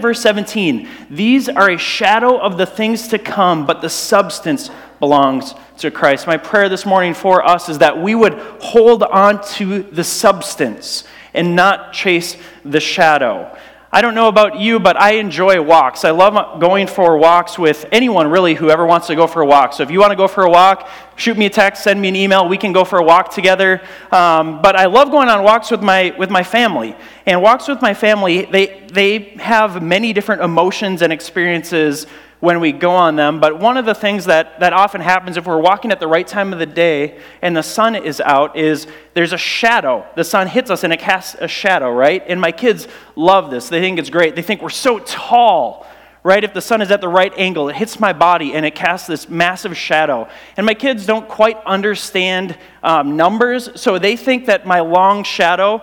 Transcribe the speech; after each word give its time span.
verse 0.00 0.20
17. 0.20 0.88
These 1.08 1.48
are 1.48 1.70
a 1.70 1.78
shadow 1.78 2.38
of 2.38 2.58
the 2.58 2.66
things 2.66 3.08
to 3.08 3.18
come, 3.18 3.66
but 3.66 3.80
the 3.80 3.90
substance 3.90 4.70
belongs 4.98 5.54
to 5.78 5.90
Christ. 5.90 6.26
My 6.26 6.36
prayer 6.36 6.68
this 6.68 6.84
morning 6.84 7.14
for 7.14 7.46
us 7.46 7.68
is 7.68 7.78
that 7.78 8.00
we 8.00 8.14
would 8.14 8.34
hold 8.34 9.02
on 9.02 9.42
to 9.54 9.82
the 9.82 10.04
substance 10.04 11.04
and 11.34 11.56
not 11.56 11.92
chase 11.92 12.36
the 12.64 12.80
shadow. 12.80 13.56
I 13.92 14.02
don't 14.02 14.14
know 14.14 14.28
about 14.28 14.60
you, 14.60 14.78
but 14.78 14.96
I 14.96 15.14
enjoy 15.14 15.60
walks. 15.60 16.04
I 16.04 16.10
love 16.12 16.60
going 16.60 16.86
for 16.86 17.16
walks 17.16 17.58
with 17.58 17.86
anyone, 17.90 18.30
really, 18.30 18.54
who 18.54 18.70
ever 18.70 18.86
wants 18.86 19.08
to 19.08 19.16
go 19.16 19.26
for 19.26 19.42
a 19.42 19.46
walk. 19.46 19.72
So 19.72 19.82
if 19.82 19.90
you 19.90 19.98
want 19.98 20.12
to 20.12 20.16
go 20.16 20.28
for 20.28 20.44
a 20.44 20.48
walk, 20.48 20.88
shoot 21.16 21.36
me 21.36 21.46
a 21.46 21.50
text, 21.50 21.82
send 21.82 22.00
me 22.00 22.06
an 22.06 22.14
email. 22.14 22.48
We 22.48 22.56
can 22.56 22.72
go 22.72 22.84
for 22.84 23.00
a 23.00 23.02
walk 23.02 23.32
together. 23.32 23.82
Um, 24.12 24.62
but 24.62 24.76
I 24.76 24.86
love 24.86 25.10
going 25.10 25.28
on 25.28 25.42
walks 25.42 25.72
with 25.72 25.82
my, 25.82 26.14
with 26.16 26.30
my 26.30 26.44
family. 26.44 26.94
And 27.26 27.42
walks 27.42 27.66
with 27.66 27.82
my 27.82 27.92
family, 27.92 28.44
they, 28.44 28.86
they 28.92 29.18
have 29.40 29.82
many 29.82 30.12
different 30.12 30.42
emotions 30.42 31.02
and 31.02 31.12
experiences 31.12 32.06
when 32.40 32.58
we 32.58 32.72
go 32.72 32.90
on 32.90 33.16
them. 33.16 33.38
But 33.38 33.58
one 33.58 33.76
of 33.76 33.84
the 33.84 33.94
things 33.94 34.24
that, 34.24 34.58
that 34.60 34.72
often 34.72 35.00
happens 35.00 35.36
if 35.36 35.46
we're 35.46 35.60
walking 35.60 35.92
at 35.92 36.00
the 36.00 36.08
right 36.08 36.26
time 36.26 36.52
of 36.52 36.58
the 36.58 36.66
day 36.66 37.20
and 37.42 37.56
the 37.56 37.62
sun 37.62 37.94
is 37.94 38.20
out 38.20 38.56
is 38.56 38.86
there's 39.14 39.32
a 39.32 39.38
shadow. 39.38 40.06
The 40.16 40.24
sun 40.24 40.48
hits 40.48 40.70
us 40.70 40.82
and 40.82 40.92
it 40.92 41.00
casts 41.00 41.36
a 41.38 41.46
shadow, 41.46 41.92
right? 41.92 42.22
And 42.26 42.40
my 42.40 42.50
kids 42.50 42.88
love 43.14 43.50
this. 43.50 43.68
They 43.68 43.80
think 43.80 43.98
it's 43.98 44.10
great. 44.10 44.34
They 44.34 44.42
think 44.42 44.62
we're 44.62 44.70
so 44.70 44.98
tall, 45.00 45.86
right? 46.22 46.42
If 46.42 46.54
the 46.54 46.62
sun 46.62 46.80
is 46.80 46.90
at 46.90 47.02
the 47.02 47.08
right 47.08 47.32
angle, 47.36 47.68
it 47.68 47.76
hits 47.76 48.00
my 48.00 48.14
body 48.14 48.54
and 48.54 48.64
it 48.64 48.74
casts 48.74 49.06
this 49.06 49.28
massive 49.28 49.76
shadow. 49.76 50.26
And 50.56 50.64
my 50.64 50.74
kids 50.74 51.04
don't 51.04 51.28
quite 51.28 51.58
understand 51.66 52.56
um, 52.82 53.16
numbers, 53.16 53.68
so 53.78 53.98
they 53.98 54.16
think 54.16 54.46
that 54.46 54.66
my 54.66 54.80
long 54.80 55.24
shadow, 55.24 55.82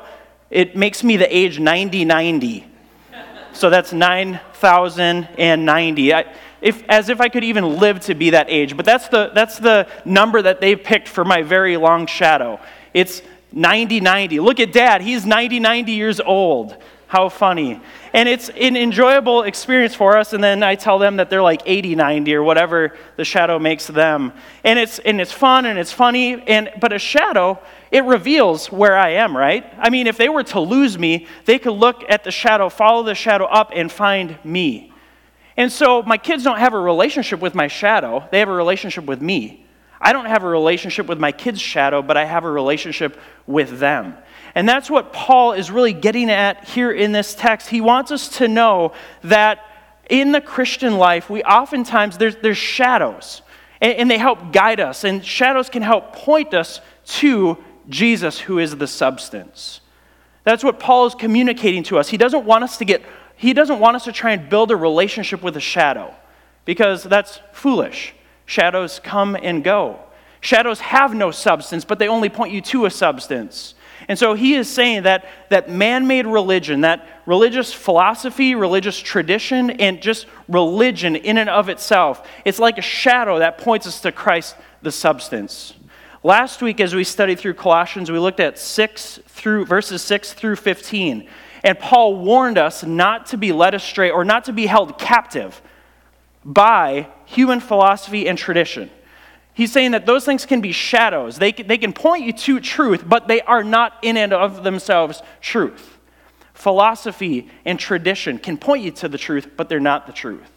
it 0.49 0.75
makes 0.75 1.03
me 1.03 1.17
the 1.17 1.35
age 1.35 1.59
90 1.59 2.05
90. 2.05 2.67
So 3.58 3.69
that's 3.71 3.91
9,090. 3.91 6.13
I, 6.13 6.25
if, 6.61 6.84
as 6.89 7.09
if 7.09 7.21
I 7.21 7.29
could 7.29 7.43
even 7.43 7.77
live 7.79 7.99
to 8.02 8.16
be 8.16 8.31
that 8.31 8.50
age. 8.50 8.75
But 8.75 8.86
that's 8.86 9.08
the, 9.08 9.31
that's 9.33 9.59
the 9.59 9.88
number 10.05 10.41
that 10.41 10.61
they've 10.61 10.81
picked 10.81 11.08
for 11.08 11.23
my 11.23 11.41
very 11.41 11.77
long 11.77 12.08
shadow. 12.08 12.59
It's 12.94 13.22
90 13.52 14.02
90. 14.02 14.39
Look 14.39 14.59
at 14.59 14.72
dad, 14.72 15.02
he's 15.02 15.25
90 15.25 15.59
90 15.59 15.91
years 15.91 16.19
old. 16.19 16.78
How 17.08 17.30
funny. 17.30 17.80
And 18.11 18.28
it's 18.28 18.50
an 18.50 18.75
enjoyable 18.75 19.44
experience 19.44 19.95
for 19.95 20.17
us. 20.17 20.33
And 20.33 20.44
then 20.44 20.61
I 20.61 20.75
tell 20.75 21.00
them 21.00 21.17
that 21.17 21.30
they're 21.30 21.41
like 21.41 21.61
80 21.66 21.95
90 21.95 22.35
or 22.35 22.44
whatever 22.44 22.97
the 23.16 23.23
shadow 23.23 23.58
makes 23.59 23.88
them. 23.88 24.33
And 24.66 24.78
it's, 24.78 25.00
and 25.00 25.22
it's 25.22 25.31
fun 25.31 25.66
and 25.66 25.80
it's 25.80 25.94
funny. 25.94 26.33
And, 26.47 26.69
but 26.81 26.91
a 26.91 27.00
shadow, 27.00 27.59
it 27.91 28.03
reveals 28.03 28.69
where 28.73 28.97
I 28.97 29.11
am, 29.11 29.38
right? 29.38 29.66
I 29.80 29.89
mean, 29.89 30.08
if 30.08 30.17
they 30.17 30.28
were 30.28 30.44
to 30.44 30.59
lose 30.59 30.97
me, 30.97 31.28
they 31.45 31.59
could 31.59 31.73
look 31.73 32.03
at 32.09 32.25
the 32.25 32.31
shadow, 32.31 32.67
follow 32.67 33.03
the 33.03 33.16
shadow 33.16 33.45
up, 33.45 33.72
and 33.73 33.89
find 33.89 34.38
me. 34.44 34.86
And 35.58 35.72
so 35.72 36.03
my 36.03 36.17
kids 36.17 36.44
don't 36.44 36.59
have 36.59 36.73
a 36.73 36.80
relationship 36.80 37.41
with 37.41 37.55
my 37.55 37.67
shadow, 37.67 38.27
they 38.31 38.39
have 38.39 38.50
a 38.50 38.53
relationship 38.53 39.05
with 39.05 39.22
me. 39.22 39.66
I 40.00 40.13
don't 40.13 40.25
have 40.25 40.44
a 40.44 40.47
relationship 40.47 41.08
with 41.08 41.19
my 41.19 41.31
kids' 41.31 41.59
shadow, 41.59 42.03
but 42.03 42.17
I 42.17 42.25
have 42.25 42.45
a 42.45 42.52
relationship 42.52 43.19
with 43.47 43.80
them. 43.80 44.16
And 44.53 44.69
that's 44.69 44.89
what 44.91 45.11
Paul 45.11 45.53
is 45.53 45.72
really 45.72 45.94
getting 45.94 46.30
at 46.30 46.66
here 46.66 46.91
in 46.91 47.11
this 47.11 47.33
text. 47.33 47.69
He 47.69 47.81
wants 47.81 48.11
us 48.11 48.30
to 48.38 48.47
know 48.47 48.94
that 49.23 49.66
in 50.08 50.31
the 50.31 50.41
Christian 50.41 50.97
life, 50.97 51.30
we 51.30 51.44
oftentimes, 51.44 52.17
there's, 52.19 52.35
there's 52.38 52.58
shadows, 52.58 53.41
and, 53.81 53.94
and 53.94 54.11
they 54.11 54.19
help 54.19 54.53
guide 54.53 54.80
us, 54.80 55.03
and 55.03 55.25
shadows 55.25 55.69
can 55.69 55.81
help 55.81 56.13
point 56.13 56.53
us 56.53 56.80
to 57.05 57.58
Jesus, 57.89 58.39
who 58.39 58.59
is 58.59 58.75
the 58.78 58.88
substance. 58.88 59.81
That's 60.44 60.63
what 60.63 60.80
Paul 60.80 61.08
is 61.08 61.16
communicating 61.16 61.83
to 61.83 61.97
us. 61.97 62.08
He 62.08 62.17
doesn't 62.17 62.45
want 62.45 62.63
us 62.63 62.78
to 62.78 62.85
get 62.85 63.02
he 63.38 63.53
doesn't 63.53 63.80
want 63.80 63.95
us 63.95 64.03
to 64.05 64.11
try 64.11 64.31
and 64.31 64.49
build 64.49 64.71
a 64.71 64.75
relationship 64.75 65.41
with 65.41 65.55
a 65.55 65.61
shadow 65.61 66.13
because 66.66 67.03
that's 67.03 67.39
foolish. 67.53 68.13
Shadows 68.45 68.99
come 68.99 69.38
and 69.41 69.63
go. 69.63 69.99
Shadows 70.41 70.79
have 70.79 71.13
no 71.13 71.31
substance, 71.31 71.85
but 71.85 71.99
they 71.99 72.07
only 72.07 72.29
point 72.29 72.51
you 72.51 72.62
to 72.62 72.85
a 72.85 72.91
substance. 72.91 73.75
And 74.07 74.17
so 74.17 74.34
he 74.34 74.53
is 74.53 74.69
saying 74.69 75.03
that, 75.03 75.25
that 75.50 75.69
man 75.69 76.07
made 76.07 76.25
religion, 76.25 76.81
that 76.81 77.07
religious 77.25 77.73
philosophy, 77.73 78.56
religious 78.56 78.97
tradition, 79.00 79.72
and 79.72 80.01
just 80.01 80.28
religion 80.47 81.16
in 81.16 81.38
and 81.38 81.50
of 81.50 81.69
itself, 81.69 82.28
it's 82.45 82.59
like 82.59 82.78
a 82.78 82.81
shadow 82.81 83.39
that 83.39 83.57
points 83.57 83.88
us 83.88 84.01
to 84.01 84.12
Christ, 84.12 84.56
the 84.81 84.91
substance. 84.91 85.73
Last 86.23 86.62
week, 86.62 86.79
as 86.79 86.95
we 86.95 87.03
studied 87.03 87.39
through 87.39 87.56
Colossians, 87.56 88.12
we 88.12 88.19
looked 88.19 88.39
at 88.39 88.57
6 88.57 89.19
through 89.28 89.66
verses 89.66 90.01
6 90.01 90.33
through 90.33 90.56
15. 90.56 91.28
And 91.67 91.78
Paul 91.78 92.16
warned 92.16 92.57
us 92.57 92.85
not 92.85 93.25
to 93.25 93.38
be 93.38 93.51
led 93.51 93.73
astray 93.73 94.09
or 94.09 94.23
not 94.23 94.45
to 94.45 94.53
be 94.53 94.67
held 94.67 94.97
captive 94.97 95.61
by 96.45 97.09
human 97.25 97.59
philosophy 97.59 98.25
and 98.25 98.38
tradition. 98.38 98.89
He's 99.53 99.73
saying 99.73 99.91
that 99.91 100.06
those 100.06 100.23
things 100.23 100.45
can 100.45 100.61
be 100.61 100.72
shadows. 100.72 101.39
They 101.39 101.51
can, 101.51 101.67
they 101.67 101.77
can 101.77 101.91
point 101.91 102.23
you 102.23 102.31
to 102.31 102.61
truth, 102.61 103.03
but 103.06 103.27
they 103.27 103.41
are 103.41 103.66
not 103.66 103.97
in 104.01 104.16
and 104.16 104.31
of 104.31 104.63
themselves 104.63 105.22
truth. 105.41 105.97
Philosophy 106.53 107.50
and 107.66 107.77
tradition 107.77 108.39
can 108.39 108.57
point 108.57 108.81
you 108.81 108.91
to 108.91 109.09
the 109.09 109.17
truth, 109.17 109.50
but 109.57 109.67
they're 109.67 109.81
not 109.81 110.07
the 110.07 110.13
truth. 110.13 110.50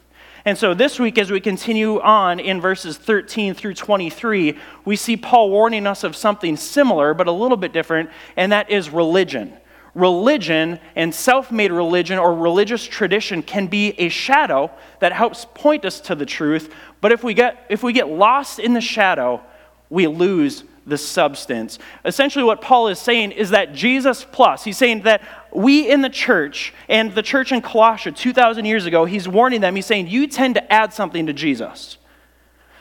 And 0.45 0.57
so 0.57 0.75
this 0.75 1.01
week, 1.01 1.19
as 1.19 1.29
we 1.29 1.41
continue 1.41 2.01
on 2.01 2.39
in 2.39 2.61
verses 2.61 2.97
13 2.97 3.55
through 3.55 3.75
23, 3.75 4.57
we 4.85 4.95
see 4.95 5.17
Paul 5.17 5.51
warning 5.51 5.89
us 5.89 6.05
of 6.05 6.15
something 6.15 6.57
similar, 6.57 7.15
but 7.15 7.27
a 7.27 7.33
little 7.33 7.57
bit 7.57 7.73
different, 7.73 8.11
and 8.37 8.53
that 8.53 8.71
is 8.71 8.91
religion 8.91 9.57
religion 9.95 10.79
and 10.95 11.15
self 11.15 11.51
made 11.51 11.73
religion 11.73 12.19
or 12.19 12.35
religious 12.35 12.85
tradition 12.85 13.43
can 13.43 13.67
be 13.67 13.91
a 13.99 14.09
shadow 14.09 14.71
that 15.01 15.13
helps 15.13 15.47
point 15.55 15.85
us 15.85 16.01
to 16.01 16.15
the 16.15 16.27
truth. 16.27 16.73
But 17.01 17.13
if 17.13 17.25
we 17.25 17.35
get, 17.35 17.67
if 17.69 17.83
we 17.83 17.93
get 17.93 18.09
lost 18.09 18.59
in 18.59 18.75
the 18.75 18.81
shadow, 18.81 19.41
we 19.89 20.07
lose 20.07 20.65
the 20.87 20.99
substance. 20.99 21.79
Essentially, 22.05 22.45
what 22.45 22.61
Paul 22.61 22.89
is 22.89 22.99
saying 22.99 23.33
is 23.33 23.51
that 23.51 23.75
Jesus 23.75 24.25
plus, 24.31 24.65
he's 24.65 24.77
saying 24.77 25.03
that 25.03 25.23
we 25.53 25.91
in 25.91 26.01
the 26.01 26.11
church 26.11 26.73
and 26.89 27.15
the 27.15 27.23
church 27.23 27.53
in 27.53 27.61
Colossia 27.61 28.15
2,000 28.15 28.65
years 28.65 28.87
ago, 28.87 29.05
he's 29.05 29.29
warning 29.29 29.61
them, 29.61 29.77
he's 29.77 29.87
saying, 29.87 30.09
you 30.09 30.27
tend 30.27 30.55
to 30.55 30.73
add 30.73 30.93
something 30.93 31.27
to 31.27 31.33
Jesus. 31.33 31.99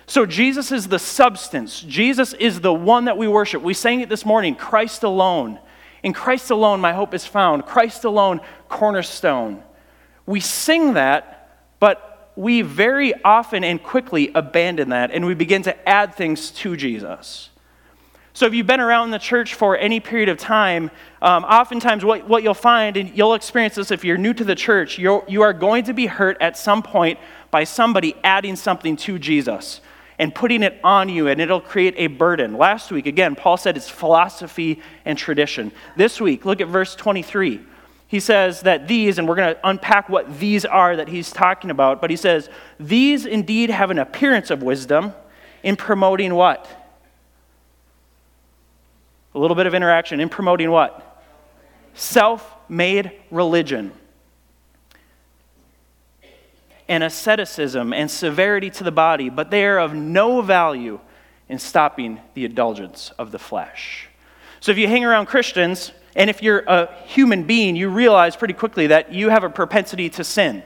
So 0.07 0.25
Jesus 0.25 0.71
is 0.71 0.87
the 0.87 0.97
substance. 0.97 1.81
Jesus 1.81 2.33
is 2.33 2.61
the 2.61 2.73
one 2.73 3.05
that 3.05 3.17
we 3.17 3.27
worship. 3.27 3.61
We 3.61 3.75
sang 3.75 4.01
it 4.01 4.09
this 4.09 4.25
morning 4.25 4.55
Christ 4.55 5.03
alone. 5.03 5.59
In 6.03 6.13
Christ 6.13 6.49
alone, 6.51 6.79
my 6.79 6.93
hope 6.93 7.13
is 7.13 7.25
found. 7.25 7.65
Christ 7.65 8.03
alone, 8.03 8.41
cornerstone. 8.69 9.63
We 10.25 10.39
sing 10.39 10.93
that, 10.93 11.59
but 11.79 12.31
we 12.35 12.61
very 12.61 13.13
often 13.23 13.63
and 13.63 13.81
quickly 13.81 14.31
abandon 14.33 14.89
that 14.89 15.11
and 15.11 15.25
we 15.25 15.33
begin 15.33 15.61
to 15.63 15.89
add 15.89 16.15
things 16.15 16.51
to 16.51 16.77
Jesus. 16.77 17.49
So, 18.31 18.45
if 18.45 18.53
you've 18.53 18.67
been 18.67 18.79
around 18.79 19.11
the 19.11 19.19
church 19.19 19.55
for 19.55 19.75
any 19.75 19.99
period 19.99 20.29
of 20.29 20.37
time, 20.37 20.91
um, 21.21 21.43
oftentimes 21.43 22.05
what, 22.05 22.27
what 22.29 22.43
you'll 22.43 22.53
find, 22.53 22.95
and 22.95 23.09
you'll 23.17 23.33
experience 23.33 23.75
this 23.75 23.91
if 23.91 24.05
you're 24.05 24.17
new 24.17 24.33
to 24.33 24.45
the 24.45 24.55
church, 24.55 24.97
you're, 24.97 25.25
you 25.27 25.41
are 25.41 25.51
going 25.51 25.83
to 25.85 25.93
be 25.93 26.05
hurt 26.05 26.37
at 26.39 26.55
some 26.55 26.81
point 26.81 27.19
by 27.51 27.65
somebody 27.65 28.15
adding 28.23 28.55
something 28.55 28.95
to 28.95 29.19
Jesus 29.19 29.81
and 30.19 30.35
putting 30.35 30.63
it 30.63 30.77
on 30.83 31.07
you, 31.07 31.29
and 31.29 31.39
it'll 31.39 31.61
create 31.61 31.95
a 31.97 32.07
burden. 32.07 32.57
Last 32.57 32.91
week, 32.91 33.07
again, 33.07 33.35
Paul 33.35 33.55
said 33.55 33.77
it's 33.77 33.89
philosophy 33.89 34.81
and 35.05 35.17
tradition. 35.17 35.71
This 35.95 36.19
week, 36.19 36.43
look 36.43 36.59
at 36.59 36.67
verse 36.67 36.93
23. 36.93 37.61
He 38.05 38.19
says 38.19 38.61
that 38.61 38.87
these, 38.87 39.17
and 39.17 39.27
we're 39.27 39.35
going 39.35 39.55
to 39.55 39.67
unpack 39.67 40.09
what 40.09 40.39
these 40.39 40.65
are 40.65 40.97
that 40.97 41.07
he's 41.07 41.31
talking 41.31 41.71
about, 41.71 42.01
but 42.01 42.09
he 42.09 42.17
says, 42.17 42.49
These 42.79 43.25
indeed 43.25 43.69
have 43.69 43.91
an 43.91 43.97
appearance 43.97 44.49
of 44.49 44.61
wisdom 44.61 45.13
in 45.63 45.77
promoting 45.77 46.35
what? 46.35 46.67
A 49.33 49.39
little 49.39 49.55
bit 49.55 49.67
of 49.67 49.73
interaction 49.73 50.19
in 50.19 50.27
promoting 50.27 50.69
what? 50.69 51.23
Self 51.93 52.55
made 52.67 53.11
religion 53.31 53.93
and 56.89 57.03
asceticism 57.03 57.93
and 57.93 58.11
severity 58.11 58.69
to 58.71 58.83
the 58.83 58.91
body, 58.91 59.29
but 59.29 59.51
they 59.51 59.65
are 59.65 59.79
of 59.79 59.93
no 59.93 60.41
value 60.41 60.99
in 61.47 61.59
stopping 61.59 62.19
the 62.33 62.45
indulgence 62.45 63.11
of 63.17 63.31
the 63.31 63.39
flesh. 63.39 64.09
So 64.59 64.71
if 64.71 64.77
you 64.77 64.87
hang 64.87 65.05
around 65.05 65.27
Christians, 65.27 65.91
and 66.15 66.29
if 66.29 66.43
you're 66.43 66.63
a 66.67 66.93
human 67.05 67.43
being, 67.43 67.75
you 67.75 67.89
realize 67.89 68.35
pretty 68.35 68.55
quickly 68.55 68.87
that 68.87 69.13
you 69.13 69.29
have 69.29 69.43
a 69.43 69.49
propensity 69.49 70.09
to 70.09 70.23
sin. 70.23 70.63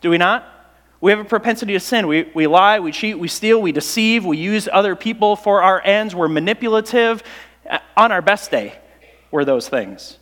Do 0.00 0.10
we 0.10 0.16
not? 0.16 0.46
We 1.00 1.10
have 1.10 1.20
a 1.20 1.24
propensity 1.24 1.74
to 1.74 1.80
sin. 1.80 2.06
We, 2.06 2.30
we 2.34 2.46
lie, 2.46 2.80
we 2.80 2.92
cheat, 2.92 3.18
we 3.18 3.28
steal, 3.28 3.60
we 3.60 3.72
deceive, 3.72 4.24
we 4.24 4.36
use 4.36 4.68
other 4.72 4.96
people 4.96 5.36
for 5.36 5.62
our 5.62 5.80
ends, 5.84 6.14
we're 6.14 6.28
manipulative. 6.28 7.22
Uh, 7.68 7.78
on 7.96 8.12
our 8.12 8.22
best 8.22 8.50
day, 8.50 8.78
we're 9.30 9.44
those 9.44 9.68
things. 9.68 10.18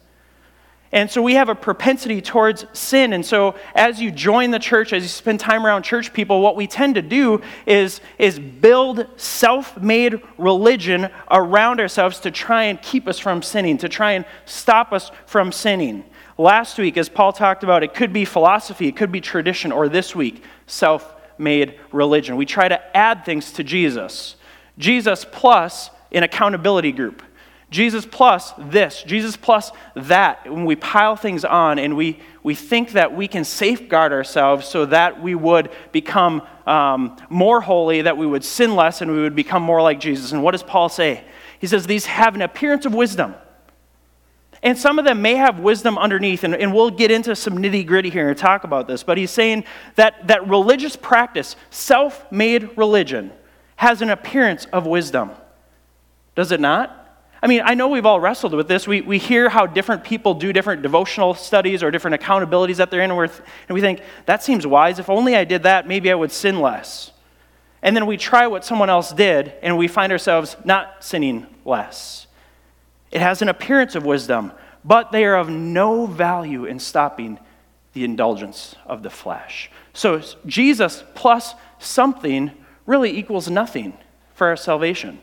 And 0.97 1.11
so 1.11 1.21
we 1.21 1.35
have 1.35 1.51
a 1.51 1.55
propensity 1.55 2.23
towards 2.23 2.65
sin. 2.73 3.13
And 3.13 3.25
so 3.25 3.55
as 3.75 4.01
you 4.01 4.11
join 4.11 4.51
the 4.51 4.59
church, 4.59 4.95
as 4.95 5.03
you 5.03 5.11
spend 5.11 5.39
time 5.39 5.67
around 5.67 5.83
church 5.83 6.11
people, 6.15 6.41
what 6.41 6.57
we 6.57 6.67
tend 6.67 6.95
to 6.95 7.03
do 7.03 7.43
is, 7.67 8.01
is 8.19 8.39
build 8.39 9.07
self 9.21 9.77
made 9.79 10.23
religion 10.39 11.11
around 11.31 11.81
ourselves 11.81 12.19
to 12.21 12.31
try 12.31 12.63
and 12.65 12.81
keep 12.81 13.09
us 13.09 13.19
from 13.19 13.43
sinning, 13.43 13.77
to 13.77 13.91
try 13.91 14.13
and 14.13 14.25
stop 14.47 14.95
us 14.95 15.11
from 15.27 15.53
sinning. 15.53 16.03
Last 16.39 16.79
week, 16.79 16.97
as 16.97 17.11
Paul 17.11 17.35
talked 17.35 17.63
about, 17.63 17.83
it 17.83 17.93
could 17.93 18.15
be 18.15 18.25
philosophy, 18.25 18.89
it 18.89 18.97
could 18.97 19.13
be 19.13 19.21
tradition, 19.21 19.73
or 19.73 19.91
this 19.91 20.17
week, 20.17 20.43
self 20.67 21.15
made 21.37 21.79
religion. 21.93 22.37
We 22.37 22.47
try 22.47 22.69
to 22.69 22.97
add 22.97 23.27
things 23.27 23.53
to 23.53 23.63
Jesus. 23.63 24.37
Jesus 24.79 25.27
plus 25.31 25.91
an 26.11 26.23
accountability 26.23 26.93
group. 26.93 27.23
Jesus 27.71 28.07
plus 28.07 28.53
this, 28.57 29.03
Jesus 29.03 29.37
plus 29.37 29.73
that. 29.95 30.51
When 30.51 30.65
we 30.65 30.77
pile 30.77 31.17
things 31.17 31.45
on 31.45 31.79
and 31.79 31.97
we, 31.97 32.21
we 32.43 32.55
think 32.55 32.93
that 32.93 33.15
we 33.15 33.27
can 33.27 33.45
safeguard 33.45 34.13
ourselves 34.13 34.69
so 34.69 34.87
that 34.87 35.21
we 35.21 35.35
would 35.35 35.71
become 35.91 36.43
um, 36.67 37.17
more 37.29 37.61
holy, 37.61 38.03
that 38.03 38.17
we 38.17 38.27
would 38.27 38.45
sin 38.45 38.77
less, 38.77 39.01
and 39.01 39.11
we 39.11 39.21
would 39.21 39.35
become 39.35 39.63
more 39.63 39.83
like 39.83 39.99
Jesus. 39.99 40.31
And 40.31 40.45
what 40.45 40.53
does 40.53 40.63
Paul 40.63 40.89
say? 40.89 41.25
He 41.59 41.67
says 41.67 41.87
these 41.87 42.07
have 42.07 42.35
an 42.37 42.43
appearance 42.43 42.87
of 42.87 42.95
wisdom. 42.95 43.35
And 44.63 44.79
some 44.79 44.99
of 44.99 45.05
them 45.05 45.21
may 45.21 45.35
have 45.35 45.59
wisdom 45.59 45.99
underneath, 45.99 46.45
and, 46.45 46.55
and 46.55 46.73
we'll 46.73 46.91
get 46.91 47.11
into 47.11 47.37
some 47.37 47.59
nitty 47.59 47.87
gritty 47.87 48.11
here 48.11 48.29
and 48.29 48.39
talk 48.39 48.65
about 48.65 48.89
this. 48.89 49.03
But 49.03 49.19
he's 49.19 49.31
saying 49.31 49.65
that, 49.97 50.29
that 50.29 50.49
religious 50.49 50.97
practice, 50.97 51.57
self 51.71 52.31
made 52.31 52.77
religion, 52.79 53.33
has 53.77 54.03
an 54.03 54.11
appearance 54.11 54.67
of 54.67 54.87
wisdom. 54.87 55.31
Does 56.35 56.53
it 56.53 56.61
not? 56.61 57.06
I 57.43 57.47
mean, 57.49 57.63
I 57.65 57.75
know 57.75 57.89
we've 57.89 58.07
all 58.07 58.19
wrestled 58.19 58.55
with 58.55 58.67
this. 58.67 58.89
We, 58.89 59.03
we 59.03 59.19
hear 59.19 59.49
how 59.49 59.67
different 59.67 60.05
people 60.05 60.35
do 60.35 60.53
different 60.53 60.83
devotional 60.83 61.35
studies 61.35 61.83
or 61.83 61.91
different 61.91 62.21
accountabilities 62.21 62.77
that 62.77 62.91
they're 62.91 63.03
in, 63.03 63.11
and 63.11 63.31
we 63.69 63.81
think, 63.81 64.01
that 64.25 64.43
seems 64.43 64.67
wise. 64.67 64.99
If 64.99 65.11
only 65.11 65.37
I 65.37 65.45
did 65.45 65.65
that, 65.65 65.87
maybe 65.87 66.11
I 66.11 66.15
would 66.15 66.33
sin 66.33 66.61
less. 66.61 67.13
And 67.83 67.95
then 67.95 68.07
we 68.07 68.17
try 68.17 68.47
what 68.47 68.65
someone 68.65 68.91
else 68.91 69.13
did, 69.13 69.53
and 69.63 69.77
we 69.77 69.87
find 69.87 70.13
ourselves 70.13 70.57
not 70.65 71.05
sinning 71.05 71.47
less. 71.65 72.27
It 73.11 73.21
has 73.21 73.43
an 73.43 73.49
appearance 73.49 73.95
of 73.95 74.05
wisdom, 74.05 74.53
but 74.85 75.13
they 75.13 75.25
are 75.25 75.37
of 75.37 75.49
no 75.49 76.07
value 76.07 76.65
in 76.65 76.79
stopping 76.79 77.39
the 77.93 78.05
indulgence 78.05 78.75
of 78.87 79.03
the 79.03 79.11
flesh. 79.11 79.71
So 79.93 80.23
Jesus 80.47 81.05
plus 81.15 81.55
something 81.79 82.51
really 82.87 83.17
equals 83.17 83.49
nothing 83.49 83.97
for 84.35 84.49
our 84.49 84.57
salvation. 84.57 85.21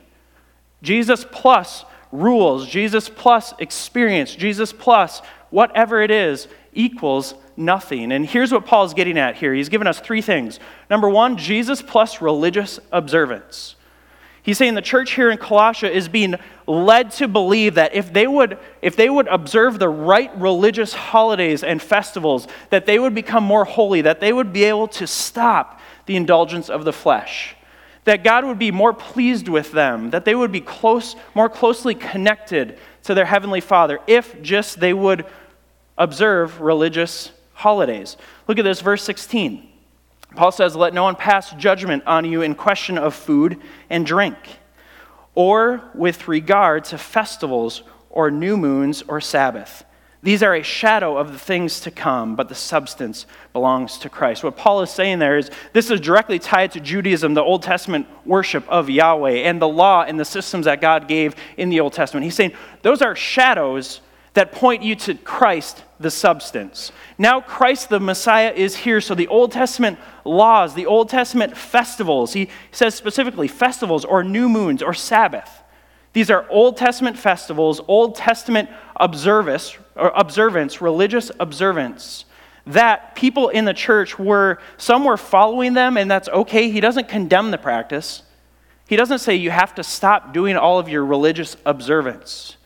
Jesus 0.82 1.26
plus 1.32 1.86
rules, 2.14 2.68
Jesus 2.68 3.10
plus 3.10 3.54
experience, 3.60 4.34
Jesus 4.36 4.72
plus 4.72 5.22
whatever 5.50 6.02
it 6.02 6.12
is 6.12 6.48
equals 6.74 7.34
nothing. 7.58 8.12
And 8.12 8.26
here's 8.26 8.52
what 8.52 8.66
Paul's 8.66 8.94
getting 8.94 9.18
at 9.18 9.36
here. 9.36 9.54
He's 9.54 9.70
given 9.70 9.88
us 9.88 10.00
three 10.00 10.22
things. 10.22 10.60
Number 10.90 11.10
one, 11.10 11.38
Jesus 11.38 11.82
plus 11.82 12.22
religious 12.22 12.80
observance. 12.92 13.76
He's 14.44 14.58
saying 14.58 14.76
the 14.76 14.82
church 14.82 15.12
here 15.12 15.32
in 15.32 15.38
Colossia 15.38 15.90
is 15.90 16.08
being 16.10 16.36
led 16.68 17.12
to 17.12 17.28
believe 17.28 17.76
that 17.76 17.96
if 17.96 18.12
they 18.12 18.28
would, 18.28 18.58
if 18.82 18.96
they 18.96 19.10
would 19.10 19.28
observe 19.28 19.80
the 19.80 19.90
right 19.90 20.32
religious 20.38 20.94
holidays 20.94 21.64
and 21.64 21.82
festivals, 21.82 22.48
that 22.70 22.86
they 22.86 23.00
would 23.00 23.16
become 23.16 23.44
more 23.44 23.64
holy, 23.64 24.02
that 24.02 24.20
they 24.20 24.34
would 24.34 24.52
be 24.52 24.66
able 24.66 24.90
to 24.90 25.08
stop 25.08 25.80
the 26.06 26.16
indulgence 26.16 26.70
of 26.70 26.84
the 26.84 26.94
flesh 26.94 27.56
that 28.06 28.24
God 28.24 28.46
would 28.46 28.60
be 28.60 28.72
more 28.72 28.94
pleased 28.94 29.48
with 29.48 29.72
them, 29.72 30.10
that 30.10 30.26
they 30.26 30.36
would 30.36 30.52
be 30.52 30.62
close, 30.62 31.16
more 31.36 31.50
closely 31.50 31.96
connected 31.96 32.78
to 33.04 33.14
their 33.14 33.26
Heavenly 33.26 33.62
Father 33.62 34.00
if 34.08 34.42
just 34.42 34.80
they 34.80 34.94
would 34.94 35.26
observe 35.98 36.62
religious 36.62 37.32
holidays. 37.54 38.18
Look 38.48 38.60
at 38.60 38.66
this, 38.66 38.82
verse 38.82 39.04
16. 39.04 39.70
Paul 40.36 40.52
says, 40.52 40.76
Let 40.76 40.94
no 40.94 41.04
one 41.04 41.16
pass 41.16 41.52
judgment 41.54 42.04
on 42.06 42.26
you 42.26 42.42
in 42.42 42.56
question 42.56 42.98
of 42.98 43.14
food 43.14 43.62
and 43.90 44.06
drink, 44.06 44.38
or 45.36 45.84
with 45.94 46.28
regard 46.28 46.86
to 46.86 46.98
festivals 46.98 47.84
or 48.10 48.32
new 48.32 48.58
moons 48.58 49.04
or 49.08 49.22
Sabbath 49.22 49.86
these 50.24 50.42
are 50.42 50.56
a 50.56 50.64
shadow 50.64 51.18
of 51.18 51.34
the 51.34 51.38
things 51.38 51.82
to 51.82 51.92
come, 51.92 52.38
but 52.38 52.48
the 52.48 52.56
substance 52.56 53.26
belongs 53.52 53.98
to 54.00 54.10
Christ. 54.10 54.42
What 54.42 54.56
Paul 54.56 54.82
is 54.82 54.90
saying 54.90 55.20
there 55.20 55.38
is 55.38 55.52
this 55.74 55.92
is 55.92 56.00
directly 56.00 56.40
tied 56.40 56.72
to 56.72 56.80
Judaism, 56.80 57.34
the 57.34 57.44
Old 57.44 57.62
Testament 57.62 58.08
worship 58.26 58.68
of 58.70 58.90
Yahweh, 58.90 59.40
and 59.44 59.62
the 59.62 59.68
law 59.68 60.04
and 60.04 60.18
the 60.18 60.26
systems 60.26 60.64
that 60.64 60.80
God 60.80 61.10
gave 61.10 61.36
in 61.58 61.70
the 61.70 61.82
Old 61.82 61.92
Testament. 61.92 62.24
He's 62.24 62.36
saying 62.36 62.54
those 62.84 63.02
are 63.02 63.18
shadows 63.18 64.00
that 64.34 64.52
point 64.52 64.82
you 64.82 64.96
to 64.96 65.16
Christ, 65.16 65.84
the 66.00 66.10
substance. 66.10 66.92
Now, 67.18 67.42
Christ, 67.42 67.90
the 67.90 68.00
Messiah, 68.00 68.52
is 68.52 68.76
here. 68.78 69.00
So, 69.02 69.16
the 69.16 69.28
Old 69.28 69.52
Testament 69.52 70.00
laws, 70.26 70.74
the 70.74 70.86
Old 70.86 71.10
Testament 71.10 71.56
festivals, 71.56 72.34
he 72.34 72.50
says 72.72 72.96
specifically 72.96 73.48
festivals 73.48 74.06
or 74.06 74.24
new 74.24 74.50
moons 74.50 74.82
or 74.82 74.94
Sabbath, 74.94 75.63
these 76.14 76.30
are 76.30 76.46
Old 76.50 76.78
Testament 76.78 77.18
festivals, 77.18 77.82
Old 77.88 78.16
Testament 78.16 78.70
observance, 78.96 79.78
or 79.96 80.12
observance, 80.16 80.82
religious 80.82 81.32
observance 81.40 82.26
that 82.66 83.16
people 83.16 83.50
in 83.50 83.66
the 83.66 83.74
church 83.74 84.18
were 84.18 84.60
some 84.78 85.04
were 85.04 85.18
following 85.18 85.74
them 85.74 85.98
and 85.98 86.10
that's 86.10 86.30
okay. 86.30 86.70
He 86.70 86.80
doesn't 86.80 87.10
condemn 87.10 87.52
the 87.52 87.58
practice. 87.58 88.24
He 88.88 88.96
doesn't 88.96 89.20
say 89.20 89.36
you 89.36 89.52
have 89.52 89.76
to 89.76 89.84
stop 89.84 90.34
doing 90.34 90.56
all 90.56 90.80
of 90.80 90.88
your 90.88 91.06
religious 91.06 91.58
observance. 91.66 92.58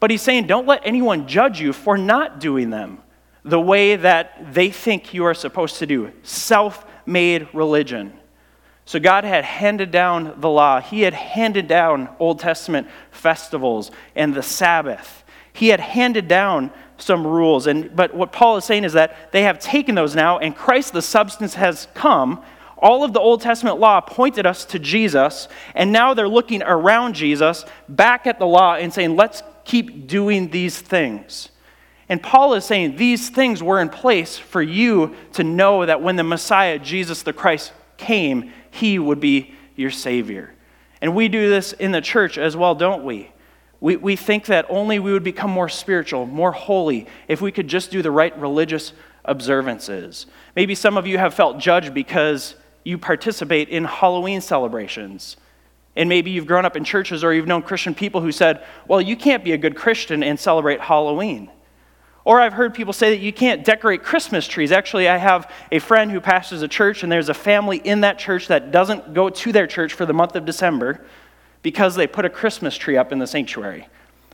But 0.00 0.10
he's 0.10 0.22
saying 0.22 0.46
don't 0.46 0.66
let 0.66 0.80
anyone 0.84 1.26
judge 1.26 1.60
you 1.60 1.72
for 1.72 1.98
not 1.98 2.40
doing 2.40 2.70
them 2.70 3.00
the 3.44 3.60
way 3.60 3.96
that 3.96 4.54
they 4.54 4.70
think 4.70 5.12
you 5.12 5.24
are 5.24 5.34
supposed 5.34 5.76
to 5.76 5.86
do. 5.86 6.10
Self-made 6.22 7.48
religion. 7.52 8.14
So 8.86 9.00
God 9.00 9.24
had 9.24 9.44
handed 9.44 9.90
down 9.90 10.40
the 10.40 10.50
law. 10.50 10.80
He 10.80 11.02
had 11.02 11.14
handed 11.14 11.66
down 11.66 12.08
Old 12.18 12.38
Testament 12.38 12.88
festivals 13.10 13.90
and 14.14 14.34
the 14.34 14.42
Sabbath. 14.42 15.24
He 15.52 15.68
had 15.68 15.80
handed 15.80 16.28
down 16.28 16.70
some 16.98 17.26
rules. 17.26 17.66
And, 17.66 17.94
but 17.94 18.14
what 18.14 18.32
Paul 18.32 18.56
is 18.56 18.64
saying 18.64 18.84
is 18.84 18.92
that 18.92 19.32
they 19.32 19.42
have 19.42 19.58
taken 19.58 19.94
those 19.94 20.14
now, 20.14 20.38
and 20.38 20.54
Christ, 20.54 20.92
the 20.92 21.02
substance, 21.02 21.54
has 21.54 21.88
come. 21.94 22.42
All 22.76 23.04
of 23.04 23.12
the 23.12 23.20
Old 23.20 23.40
Testament 23.40 23.78
law 23.78 24.00
pointed 24.00 24.46
us 24.46 24.64
to 24.66 24.78
Jesus, 24.78 25.48
and 25.74 25.90
now 25.90 26.12
they're 26.12 26.28
looking 26.28 26.62
around 26.62 27.14
Jesus, 27.14 27.64
back 27.88 28.26
at 28.26 28.38
the 28.38 28.46
law, 28.46 28.74
and 28.74 28.92
saying, 28.92 29.16
let's 29.16 29.42
keep 29.64 30.06
doing 30.06 30.50
these 30.50 30.78
things. 30.78 31.48
And 32.08 32.22
Paul 32.22 32.54
is 32.54 32.64
saying 32.64 32.96
these 32.96 33.30
things 33.30 33.62
were 33.62 33.80
in 33.80 33.88
place 33.88 34.36
for 34.36 34.60
you 34.60 35.16
to 35.32 35.42
know 35.42 35.86
that 35.86 36.02
when 36.02 36.16
the 36.16 36.22
Messiah, 36.22 36.78
Jesus 36.78 37.22
the 37.22 37.32
Christ, 37.32 37.72
came, 37.96 38.52
he 38.74 38.98
would 38.98 39.20
be 39.20 39.54
your 39.76 39.90
Savior. 39.90 40.52
And 41.00 41.14
we 41.14 41.28
do 41.28 41.48
this 41.48 41.72
in 41.72 41.92
the 41.92 42.00
church 42.00 42.38
as 42.38 42.56
well, 42.56 42.74
don't 42.74 43.04
we? 43.04 43.30
We, 43.80 43.96
we 43.96 44.16
think 44.16 44.46
that 44.46 44.66
only 44.68 44.98
we 44.98 45.12
would 45.12 45.22
become 45.22 45.50
more 45.50 45.68
spiritual, 45.68 46.26
more 46.26 46.52
holy, 46.52 47.06
if 47.28 47.40
we 47.40 47.52
could 47.52 47.68
just 47.68 47.90
do 47.90 48.02
the 48.02 48.10
right 48.10 48.36
religious 48.38 48.92
observances. 49.24 50.26
Maybe 50.56 50.74
some 50.74 50.96
of 50.96 51.06
you 51.06 51.18
have 51.18 51.34
felt 51.34 51.58
judged 51.58 51.94
because 51.94 52.56
you 52.82 52.98
participate 52.98 53.68
in 53.68 53.84
Halloween 53.84 54.40
celebrations. 54.40 55.36
And 55.96 56.08
maybe 56.08 56.32
you've 56.32 56.46
grown 56.46 56.64
up 56.64 56.76
in 56.76 56.82
churches 56.82 57.22
or 57.22 57.32
you've 57.32 57.46
known 57.46 57.62
Christian 57.62 57.94
people 57.94 58.20
who 58.20 58.32
said, 58.32 58.64
well, 58.88 59.00
you 59.00 59.16
can't 59.16 59.44
be 59.44 59.52
a 59.52 59.58
good 59.58 59.76
Christian 59.76 60.22
and 60.24 60.38
celebrate 60.38 60.80
Halloween. 60.80 61.50
Or 62.24 62.40
I've 62.40 62.54
heard 62.54 62.72
people 62.72 62.94
say 62.94 63.10
that 63.10 63.20
you 63.20 63.32
can't 63.32 63.64
decorate 63.64 64.02
Christmas 64.02 64.46
trees. 64.46 64.72
Actually, 64.72 65.08
I 65.08 65.18
have 65.18 65.50
a 65.70 65.78
friend 65.78 66.10
who 66.10 66.20
pastors 66.20 66.62
a 66.62 66.68
church, 66.68 67.02
and 67.02 67.12
there's 67.12 67.28
a 67.28 67.34
family 67.34 67.78
in 67.78 68.00
that 68.00 68.18
church 68.18 68.48
that 68.48 68.70
doesn't 68.70 69.12
go 69.12 69.28
to 69.28 69.52
their 69.52 69.66
church 69.66 69.92
for 69.92 70.06
the 70.06 70.14
month 70.14 70.34
of 70.34 70.46
December 70.46 71.04
because 71.62 71.94
they 71.94 72.06
put 72.06 72.24
a 72.24 72.30
Christmas 72.30 72.76
tree 72.76 72.96
up 72.96 73.12
in 73.12 73.18
the 73.18 73.26
sanctuary. 73.26 73.88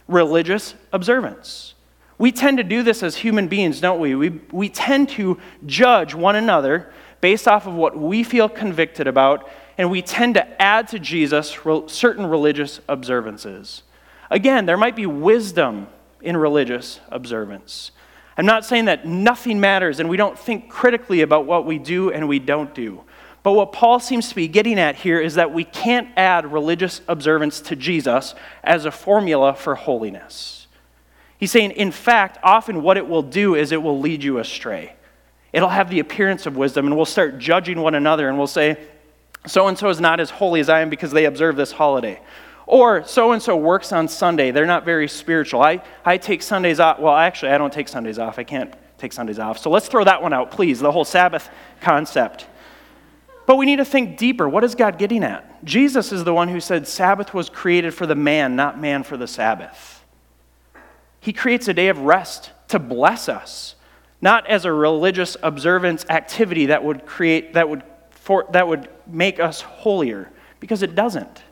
Religious 0.07 0.75
observance. 0.93 1.75
We 2.17 2.31
tend 2.31 2.59
to 2.59 2.65
do 2.65 2.83
this 2.83 3.03
as 3.03 3.17
human 3.17 3.49
beings, 3.49 3.81
don't 3.81 3.99
we? 3.99 4.15
We, 4.15 4.41
we 4.53 4.69
tend 4.69 5.09
to 5.11 5.39
judge 5.67 6.15
one 6.15 6.37
another 6.37 6.93
based 7.21 7.49
off 7.49 7.67
of 7.67 7.75
what 7.75 7.97
we 7.97 8.23
feel 8.23 8.49
convicted 8.49 9.07
about, 9.07 9.49
and 9.79 9.91
we 9.91 10.03
tend 10.03 10.35
to 10.35 10.63
add 10.63 10.89
to 10.89 10.99
Jesus 10.99 11.57
certain 11.87 12.27
religious 12.27 12.81
observances. 12.89 13.83
Again, 14.31 14.67
there 14.67 14.77
might 14.77 14.95
be 14.95 15.07
wisdom 15.07 15.89
in 16.23 16.37
religious 16.37 17.01
observance. 17.09 17.91
I'm 18.37 18.47
not 18.47 18.65
saying 18.65 18.87
that 18.87 19.07
nothing 19.07 19.61
matters 19.61 20.01
and 20.01 20.09
we 20.09 20.17
don't 20.17 20.39
think 20.39 20.71
critically 20.71 21.21
about 21.21 21.47
what 21.47 21.67
we 21.67 21.79
do 21.79 22.11
and 22.11 22.29
we 22.29 22.39
don't 22.39 22.75
do. 22.75 23.03
But 23.43 23.53
what 23.53 23.73
Paul 23.73 24.01
seems 24.01 24.29
to 24.29 24.35
be 24.35 24.49
getting 24.49 24.79
at 24.79 24.97
here 24.97 25.21
is 25.21 25.35
that 25.35 25.53
we 25.53 25.65
can't 25.65 26.09
add 26.17 26.53
religious 26.53 27.01
observance 27.09 27.61
to 27.63 27.77
Jesus 27.77 28.35
as 28.63 28.85
a 28.85 28.91
formula 28.91 29.55
for 29.55 29.75
holiness. 29.75 30.67
He's 31.39 31.51
saying, 31.51 31.71
in 31.73 31.91
fact, 31.91 32.39
often 32.43 32.83
what 32.83 32.99
it 32.99 33.09
will 33.09 33.23
do 33.23 33.55
is 33.55 33.73
it 33.73 33.83
will 33.83 33.99
lead 33.99 34.23
you 34.23 34.39
astray. 34.39 34.95
It'll 35.55 35.71
have 35.71 35.89
the 35.89 36.01
appearance 36.01 36.45
of 36.45 36.57
wisdom, 36.57 36.87
and 36.87 36.97
we'll 36.97 37.07
start 37.07 37.39
judging 37.39 37.81
one 37.81 37.95
another, 37.95 38.29
and 38.29 38.37
we'll 38.37 38.47
say, 38.47 38.79
so 39.47 39.67
and 39.67 39.77
so 39.77 39.89
is 39.89 40.01
not 40.01 40.21
as 40.21 40.29
holy 40.29 40.61
as 40.61 40.69
I 40.69 40.81
am 40.81 40.91
because 40.91 41.13
they 41.13 41.25
observe 41.25 41.57
this 41.57 41.73
holiday. 41.73 42.21
Or 42.71 43.03
so 43.03 43.33
and 43.33 43.43
so 43.43 43.57
works 43.57 43.91
on 43.91 44.07
Sunday. 44.07 44.53
They're 44.53 44.65
not 44.65 44.85
very 44.85 45.09
spiritual. 45.09 45.61
I, 45.61 45.83
I 46.05 46.19
take 46.19 46.41
Sundays 46.41 46.79
off. 46.79 47.01
Well, 47.01 47.17
actually, 47.17 47.51
I 47.51 47.59
don't 47.59 47.73
take 47.73 47.89
Sundays 47.89 48.17
off. 48.17 48.39
I 48.39 48.45
can't 48.45 48.73
take 48.97 49.13
Sundays 49.13 49.41
off. 49.41 49.59
So 49.59 49.71
let's 49.71 49.89
throw 49.89 50.05
that 50.05 50.23
one 50.23 50.33
out, 50.33 50.53
please, 50.53 50.79
the 50.79 50.93
whole 50.93 51.05
Sabbath 51.05 51.51
concept. 51.81 52.47
But 53.45 53.57
we 53.57 53.67
need 53.67 53.79
to 53.79 53.85
think 53.85 54.17
deeper. 54.17 54.49
What 54.49 54.63
is 54.63 54.77
God 54.77 54.99
getting 54.99 55.25
at? 55.25 55.65
Jesus 55.65 56.13
is 56.13 56.23
the 56.23 56.33
one 56.33 56.47
who 56.47 56.61
said 56.61 56.87
Sabbath 56.87 57.35
was 57.35 57.51
created 57.51 57.93
for 57.93 58.07
the 58.07 58.15
man, 58.15 58.55
not 58.55 58.81
man 58.81 59.03
for 59.03 59.17
the 59.17 59.27
Sabbath. 59.27 60.05
He 61.19 61.33
creates 61.33 61.67
a 61.67 61.75
day 61.75 61.89
of 61.89 61.99
rest 61.99 62.53
to 62.69 62.79
bless 62.79 63.29
us, 63.29 63.75
not 64.21 64.47
as 64.47 64.65
a 64.65 64.73
religious 64.73 65.37
observance 65.43 66.07
activity 66.09 66.67
that 66.67 66.85
would 66.85 67.05
create, 67.05 67.55
that 67.55 67.69
would, 67.69 67.83
for, 68.11 68.47
that 68.53 68.69
would 68.69 68.89
make 69.09 69.41
us 69.41 69.61
holier, 69.61 70.31
because 70.61 70.85
it 70.85 70.95
doesn't. 70.95 71.43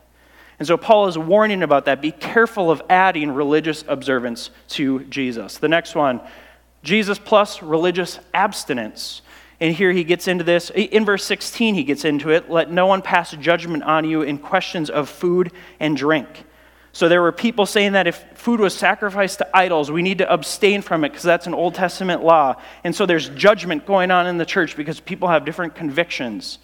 And 0.58 0.66
so 0.66 0.76
Paul 0.76 1.06
is 1.06 1.16
warning 1.16 1.62
about 1.62 1.84
that. 1.84 2.02
Be 2.02 2.10
careful 2.10 2.70
of 2.70 2.82
adding 2.88 3.30
religious 3.30 3.84
observance 3.86 4.50
to 4.68 5.04
Jesus. 5.04 5.58
The 5.58 5.68
next 5.68 5.94
one 5.94 6.20
Jesus 6.82 7.18
plus 7.18 7.62
religious 7.62 8.18
abstinence. 8.32 9.22
And 9.60 9.74
here 9.74 9.92
he 9.92 10.04
gets 10.04 10.28
into 10.28 10.44
this. 10.44 10.70
In 10.70 11.04
verse 11.04 11.24
16, 11.24 11.74
he 11.74 11.82
gets 11.82 12.04
into 12.04 12.30
it. 12.30 12.48
Let 12.48 12.70
no 12.70 12.86
one 12.86 13.02
pass 13.02 13.32
judgment 13.32 13.82
on 13.82 14.08
you 14.08 14.22
in 14.22 14.38
questions 14.38 14.88
of 14.88 15.08
food 15.08 15.50
and 15.80 15.96
drink. 15.96 16.44
So 16.92 17.08
there 17.08 17.20
were 17.20 17.32
people 17.32 17.66
saying 17.66 17.92
that 17.92 18.06
if 18.06 18.24
food 18.34 18.60
was 18.60 18.74
sacrificed 18.74 19.38
to 19.38 19.56
idols, 19.56 19.90
we 19.90 20.02
need 20.02 20.18
to 20.18 20.32
abstain 20.32 20.80
from 20.80 21.04
it 21.04 21.10
because 21.10 21.24
that's 21.24 21.46
an 21.46 21.54
Old 21.54 21.74
Testament 21.74 22.22
law. 22.22 22.56
And 22.84 22.94
so 22.94 23.04
there's 23.04 23.28
judgment 23.30 23.84
going 23.84 24.10
on 24.10 24.26
in 24.26 24.38
the 24.38 24.46
church 24.46 24.76
because 24.76 25.00
people 25.00 25.28
have 25.28 25.44
different 25.44 25.74
convictions 25.74 26.58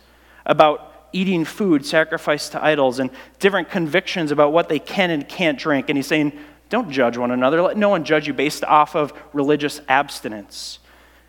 about 0.47 0.94
eating 1.15 1.45
food 1.45 1.87
sacrificed 1.87 2.53
to 2.53 2.63
idols 2.63 2.99
and 2.99 3.11
different 3.39 3.71
convictions 3.71 4.33
about 4.33 4.53
what 4.53 4.69
they 4.69 4.81
can 4.81 5.11
and 5.11 5.27
can't 5.29 5.59
drink. 5.59 5.89
And 5.89 5.97
he's 5.97 6.09
saying, 6.09 6.33
don't 6.69 6.91
judge 6.91 7.17
one 7.17 7.31
another. 7.31 7.63
Let 7.63 7.77
no 7.77 7.89
one 7.89 8.05
judge 8.05 8.27
you 8.27 8.35
based 8.35 8.65
off 8.65 8.97
of 8.97 9.13
religious 9.33 9.81
abstinence. 9.89 10.81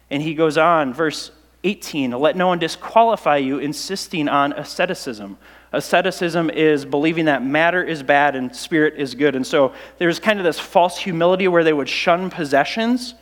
And 0.10 0.22
he 0.22 0.34
goes 0.34 0.58
on, 0.58 0.94
verse 0.94 1.32
18, 1.64 2.12
let 2.12 2.36
no 2.36 2.48
one 2.48 2.60
disqualify 2.60 3.38
you, 3.38 3.60
insisting 3.60 4.28
on 4.28 4.54
asceticism. 4.54 5.38
Asceticism 5.72 6.50
is 6.50 6.86
believing 6.86 7.26
that 7.26 7.44
matter 7.44 7.84
is 7.84 8.02
bad 8.02 8.36
and 8.36 8.56
spirit 8.56 8.96
is 8.98 9.14
good. 9.14 9.36
And 9.36 9.46
so 9.46 9.74
there's 9.98 10.20
kind 10.20 10.40
of 10.40 10.46
this 10.46 10.60
false 10.60 10.98
humility 10.98 11.48
where 11.48 11.64
they 11.64 11.74
would 11.74 11.90
shun 11.90 12.30
possessions. 12.30 13.14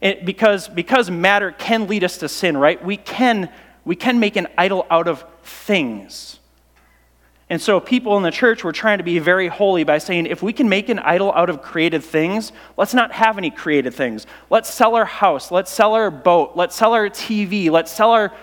It, 0.00 0.24
because, 0.24 0.68
because 0.68 1.10
matter 1.10 1.50
can 1.50 1.88
lead 1.88 2.04
us 2.04 2.18
to 2.18 2.28
sin, 2.28 2.56
right? 2.56 2.84
We 2.84 2.98
can, 2.98 3.50
we 3.84 3.96
can 3.96 4.20
make 4.20 4.36
an 4.36 4.48
idol 4.56 4.86
out 4.90 5.08
of 5.08 5.24
things. 5.48 6.38
And 7.50 7.60
so 7.60 7.80
people 7.80 8.16
in 8.18 8.22
the 8.22 8.30
church 8.30 8.62
were 8.62 8.72
trying 8.72 8.98
to 8.98 9.04
be 9.04 9.18
very 9.18 9.48
holy 9.48 9.82
by 9.82 9.98
saying, 9.98 10.26
if 10.26 10.42
we 10.42 10.52
can 10.52 10.68
make 10.68 10.90
an 10.90 10.98
idol 10.98 11.32
out 11.32 11.48
of 11.48 11.62
created 11.62 12.04
things, 12.04 12.52
let's 12.76 12.92
not 12.92 13.12
have 13.12 13.38
any 13.38 13.50
created 13.50 13.94
things. 13.94 14.26
Let's 14.50 14.72
sell 14.72 14.94
our 14.94 15.06
house. 15.06 15.50
Let's 15.50 15.72
sell 15.72 15.94
our 15.94 16.10
boat. 16.10 16.52
Let's 16.56 16.76
sell 16.76 16.92
our 16.92 17.08
TV. 17.08 17.70
Let's 17.70 17.90
sell 17.90 18.10
our, 18.10 18.34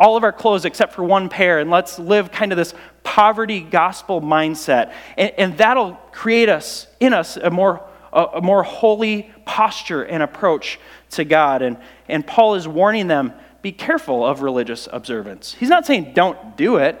all 0.00 0.16
of 0.16 0.24
our 0.24 0.32
clothes 0.32 0.64
except 0.64 0.94
for 0.94 1.04
one 1.04 1.28
pair. 1.28 1.60
And 1.60 1.70
let's 1.70 1.96
live 1.96 2.32
kind 2.32 2.50
of 2.50 2.58
this 2.58 2.74
poverty 3.04 3.60
gospel 3.60 4.20
mindset. 4.20 4.92
And, 5.16 5.32
and 5.38 5.58
that'll 5.58 5.92
create 6.10 6.48
us, 6.48 6.88
in 6.98 7.12
us, 7.12 7.36
a 7.36 7.50
more, 7.50 7.84
a, 8.12 8.24
a 8.34 8.40
more 8.40 8.64
holy 8.64 9.30
posture 9.44 10.02
and 10.02 10.24
approach 10.24 10.80
to 11.10 11.24
God. 11.24 11.62
And, 11.62 11.76
and 12.08 12.26
Paul 12.26 12.56
is 12.56 12.66
warning 12.66 13.06
them 13.06 13.32
be 13.64 13.72
careful 13.72 14.26
of 14.26 14.42
religious 14.42 14.90
observance. 14.92 15.54
He's 15.54 15.70
not 15.70 15.86
saying 15.86 16.12
don't 16.12 16.54
do 16.54 16.76
it 16.76 17.00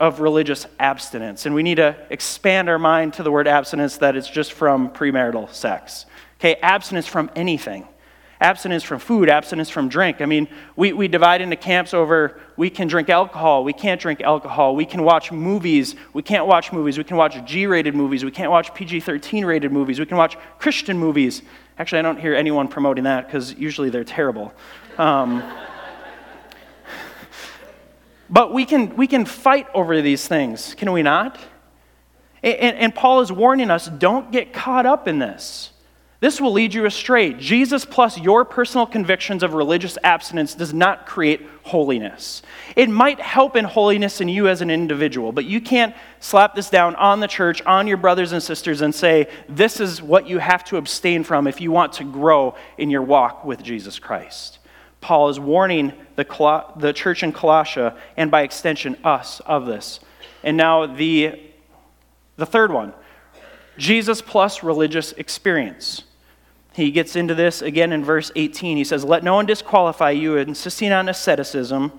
of 0.00 0.18
religious 0.18 0.66
abstinence. 0.80 1.46
And 1.46 1.54
we 1.54 1.62
need 1.62 1.76
to 1.76 1.96
expand 2.10 2.68
our 2.68 2.78
mind 2.78 3.14
to 3.14 3.22
the 3.22 3.30
word 3.30 3.46
abstinence 3.46 3.98
that 3.98 4.16
it's 4.16 4.28
just 4.28 4.52
from 4.52 4.90
premarital 4.90 5.48
sex. 5.54 6.06
Okay, 6.40 6.56
abstinence 6.56 7.06
from 7.06 7.30
anything. 7.36 7.86
Abstinence 8.42 8.82
from 8.82 8.98
food, 8.98 9.30
abstinence 9.30 9.70
from 9.70 9.88
drink. 9.88 10.20
I 10.20 10.26
mean, 10.26 10.48
we, 10.74 10.92
we 10.92 11.06
divide 11.06 11.40
into 11.40 11.54
camps 11.54 11.94
over 11.94 12.40
we 12.56 12.70
can 12.70 12.88
drink 12.88 13.08
alcohol, 13.08 13.62
we 13.62 13.72
can't 13.72 14.00
drink 14.00 14.20
alcohol, 14.20 14.74
we 14.74 14.84
can 14.84 15.04
watch 15.04 15.32
movies, 15.32 15.94
we 16.12 16.22
can't 16.22 16.46
watch 16.46 16.72
movies, 16.72 16.98
we 16.98 17.04
can 17.04 17.16
watch 17.16 17.42
G 17.44 17.66
rated 17.66 17.94
movies, 17.94 18.24
we 18.24 18.30
can't 18.30 18.50
watch 18.50 18.74
PG 18.74 19.00
13 19.00 19.44
rated 19.44 19.72
movies, 19.72 20.00
we 20.00 20.06
can 20.06 20.16
watch 20.16 20.36
Christian 20.58 20.98
movies. 20.98 21.42
Actually, 21.78 22.00
I 22.00 22.02
don't 22.02 22.20
hear 22.20 22.34
anyone 22.34 22.68
promoting 22.68 23.04
that 23.04 23.26
because 23.26 23.54
usually 23.54 23.90
they're 23.90 24.04
terrible. 24.04 24.52
Um, 24.98 25.42
but 28.30 28.52
we 28.52 28.64
can, 28.64 28.96
we 28.96 29.06
can 29.06 29.24
fight 29.24 29.66
over 29.74 30.00
these 30.02 30.26
things, 30.26 30.74
can 30.74 30.92
we 30.92 31.02
not? 31.02 31.38
And, 32.42 32.76
and, 32.76 32.94
Paul 32.94 33.20
is 33.20 33.30
warning 33.30 33.70
us 33.70 33.86
don't 33.86 34.32
get 34.32 34.52
caught 34.52 34.84
up 34.84 35.06
in 35.06 35.18
this. 35.18 35.71
This 36.22 36.40
will 36.40 36.52
lead 36.52 36.72
you 36.72 36.86
astray. 36.86 37.32
Jesus 37.32 37.84
plus 37.84 38.16
your 38.16 38.44
personal 38.44 38.86
convictions 38.86 39.42
of 39.42 39.54
religious 39.54 39.98
abstinence 40.04 40.54
does 40.54 40.72
not 40.72 41.04
create 41.04 41.44
holiness. 41.64 42.42
It 42.76 42.88
might 42.88 43.20
help 43.20 43.56
in 43.56 43.64
holiness 43.64 44.20
in 44.20 44.28
you 44.28 44.46
as 44.46 44.60
an 44.60 44.70
individual, 44.70 45.32
but 45.32 45.46
you 45.46 45.60
can't 45.60 45.96
slap 46.20 46.54
this 46.54 46.70
down 46.70 46.94
on 46.94 47.18
the 47.18 47.26
church, 47.26 47.60
on 47.62 47.88
your 47.88 47.96
brothers 47.96 48.30
and 48.30 48.40
sisters, 48.40 48.82
and 48.82 48.94
say, 48.94 49.26
this 49.48 49.80
is 49.80 50.00
what 50.00 50.28
you 50.28 50.38
have 50.38 50.62
to 50.66 50.76
abstain 50.76 51.24
from 51.24 51.48
if 51.48 51.60
you 51.60 51.72
want 51.72 51.94
to 51.94 52.04
grow 52.04 52.54
in 52.78 52.88
your 52.88 53.02
walk 53.02 53.44
with 53.44 53.60
Jesus 53.60 53.98
Christ. 53.98 54.60
Paul 55.00 55.28
is 55.28 55.40
warning 55.40 55.92
the, 56.14 56.64
the 56.76 56.92
church 56.92 57.24
in 57.24 57.32
Colossia, 57.32 57.96
and 58.16 58.30
by 58.30 58.42
extension, 58.42 58.96
us, 59.02 59.40
of 59.40 59.66
this. 59.66 59.98
And 60.44 60.56
now 60.56 60.86
the, 60.86 61.50
the 62.36 62.46
third 62.46 62.70
one 62.70 62.94
Jesus 63.76 64.22
plus 64.22 64.62
religious 64.62 65.10
experience. 65.14 66.04
He 66.74 66.90
gets 66.90 67.16
into 67.16 67.34
this 67.34 67.60
again 67.60 67.92
in 67.92 68.04
verse 68.04 68.30
18. 68.34 68.76
He 68.76 68.84
says, 68.84 69.04
Let 69.04 69.22
no 69.22 69.34
one 69.34 69.46
disqualify 69.46 70.10
you, 70.12 70.36
insisting 70.36 70.92
on 70.92 71.08
asceticism, 71.08 71.92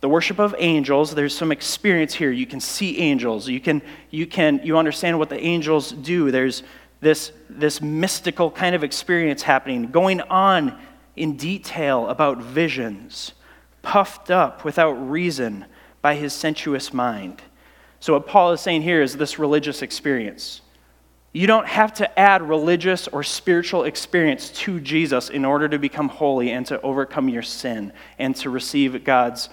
the 0.00 0.08
worship 0.08 0.38
of 0.38 0.54
angels. 0.58 1.14
There's 1.14 1.36
some 1.36 1.52
experience 1.52 2.14
here. 2.14 2.30
You 2.30 2.46
can 2.46 2.60
see 2.60 2.98
angels. 2.98 3.48
You 3.48 3.60
can, 3.60 3.82
you 4.10 4.26
can, 4.26 4.60
you 4.64 4.76
understand 4.76 5.18
what 5.18 5.28
the 5.28 5.40
angels 5.40 5.92
do. 5.92 6.30
There's 6.30 6.62
this, 7.00 7.32
this 7.48 7.80
mystical 7.80 8.50
kind 8.50 8.74
of 8.74 8.82
experience 8.82 9.42
happening, 9.42 9.90
going 9.90 10.20
on 10.22 10.78
in 11.14 11.36
detail 11.36 12.08
about 12.08 12.38
visions, 12.38 13.32
puffed 13.82 14.30
up 14.30 14.64
without 14.64 14.92
reason 14.92 15.64
by 16.02 16.14
his 16.14 16.32
sensuous 16.32 16.92
mind. 16.92 17.42
So, 18.00 18.12
what 18.12 18.26
Paul 18.26 18.52
is 18.52 18.60
saying 18.60 18.82
here 18.82 19.02
is 19.02 19.16
this 19.16 19.38
religious 19.38 19.82
experience. 19.82 20.60
You 21.38 21.46
don't 21.46 21.68
have 21.68 21.94
to 21.94 22.18
add 22.18 22.42
religious 22.42 23.06
or 23.06 23.22
spiritual 23.22 23.84
experience 23.84 24.50
to 24.50 24.80
Jesus 24.80 25.30
in 25.30 25.44
order 25.44 25.68
to 25.68 25.78
become 25.78 26.08
holy 26.08 26.50
and 26.50 26.66
to 26.66 26.80
overcome 26.80 27.28
your 27.28 27.42
sin 27.42 27.92
and 28.18 28.34
to 28.38 28.50
receive 28.50 29.04
God's, 29.04 29.48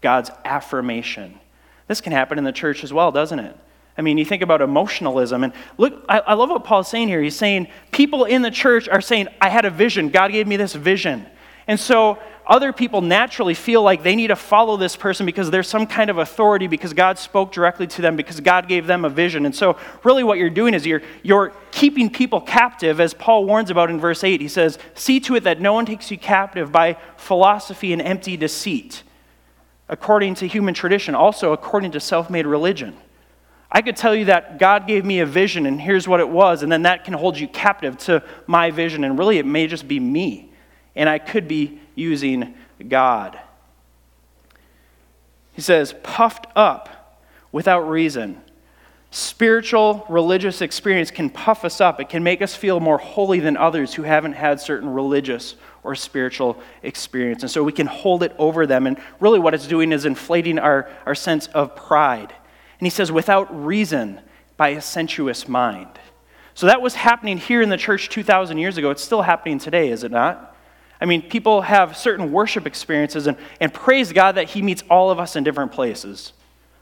God's 0.00 0.32
affirmation. 0.44 1.38
This 1.86 2.00
can 2.00 2.10
happen 2.10 2.38
in 2.38 2.44
the 2.44 2.50
church 2.50 2.82
as 2.82 2.92
well, 2.92 3.12
doesn't 3.12 3.38
it? 3.38 3.56
I 3.96 4.02
mean, 4.02 4.18
you 4.18 4.24
think 4.24 4.42
about 4.42 4.60
emotionalism, 4.60 5.44
and 5.44 5.52
look, 5.76 6.04
I, 6.08 6.18
I 6.18 6.34
love 6.34 6.50
what 6.50 6.64
Paul's 6.64 6.88
saying 6.88 7.06
here. 7.06 7.22
He's 7.22 7.36
saying 7.36 7.68
people 7.92 8.24
in 8.24 8.42
the 8.42 8.50
church 8.50 8.88
are 8.88 9.00
saying, 9.00 9.28
I 9.40 9.48
had 9.48 9.64
a 9.64 9.70
vision. 9.70 10.08
God 10.08 10.32
gave 10.32 10.48
me 10.48 10.56
this 10.56 10.74
vision. 10.74 11.24
And 11.68 11.78
so 11.78 12.18
other 12.46 12.72
people 12.72 13.02
naturally 13.02 13.52
feel 13.52 13.82
like 13.82 14.02
they 14.02 14.16
need 14.16 14.28
to 14.28 14.36
follow 14.36 14.78
this 14.78 14.96
person 14.96 15.26
because 15.26 15.50
there's 15.50 15.68
some 15.68 15.86
kind 15.86 16.08
of 16.08 16.16
authority 16.16 16.66
because 16.66 16.94
God 16.94 17.18
spoke 17.18 17.52
directly 17.52 17.86
to 17.88 18.00
them 18.00 18.16
because 18.16 18.40
God 18.40 18.68
gave 18.68 18.86
them 18.86 19.04
a 19.04 19.10
vision. 19.10 19.44
And 19.44 19.54
so 19.54 19.76
really 20.02 20.24
what 20.24 20.38
you're 20.38 20.48
doing 20.48 20.72
is 20.72 20.86
you're 20.86 21.02
you're 21.22 21.52
keeping 21.70 22.08
people 22.08 22.40
captive 22.40 23.00
as 23.00 23.12
Paul 23.12 23.44
warns 23.44 23.68
about 23.68 23.90
in 23.90 24.00
verse 24.00 24.24
8. 24.24 24.40
He 24.40 24.48
says, 24.48 24.78
"See 24.94 25.20
to 25.20 25.36
it 25.36 25.44
that 25.44 25.60
no 25.60 25.74
one 25.74 25.84
takes 25.84 26.10
you 26.10 26.16
captive 26.16 26.72
by 26.72 26.96
philosophy 27.18 27.92
and 27.92 28.00
empty 28.00 28.38
deceit, 28.38 29.02
according 29.90 30.36
to 30.36 30.48
human 30.48 30.72
tradition, 30.72 31.14
also 31.14 31.52
according 31.52 31.90
to 31.92 32.00
self-made 32.00 32.46
religion." 32.46 32.96
I 33.70 33.82
could 33.82 33.96
tell 33.96 34.14
you 34.14 34.24
that 34.24 34.58
God 34.58 34.86
gave 34.86 35.04
me 35.04 35.20
a 35.20 35.26
vision 35.26 35.66
and 35.66 35.78
here's 35.78 36.08
what 36.08 36.20
it 36.20 36.30
was, 36.30 36.62
and 36.62 36.72
then 36.72 36.82
that 36.84 37.04
can 37.04 37.12
hold 37.12 37.38
you 37.38 37.46
captive 37.46 37.98
to 37.98 38.22
my 38.46 38.70
vision, 38.70 39.04
and 39.04 39.18
really 39.18 39.36
it 39.36 39.44
may 39.44 39.66
just 39.66 39.86
be 39.86 40.00
me. 40.00 40.47
And 40.98 41.08
I 41.08 41.18
could 41.18 41.48
be 41.48 41.80
using 41.94 42.54
God. 42.86 43.38
He 45.54 45.62
says, 45.62 45.94
puffed 46.02 46.46
up 46.54 47.22
without 47.52 47.88
reason. 47.88 48.42
Spiritual 49.10 50.04
religious 50.08 50.60
experience 50.60 51.10
can 51.10 51.30
puff 51.30 51.64
us 51.64 51.80
up. 51.80 52.00
It 52.00 52.10
can 52.10 52.22
make 52.22 52.42
us 52.42 52.54
feel 52.54 52.80
more 52.80 52.98
holy 52.98 53.40
than 53.40 53.56
others 53.56 53.94
who 53.94 54.02
haven't 54.02 54.34
had 54.34 54.60
certain 54.60 54.92
religious 54.92 55.54
or 55.82 55.94
spiritual 55.94 56.60
experience. 56.82 57.42
And 57.42 57.50
so 57.50 57.62
we 57.62 57.72
can 57.72 57.86
hold 57.86 58.22
it 58.22 58.34
over 58.36 58.66
them. 58.66 58.86
And 58.86 58.98
really, 59.20 59.38
what 59.38 59.54
it's 59.54 59.66
doing 59.66 59.92
is 59.92 60.04
inflating 60.04 60.58
our, 60.58 60.90
our 61.06 61.14
sense 61.14 61.46
of 61.48 61.74
pride. 61.74 62.34
And 62.78 62.86
he 62.86 62.90
says, 62.90 63.10
without 63.10 63.64
reason, 63.64 64.20
by 64.56 64.70
a 64.70 64.80
sensuous 64.80 65.48
mind. 65.48 65.98
So 66.54 66.66
that 66.66 66.82
was 66.82 66.96
happening 66.96 67.38
here 67.38 67.62
in 67.62 67.68
the 67.68 67.76
church 67.76 68.08
2,000 68.08 68.58
years 68.58 68.76
ago. 68.76 68.90
It's 68.90 69.02
still 69.02 69.22
happening 69.22 69.60
today, 69.60 69.90
is 69.90 70.02
it 70.02 70.10
not? 70.10 70.56
I 71.00 71.04
mean, 71.04 71.22
people 71.22 71.62
have 71.62 71.96
certain 71.96 72.32
worship 72.32 72.66
experiences, 72.66 73.26
and, 73.26 73.36
and 73.60 73.72
praise 73.72 74.12
God 74.12 74.34
that 74.34 74.50
He 74.50 74.62
meets 74.62 74.82
all 74.90 75.10
of 75.10 75.18
us 75.18 75.36
in 75.36 75.44
different 75.44 75.72
places. 75.72 76.32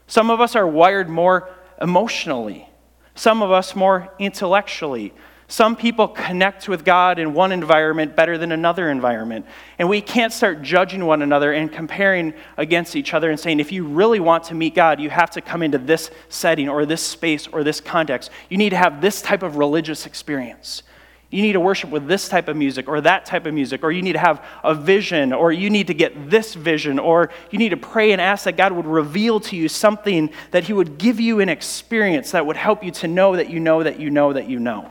Some 0.07 0.29
of 0.31 0.41
us 0.41 0.55
are 0.55 0.67
wired 0.67 1.09
more 1.09 1.49
emotionally, 1.81 2.67
some 3.15 3.41
of 3.41 3.51
us 3.51 3.75
more 3.75 4.13
intellectually. 4.19 5.13
Some 5.49 5.77
people 5.77 6.09
connect 6.09 6.67
with 6.67 6.83
God 6.83 7.19
in 7.19 7.33
one 7.33 7.53
environment 7.53 8.17
better 8.17 8.37
than 8.37 8.51
another 8.51 8.89
environment. 8.89 9.45
And 9.79 9.87
we 9.87 10.01
can't 10.01 10.33
start 10.33 10.61
judging 10.61 11.05
one 11.05 11.21
another 11.21 11.53
and 11.53 11.71
comparing 11.71 12.33
against 12.57 12.97
each 12.97 13.13
other 13.13 13.29
and 13.29 13.39
saying, 13.39 13.61
if 13.61 13.71
you 13.71 13.85
really 13.85 14.19
want 14.19 14.43
to 14.45 14.55
meet 14.55 14.75
God, 14.75 14.99
you 14.99 15.09
have 15.09 15.31
to 15.31 15.41
come 15.41 15.63
into 15.63 15.77
this 15.77 16.11
setting 16.27 16.67
or 16.67 16.85
this 16.85 17.01
space 17.01 17.47
or 17.47 17.63
this 17.63 17.79
context. 17.79 18.29
You 18.49 18.57
need 18.57 18.71
to 18.71 18.77
have 18.77 18.99
this 18.99 19.21
type 19.21 19.41
of 19.41 19.55
religious 19.55 20.05
experience. 20.05 20.83
You 21.29 21.41
need 21.41 21.53
to 21.53 21.59
worship 21.59 21.89
with 21.89 22.07
this 22.07 22.29
type 22.29 22.47
of 22.47 22.55
music 22.55 22.87
or 22.87 23.01
that 23.01 23.25
type 23.25 23.45
of 23.45 23.53
music, 23.53 23.83
or 23.83 23.91
you 23.91 24.01
need 24.01 24.13
to 24.13 24.19
have 24.19 24.43
a 24.63 24.73
vision, 24.73 25.33
or 25.33 25.51
you 25.51 25.69
need 25.69 25.87
to 25.87 25.93
get 25.93 26.29
this 26.29 26.53
vision, 26.53 26.99
or 26.99 27.29
you 27.51 27.59
need 27.59 27.69
to 27.69 27.77
pray 27.77 28.13
and 28.13 28.21
ask 28.21 28.45
that 28.45 28.55
God 28.55 28.71
would 28.71 28.85
reveal 28.85 29.41
to 29.41 29.55
you 29.57 29.67
something 29.67 30.29
that 30.51 30.63
He 30.63 30.73
would 30.73 30.97
give 30.97 31.19
you 31.19 31.41
an 31.41 31.49
experience 31.49 32.31
that 32.31 32.45
would 32.45 32.55
help 32.55 32.83
you 32.83 32.91
to 32.91 33.07
know 33.07 33.35
that 33.35 33.49
you 33.49 33.59
know 33.59 33.83
that 33.83 33.99
you 33.99 34.09
know 34.09 34.31
that 34.31 34.47
you 34.49 34.59
know. 34.59 34.89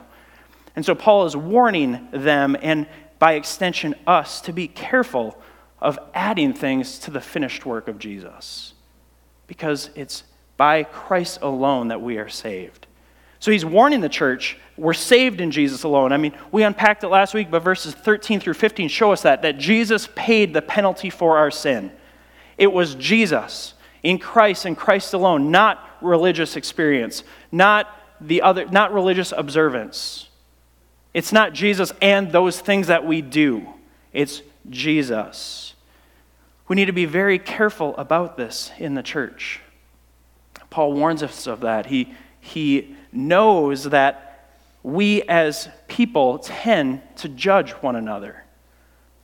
And 0.75 0.85
so 0.85 0.93
Paul 0.93 1.25
is 1.25 1.35
warning 1.35 2.07
them, 2.11 2.55
and 2.61 2.87
by 3.17 3.33
extension, 3.33 3.95
us, 4.05 4.41
to 4.41 4.53
be 4.53 4.67
careful 4.67 5.41
of 5.79 5.97
adding 6.13 6.53
things 6.53 6.99
to 6.99 7.11
the 7.11 7.21
finished 7.21 7.65
work 7.65 7.87
of 7.87 7.97
Jesus. 7.97 8.73
Because 9.47 9.89
it's 9.95 10.23
by 10.55 10.83
Christ 10.83 11.39
alone 11.41 11.87
that 11.89 12.01
we 12.01 12.17
are 12.17 12.29
saved. 12.29 12.86
So 13.39 13.51
he's 13.51 13.65
warning 13.65 14.01
the 14.01 14.09
church 14.09 14.57
we're 14.77 14.93
saved 14.93 15.41
in 15.41 15.49
Jesus 15.49 15.83
alone. 15.83 16.11
I 16.11 16.17
mean, 16.17 16.37
we 16.51 16.61
unpacked 16.61 17.03
it 17.03 17.07
last 17.07 17.33
week, 17.33 17.49
but 17.49 17.63
verses 17.63 17.95
13 17.95 18.39
through 18.39 18.53
15 18.53 18.87
show 18.89 19.11
us 19.11 19.23
that, 19.23 19.41
that 19.41 19.57
Jesus 19.57 20.07
paid 20.15 20.53
the 20.53 20.61
penalty 20.61 21.09
for 21.09 21.37
our 21.37 21.49
sin. 21.49 21.91
It 22.59 22.71
was 22.71 22.93
Jesus 22.95 23.73
in 24.03 24.19
Christ 24.19 24.65
and 24.65 24.77
Christ 24.77 25.15
alone, 25.15 25.49
not 25.49 25.83
religious 25.99 26.55
experience, 26.55 27.23
not 27.51 27.89
the 28.21 28.43
other, 28.43 28.67
not 28.67 28.93
religious 28.93 29.33
observance. 29.35 30.29
It's 31.13 31.31
not 31.31 31.53
Jesus 31.53 31.91
and 31.99 32.31
those 32.31 32.59
things 32.59 32.87
that 32.87 33.03
we 33.03 33.23
do. 33.23 33.67
It's 34.13 34.43
Jesus. 34.69 35.73
We 36.67 36.75
need 36.75 36.85
to 36.85 36.91
be 36.91 37.05
very 37.05 37.39
careful 37.39 37.95
about 37.97 38.37
this 38.37 38.71
in 38.77 38.93
the 38.93 39.01
church. 39.01 39.61
Paul 40.69 40.93
warns 40.93 41.23
us 41.23 41.47
of 41.47 41.61
that. 41.61 41.87
He, 41.87 42.13
he 42.39 42.95
knows 43.11 43.85
that 43.85 44.27
we 44.83 45.21
as 45.23 45.69
people 45.87 46.39
tend 46.39 47.01
to 47.17 47.29
judge 47.29 47.71
one 47.71 47.95
another. 47.95 48.43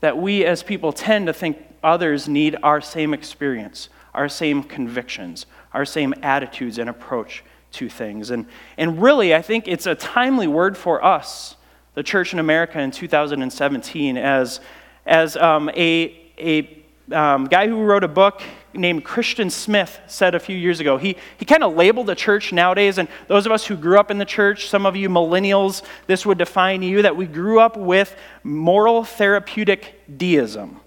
That 0.01 0.17
we 0.17 0.45
as 0.45 0.63
people 0.63 0.91
tend 0.91 1.27
to 1.27 1.33
think 1.33 1.57
others 1.83 2.27
need 2.27 2.57
our 2.63 2.81
same 2.81 3.13
experience, 3.13 3.89
our 4.13 4.27
same 4.27 4.63
convictions, 4.63 5.45
our 5.73 5.85
same 5.85 6.13
attitudes 6.21 6.77
and 6.77 6.89
approach 6.89 7.43
to 7.73 7.89
things. 7.89 8.29
And, 8.29 8.45
and 8.77 9.01
really, 9.01 9.33
I 9.33 9.41
think 9.41 9.67
it's 9.67 9.85
a 9.85 9.95
timely 9.95 10.47
word 10.47 10.77
for 10.77 11.03
us, 11.03 11.55
the 11.93 12.03
church 12.03 12.33
in 12.33 12.39
America 12.39 12.79
in 12.79 12.91
2017, 12.91 14.17
as, 14.17 14.59
as 15.05 15.37
um, 15.37 15.69
a, 15.69 16.31
a 16.37 16.83
um, 17.11 17.45
guy 17.45 17.67
who 17.67 17.81
wrote 17.83 18.03
a 18.03 18.07
book 18.07 18.41
named 18.73 19.03
Christian 19.03 19.49
Smith 19.49 19.99
said 20.07 20.35
a 20.35 20.39
few 20.39 20.55
years 20.55 20.79
ago. 20.79 20.97
He, 20.97 21.15
he 21.37 21.45
kind 21.45 21.63
of 21.63 21.75
labeled 21.75 22.07
the 22.07 22.15
church 22.15 22.51
nowadays, 22.51 22.97
and 22.97 23.07
those 23.27 23.45
of 23.45 23.51
us 23.51 23.65
who 23.65 23.75
grew 23.75 23.99
up 23.99 24.11
in 24.11 24.17
the 24.17 24.25
church, 24.25 24.67
some 24.67 24.85
of 24.85 24.95
you 24.95 25.09
millennials, 25.09 25.83
this 26.07 26.25
would 26.25 26.37
define 26.37 26.81
you, 26.81 27.01
that 27.01 27.15
we 27.15 27.25
grew 27.25 27.59
up 27.59 27.77
with 27.77 28.15
moral 28.43 29.03
therapeutic 29.03 30.01
deism. 30.17 30.79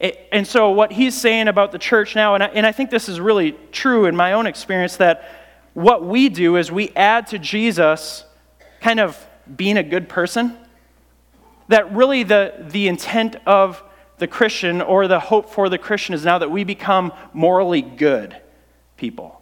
It, 0.00 0.28
and 0.30 0.46
so, 0.46 0.70
what 0.70 0.92
he's 0.92 1.16
saying 1.16 1.48
about 1.48 1.72
the 1.72 1.78
church 1.78 2.14
now, 2.14 2.34
and 2.34 2.44
I, 2.44 2.46
and 2.48 2.64
I 2.64 2.72
think 2.72 2.90
this 2.90 3.08
is 3.08 3.20
really 3.20 3.52
true 3.72 4.06
in 4.06 4.14
my 4.14 4.32
own 4.32 4.46
experience, 4.46 4.96
that 4.96 5.28
what 5.74 6.04
we 6.04 6.28
do 6.28 6.56
is 6.56 6.70
we 6.70 6.90
add 6.90 7.26
to 7.28 7.38
Jesus 7.38 8.24
kind 8.80 9.00
of 9.00 9.26
being 9.56 9.76
a 9.76 9.82
good 9.82 10.08
person. 10.08 10.56
That 11.68 11.92
really 11.92 12.22
the, 12.22 12.66
the 12.70 12.88
intent 12.88 13.36
of 13.44 13.82
the 14.18 14.26
Christian 14.26 14.80
or 14.82 15.08
the 15.08 15.20
hope 15.20 15.50
for 15.50 15.68
the 15.68 15.78
Christian 15.78 16.14
is 16.14 16.24
now 16.24 16.38
that 16.38 16.50
we 16.50 16.64
become 16.64 17.12
morally 17.32 17.82
good 17.82 18.36
people. 18.96 19.40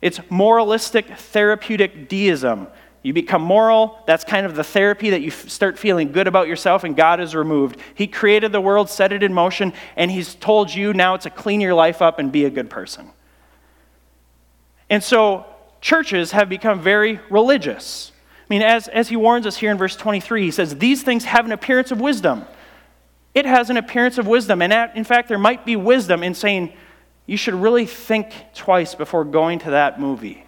It's 0.00 0.20
moralistic 0.30 1.06
therapeutic 1.16 2.08
deism. 2.08 2.68
You 3.02 3.12
become 3.12 3.42
moral, 3.42 4.02
that's 4.06 4.24
kind 4.24 4.44
of 4.44 4.54
the 4.54 4.64
therapy 4.64 5.10
that 5.10 5.22
you 5.22 5.30
start 5.30 5.78
feeling 5.78 6.12
good 6.12 6.26
about 6.26 6.48
yourself, 6.48 6.84
and 6.84 6.96
God 6.96 7.20
is 7.20 7.34
removed. 7.34 7.78
He 7.94 8.06
created 8.06 8.52
the 8.52 8.60
world, 8.60 8.90
set 8.90 9.12
it 9.12 9.22
in 9.22 9.32
motion, 9.32 9.72
and 9.96 10.10
He's 10.10 10.34
told 10.34 10.74
you 10.74 10.92
now 10.92 11.16
to 11.18 11.30
clean 11.30 11.60
your 11.60 11.74
life 11.74 12.02
up 12.02 12.18
and 12.18 12.32
be 12.32 12.44
a 12.44 12.50
good 12.50 12.68
person. 12.68 13.10
And 14.90 15.02
so 15.02 15.46
churches 15.80 16.32
have 16.32 16.48
become 16.48 16.80
very 16.80 17.20
religious. 17.30 18.12
I 18.40 18.46
mean, 18.50 18.62
as, 18.62 18.88
as 18.88 19.08
He 19.08 19.16
warns 19.16 19.46
us 19.46 19.56
here 19.56 19.70
in 19.70 19.78
verse 19.78 19.96
23, 19.96 20.42
He 20.42 20.50
says, 20.50 20.76
These 20.76 21.02
things 21.02 21.24
have 21.24 21.44
an 21.44 21.52
appearance 21.52 21.92
of 21.92 22.00
wisdom 22.00 22.46
it 23.34 23.46
has 23.46 23.70
an 23.70 23.76
appearance 23.76 24.18
of 24.18 24.26
wisdom. 24.26 24.62
And 24.62 24.72
in 24.96 25.04
fact, 25.04 25.28
there 25.28 25.38
might 25.38 25.64
be 25.64 25.76
wisdom 25.76 26.22
in 26.22 26.34
saying, 26.34 26.72
you 27.26 27.36
should 27.36 27.54
really 27.54 27.86
think 27.86 28.32
twice 28.54 28.94
before 28.94 29.24
going 29.24 29.58
to 29.60 29.70
that 29.70 30.00
movie. 30.00 30.44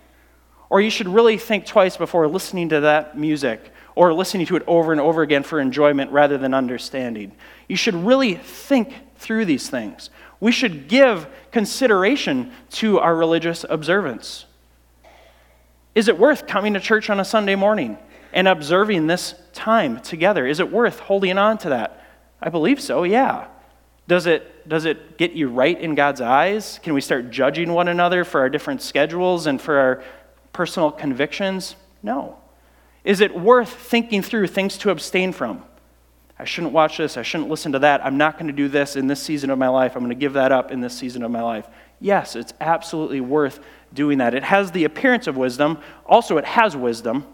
Or 0.70 0.80
you 0.80 0.90
should 0.90 1.08
really 1.08 1.36
think 1.36 1.66
twice 1.66 1.96
before 1.96 2.26
listening 2.28 2.70
to 2.70 2.80
that 2.80 3.18
music 3.18 3.72
or 3.94 4.14
listening 4.14 4.46
to 4.46 4.56
it 4.56 4.62
over 4.66 4.92
and 4.92 5.00
over 5.00 5.22
again 5.22 5.42
for 5.42 5.60
enjoyment 5.60 6.10
rather 6.10 6.38
than 6.38 6.54
understanding. 6.54 7.32
You 7.68 7.76
should 7.76 7.94
really 7.94 8.34
think 8.34 8.94
through 9.16 9.44
these 9.44 9.68
things. 9.68 10.10
We 10.40 10.52
should 10.52 10.88
give 10.88 11.26
consideration 11.50 12.52
to 12.70 12.98
our 12.98 13.14
religious 13.14 13.64
observance. 13.68 14.46
Is 15.94 16.08
it 16.08 16.18
worth 16.18 16.46
coming 16.46 16.74
to 16.74 16.80
church 16.80 17.10
on 17.10 17.20
a 17.20 17.24
Sunday 17.24 17.56
morning 17.56 17.98
and 18.32 18.48
observing 18.48 19.06
this 19.06 19.34
time 19.52 20.00
together? 20.00 20.46
Is 20.46 20.60
it 20.60 20.72
worth 20.72 21.00
holding 21.00 21.36
on 21.36 21.58
to 21.58 21.68
that? 21.70 22.02
I 22.42 22.48
believe 22.48 22.80
so, 22.80 23.02
yeah. 23.02 23.48
Does 24.08 24.26
it, 24.26 24.68
does 24.68 24.86
it 24.86 25.18
get 25.18 25.32
you 25.32 25.48
right 25.48 25.78
in 25.78 25.94
God's 25.94 26.20
eyes? 26.20 26.80
Can 26.82 26.94
we 26.94 27.00
start 27.00 27.30
judging 27.30 27.72
one 27.72 27.88
another 27.88 28.24
for 28.24 28.40
our 28.40 28.48
different 28.48 28.82
schedules 28.82 29.46
and 29.46 29.60
for 29.60 29.78
our 29.78 30.02
personal 30.52 30.90
convictions? 30.90 31.76
No. 32.02 32.38
Is 33.04 33.20
it 33.20 33.34
worth 33.34 33.72
thinking 33.72 34.22
through 34.22 34.48
things 34.48 34.76
to 34.78 34.90
abstain 34.90 35.32
from? 35.32 35.62
I 36.38 36.44
shouldn't 36.44 36.72
watch 36.72 36.96
this. 36.96 37.16
I 37.16 37.22
shouldn't 37.22 37.50
listen 37.50 37.72
to 37.72 37.78
that. 37.80 38.04
I'm 38.04 38.16
not 38.16 38.38
going 38.38 38.46
to 38.46 38.52
do 38.52 38.66
this 38.66 38.96
in 38.96 39.06
this 39.06 39.22
season 39.22 39.50
of 39.50 39.58
my 39.58 39.68
life. 39.68 39.94
I'm 39.94 40.00
going 40.00 40.08
to 40.08 40.14
give 40.14 40.32
that 40.32 40.52
up 40.52 40.72
in 40.72 40.80
this 40.80 40.96
season 40.96 41.22
of 41.22 41.30
my 41.30 41.42
life. 41.42 41.68
Yes, 42.00 42.34
it's 42.34 42.54
absolutely 42.60 43.20
worth 43.20 43.60
doing 43.92 44.18
that. 44.18 44.34
It 44.34 44.42
has 44.44 44.70
the 44.70 44.84
appearance 44.84 45.26
of 45.26 45.36
wisdom. 45.36 45.78
Also, 46.06 46.38
it 46.38 46.46
has 46.46 46.74
wisdom. 46.74 47.26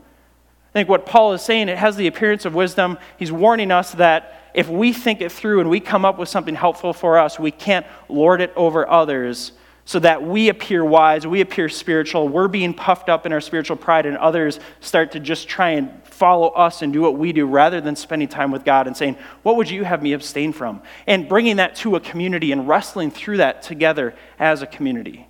I 0.71 0.73
think 0.73 0.89
what 0.89 1.07
Paul 1.07 1.33
is 1.35 1.43
saying, 1.43 1.69
it 1.69 1.79
has 1.79 1.97
the 1.97 2.09
appearance 2.09 2.45
of 2.45 2.55
wisdom. 2.55 2.99
He's 3.17 3.31
warning 3.31 3.71
us 3.71 3.93
that 3.93 4.46
if 4.57 4.71
we 4.71 4.95
think 4.95 5.21
it 5.21 5.31
through 5.31 5.61
and 5.61 5.69
we 5.69 5.81
come 5.81 6.07
up 6.07 6.19
with 6.19 6.31
something 6.31 6.55
helpful 6.55 6.95
for 6.95 7.19
us, 7.19 7.39
we 7.39 7.51
can't 7.51 7.87
lord 8.09 8.41
it 8.41 8.53
over 8.57 8.89
others 8.89 9.53
so 9.85 9.99
that 10.01 10.23
we 10.23 10.49
appear 10.49 10.83
wise, 10.83 11.27
we 11.27 11.43
appear 11.43 11.69
spiritual, 11.69 12.27
we're 12.27 12.49
being 12.49 12.73
puffed 12.73 13.11
up 13.11 13.27
in 13.27 13.33
our 13.35 13.41
spiritual 13.41 13.77
pride, 13.77 14.07
and 14.07 14.17
others 14.17 14.59
start 14.81 15.13
to 15.13 15.21
just 15.21 15.47
try 15.47 15.71
and 15.71 16.03
follow 16.05 16.49
us 16.49 16.81
and 16.81 16.93
do 16.93 17.03
what 17.03 17.19
we 17.19 17.33
do 17.33 17.47
rather 17.47 17.83
than 17.83 17.95
spending 17.95 18.27
time 18.27 18.51
with 18.51 18.65
God 18.65 18.87
and 18.87 18.97
saying, 18.97 19.17
What 19.43 19.57
would 19.57 19.71
you 19.71 19.85
have 19.85 20.03
me 20.03 20.15
abstain 20.15 20.53
from? 20.53 20.83
And 21.07 21.29
bringing 21.29 21.57
that 21.57 21.77
to 21.77 21.95
a 21.95 22.01
community 22.01 22.51
and 22.51 22.67
wrestling 22.67 23.11
through 23.11 23.37
that 23.37 23.63
together 23.63 24.15
as 24.39 24.63
a 24.63 24.67
community. 24.67 25.29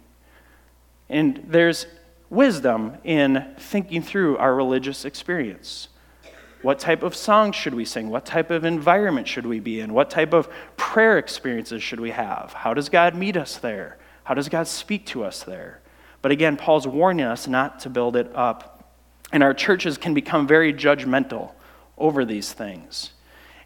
And 1.08 1.44
there's 1.48 1.86
wisdom 2.30 2.96
in 3.02 3.54
thinking 3.58 4.02
through 4.02 4.38
our 4.38 4.54
religious 4.54 5.04
experience. 5.04 5.88
What 6.66 6.80
type 6.80 7.04
of 7.04 7.14
songs 7.14 7.54
should 7.54 7.74
we 7.74 7.84
sing? 7.84 8.10
What 8.10 8.26
type 8.26 8.50
of 8.50 8.64
environment 8.64 9.28
should 9.28 9.46
we 9.46 9.60
be 9.60 9.78
in? 9.78 9.94
What 9.94 10.10
type 10.10 10.34
of 10.34 10.48
prayer 10.76 11.16
experiences 11.16 11.80
should 11.80 12.00
we 12.00 12.10
have? 12.10 12.54
How 12.54 12.74
does 12.74 12.88
God 12.88 13.14
meet 13.14 13.36
us 13.36 13.56
there? 13.56 13.98
How 14.24 14.34
does 14.34 14.48
God 14.48 14.66
speak 14.66 15.06
to 15.06 15.22
us 15.22 15.44
there? 15.44 15.80
But 16.22 16.32
again, 16.32 16.56
Paul's 16.56 16.84
warning 16.84 17.24
us 17.24 17.46
not 17.46 17.78
to 17.82 17.88
build 17.88 18.16
it 18.16 18.34
up. 18.34 18.90
And 19.30 19.44
our 19.44 19.54
churches 19.54 19.96
can 19.96 20.12
become 20.12 20.48
very 20.48 20.74
judgmental 20.74 21.52
over 21.96 22.24
these 22.24 22.52
things. 22.52 23.12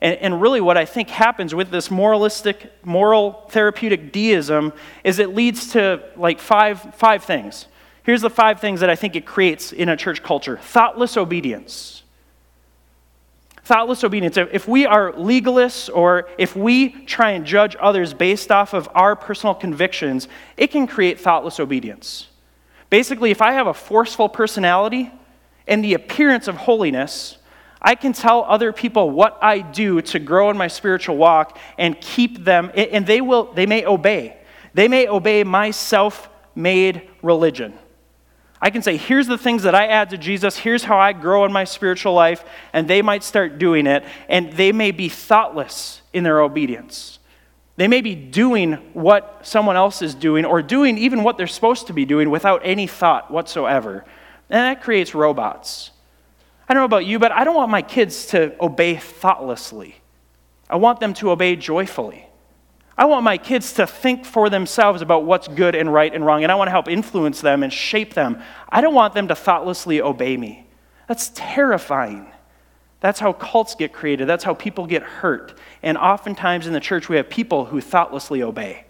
And, 0.03 0.17
and, 0.17 0.43
really, 0.43 0.61
what 0.61 0.77
I 0.77 0.85
think 0.85 1.09
happens 1.09 1.55
with 1.55 1.71
this 1.71 1.91
moralistic, 1.91 2.71
moral 2.85 3.47
therapeutic 3.49 4.13
deism 4.13 4.75
is 5.05 5.19
it 5.19 5.35
leads 5.35 5.73
to 5.73 6.03
like 6.17 6.39
five, 6.39 6.95
five 6.97 7.25
things. 7.25 7.65
Here's 8.03 8.21
the 8.21 8.29
five 8.29 8.61
things 8.61 8.81
that 8.81 8.91
I 8.91 8.95
think 8.95 9.17
it 9.17 9.25
creates 9.25 9.73
in 9.73 9.89
a 9.89 9.97
church 9.97 10.23
culture 10.23 10.59
thoughtless 10.59 11.17
obedience 11.17 12.03
thoughtless 13.71 14.03
obedience, 14.03 14.37
if 14.37 14.67
we 14.67 14.85
are 14.85 15.13
legalists 15.13 15.89
or 15.95 16.29
if 16.39 16.57
we 16.57 16.89
try 17.07 17.31
and 17.31 17.47
judge 17.47 17.77
others 17.79 18.13
based 18.13 18.51
off 18.51 18.75
of 18.75 18.89
our 18.97 19.15
personal 19.15 19.55
convictions, 19.55 20.27
it 20.57 20.73
can 20.73 20.89
create 20.89 21.21
thoughtless 21.21 21.61
obedience. 21.61 22.27
Basically, 22.91 23.31
if 23.31 23.41
I 23.41 23.53
have 23.53 23.69
a 23.69 23.73
forceful 23.73 24.29
personality 24.29 25.13
and 25.69 25.85
the 25.85 25.95
appearance 25.95 26.49
of 26.49 26.57
holiness, 26.57 27.39
I 27.81 27.95
can 27.95 28.13
tell 28.13 28.43
other 28.43 28.73
people 28.73 29.09
what 29.11 29.39
I 29.41 29.61
do 29.61 30.03
to 30.03 30.19
grow 30.19 30.51
in 30.51 30.57
my 30.57 30.67
spiritual 30.67 31.17
walk 31.17 31.57
and 31.79 31.99
keep 32.01 32.45
them, 32.45 32.73
and 32.75 33.07
they 33.07 33.21
will, 33.21 33.53
they 33.53 33.67
may 33.67 33.87
obey. 33.87 34.37
They 34.75 34.89
may 34.89 35.07
obey 35.07 35.45
my 35.45 35.71
self 35.71 36.29
made 36.57 37.09
religion. 37.23 37.79
I 38.63 38.71
can 38.71 38.83
say, 38.83 38.97
here's 38.97 39.27
the 39.27 39.39
things 39.39 39.63
that 39.63 39.75
I 39.75 39.87
add 39.87 40.11
to 40.11 40.19
Jesus, 40.19 40.57
here's 40.57 40.85
how 40.85 40.99
I 40.99 41.13
grow 41.13 41.45
in 41.47 41.53
my 41.53 41.65
spiritual 41.65 42.13
life, 42.13 42.45
and 42.73 42.87
they 42.87 43.01
might 43.01 43.25
start 43.25 43.59
doing 43.59 43.87
it, 43.87 44.05
and 44.29 44.53
they 44.53 44.71
may 44.73 44.91
be 44.91 45.09
thoughtless 45.09 46.03
in 46.13 46.25
their 46.25 46.41
obedience. 46.41 47.19
They 47.77 47.89
may 47.89 48.03
be 48.03 48.15
doing 48.15 48.75
what 48.93 49.41
someone 49.43 49.77
else 49.77 50.03
is 50.03 50.15
doing, 50.15 50.45
or 50.45 50.61
doing 50.61 50.99
even 50.99 51.23
what 51.23 51.39
they're 51.39 51.47
supposed 51.47 51.87
to 51.87 51.95
be 51.95 52.05
doing 52.05 52.29
without 52.29 52.61
any 52.63 52.87
thought 52.87 53.31
whatsoever. 53.31 54.05
And 54.51 54.59
that 54.59 54.83
creates 54.83 55.15
robots. 55.15 55.91
I 56.69 56.75
don't 56.75 56.83
know 56.83 56.87
about 56.87 57.07
you, 57.07 57.19
but 57.19 57.33
I 57.33 57.45
don't 57.45 57.57
want 57.57 57.71
my 57.71 57.83
kids 57.83 58.27
to 58.27 58.55
obey 58.63 58.97
thoughtlessly. 58.97 59.97
I 60.69 60.77
want 60.77 61.01
them 61.01 61.15
to 61.15 61.31
obey 61.31 61.57
joyfully. 61.57 62.27
I 63.01 63.07
want 63.07 63.25
my 63.25 63.39
kids 63.39 63.73
to 63.75 63.87
think 63.87 64.27
for 64.27 64.51
themselves 64.51 65.01
about 65.01 65.25
what's 65.25 65.49
good 65.49 65.75
and 65.75 65.91
right 65.91 66.15
and 66.15 66.25
wrong, 66.25 66.43
and 66.43 66.53
I 66.53 66.55
want 66.55 66.67
to 66.67 66.73
help 66.73 66.87
influence 66.87 67.41
them 67.41 67.63
and 67.63 67.73
shape 67.73 68.13
them. 68.13 68.43
I 68.69 68.83
don't 68.83 68.93
want 68.93 69.15
them 69.15 69.29
to 69.29 69.35
thoughtlessly 69.35 70.03
obey 70.03 70.37
me. 70.37 70.67
That's 71.09 71.31
terrifying. 71.35 72.31
That's 73.01 73.19
how 73.19 73.33
cults 73.33 73.75
get 73.75 73.95
created. 73.95 74.29
That's 74.29 74.45
how 74.45 74.53
people 74.53 74.87
get 74.87 75.03
hurt. 75.03 75.59
And 75.83 75.97
oftentimes 75.97 76.67
in 76.67 76.75
the 76.75 76.79
church, 76.79 77.09
we 77.09 77.17
have 77.17 77.31
people 77.31 77.65
who 77.65 77.81
thoughtlessly 77.81 78.43
obey. 78.43 78.85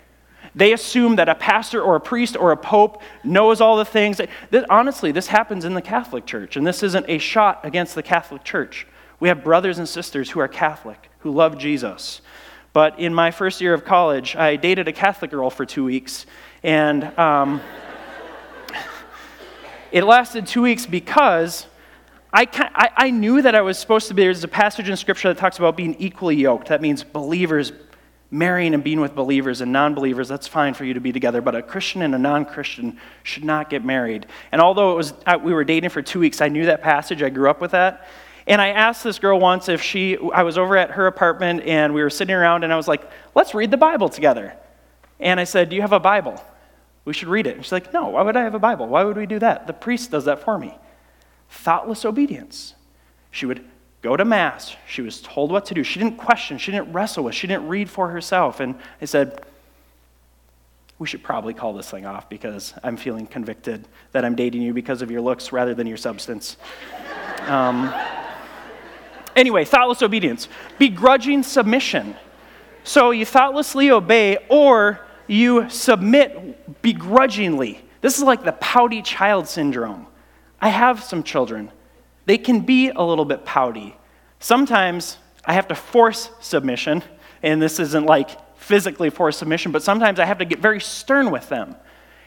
They 0.56 0.72
assume 0.72 1.14
that 1.14 1.28
a 1.28 1.36
pastor 1.36 1.80
or 1.80 1.94
a 1.94 2.00
priest 2.00 2.36
or 2.36 2.50
a 2.50 2.56
pope 2.56 3.02
knows 3.22 3.60
all 3.60 3.76
the 3.76 3.84
things. 3.84 4.20
That, 4.50 4.68
honestly, 4.68 5.12
this 5.12 5.28
happens 5.28 5.64
in 5.64 5.74
the 5.74 5.82
Catholic 5.82 6.26
Church, 6.26 6.56
and 6.56 6.66
this 6.66 6.82
isn't 6.82 7.06
a 7.08 7.18
shot 7.18 7.60
against 7.62 7.94
the 7.94 8.02
Catholic 8.02 8.42
Church. 8.42 8.88
We 9.20 9.28
have 9.28 9.44
brothers 9.44 9.78
and 9.78 9.88
sisters 9.88 10.30
who 10.30 10.40
are 10.40 10.48
Catholic, 10.48 11.10
who 11.20 11.30
love 11.30 11.58
Jesus. 11.58 12.22
But 12.72 12.98
in 12.98 13.12
my 13.12 13.30
first 13.30 13.60
year 13.60 13.74
of 13.74 13.84
college, 13.84 14.36
I 14.36 14.56
dated 14.56 14.86
a 14.86 14.92
Catholic 14.92 15.30
girl 15.30 15.50
for 15.50 15.66
two 15.66 15.84
weeks, 15.84 16.26
and 16.62 17.04
um, 17.18 17.60
it 19.92 20.04
lasted 20.04 20.46
two 20.46 20.62
weeks 20.62 20.86
because 20.86 21.66
I, 22.32 22.46
I, 22.54 22.90
I 22.96 23.10
knew 23.10 23.42
that 23.42 23.56
I 23.56 23.60
was 23.62 23.76
supposed 23.78 24.06
to 24.08 24.14
be. 24.14 24.22
There's 24.22 24.44
a 24.44 24.48
passage 24.48 24.88
in 24.88 24.96
Scripture 24.96 25.28
that 25.28 25.38
talks 25.38 25.58
about 25.58 25.76
being 25.76 25.96
equally 25.98 26.36
yoked. 26.36 26.68
That 26.68 26.80
means 26.80 27.02
believers 27.02 27.72
marrying 28.30 28.74
and 28.74 28.84
being 28.84 29.00
with 29.00 29.14
believers 29.14 29.60
and 29.60 29.72
non 29.72 29.94
believers, 29.94 30.28
that's 30.28 30.46
fine 30.46 30.74
for 30.74 30.84
you 30.84 30.94
to 30.94 31.00
be 31.00 31.12
together, 31.12 31.40
but 31.40 31.56
a 31.56 31.62
Christian 31.62 32.02
and 32.02 32.14
a 32.14 32.18
non 32.18 32.44
Christian 32.44 32.98
should 33.24 33.44
not 33.44 33.68
get 33.68 33.84
married. 33.84 34.26
And 34.52 34.60
although 34.60 34.92
it 34.92 34.96
was, 34.96 35.14
we 35.42 35.52
were 35.52 35.64
dating 35.64 35.90
for 35.90 36.02
two 36.02 36.20
weeks, 36.20 36.40
I 36.40 36.48
knew 36.48 36.66
that 36.66 36.82
passage, 36.82 37.22
I 37.22 37.30
grew 37.30 37.50
up 37.50 37.60
with 37.60 37.72
that. 37.72 38.06
And 38.46 38.60
I 38.60 38.68
asked 38.68 39.04
this 39.04 39.18
girl 39.18 39.38
once 39.38 39.68
if 39.68 39.82
she, 39.82 40.16
I 40.32 40.42
was 40.42 40.58
over 40.58 40.76
at 40.76 40.92
her 40.92 41.06
apartment 41.06 41.62
and 41.64 41.94
we 41.94 42.02
were 42.02 42.10
sitting 42.10 42.34
around 42.34 42.64
and 42.64 42.72
I 42.72 42.76
was 42.76 42.88
like, 42.88 43.08
let's 43.34 43.54
read 43.54 43.70
the 43.70 43.76
Bible 43.76 44.08
together. 44.08 44.54
And 45.20 45.38
I 45.38 45.44
said, 45.44 45.68
Do 45.68 45.76
you 45.76 45.82
have 45.82 45.92
a 45.92 46.00
Bible? 46.00 46.42
We 47.04 47.12
should 47.12 47.28
read 47.28 47.46
it. 47.46 47.56
And 47.56 47.64
she's 47.64 47.72
like, 47.72 47.92
No, 47.92 48.08
why 48.08 48.22
would 48.22 48.36
I 48.36 48.42
have 48.42 48.54
a 48.54 48.58
Bible? 48.58 48.88
Why 48.88 49.04
would 49.04 49.16
we 49.16 49.26
do 49.26 49.38
that? 49.38 49.66
The 49.66 49.72
priest 49.72 50.10
does 50.10 50.24
that 50.24 50.42
for 50.42 50.58
me. 50.58 50.74
Thoughtless 51.50 52.04
obedience. 52.04 52.74
She 53.30 53.46
would 53.46 53.64
go 54.02 54.16
to 54.16 54.24
Mass. 54.24 54.74
She 54.88 55.02
was 55.02 55.20
told 55.20 55.52
what 55.52 55.66
to 55.66 55.74
do. 55.74 55.84
She 55.84 56.00
didn't 56.00 56.16
question, 56.16 56.58
she 56.58 56.72
didn't 56.72 56.92
wrestle 56.92 57.24
with, 57.24 57.34
she 57.34 57.46
didn't 57.46 57.68
read 57.68 57.90
for 57.90 58.08
herself. 58.08 58.60
And 58.60 58.76
I 59.00 59.04
said, 59.04 59.42
we 60.98 61.06
should 61.06 61.22
probably 61.22 61.54
call 61.54 61.72
this 61.72 61.90
thing 61.90 62.04
off 62.04 62.28
because 62.28 62.74
I'm 62.82 62.96
feeling 62.96 63.26
convicted 63.26 63.88
that 64.12 64.24
I'm 64.24 64.34
dating 64.34 64.60
you 64.62 64.74
because 64.74 65.00
of 65.00 65.10
your 65.10 65.22
looks 65.22 65.50
rather 65.50 65.74
than 65.74 65.86
your 65.86 65.96
substance. 65.96 66.58
Um, 67.46 67.92
anyway, 69.40 69.64
thoughtless 69.64 70.02
obedience, 70.02 70.48
begrudging 70.78 71.42
submission. 71.42 72.14
So 72.84 73.10
you 73.10 73.24
thoughtlessly 73.24 73.90
obey 73.90 74.38
or 74.48 75.00
you 75.26 75.68
submit 75.68 76.82
begrudgingly. 76.82 77.82
This 78.00 78.18
is 78.18 78.22
like 78.24 78.44
the 78.44 78.52
pouty 78.52 79.02
child 79.02 79.48
syndrome. 79.48 80.06
I 80.60 80.68
have 80.68 81.02
some 81.02 81.22
children 81.22 81.72
they 82.26 82.38
can 82.38 82.60
be 82.60 82.90
a 82.90 83.02
little 83.02 83.24
bit 83.24 83.44
pouty. 83.44 83.96
Sometimes 84.38 85.16
I 85.44 85.54
have 85.54 85.66
to 85.66 85.74
force 85.74 86.30
submission, 86.38 87.02
and 87.42 87.60
this 87.60 87.80
isn't 87.80 88.06
like 88.06 88.56
physically 88.56 89.10
force 89.10 89.38
submission, 89.38 89.72
but 89.72 89.82
sometimes 89.82 90.20
I 90.20 90.26
have 90.26 90.38
to 90.38 90.44
get 90.44 90.60
very 90.60 90.80
stern 90.80 91.32
with 91.32 91.48
them 91.48 91.74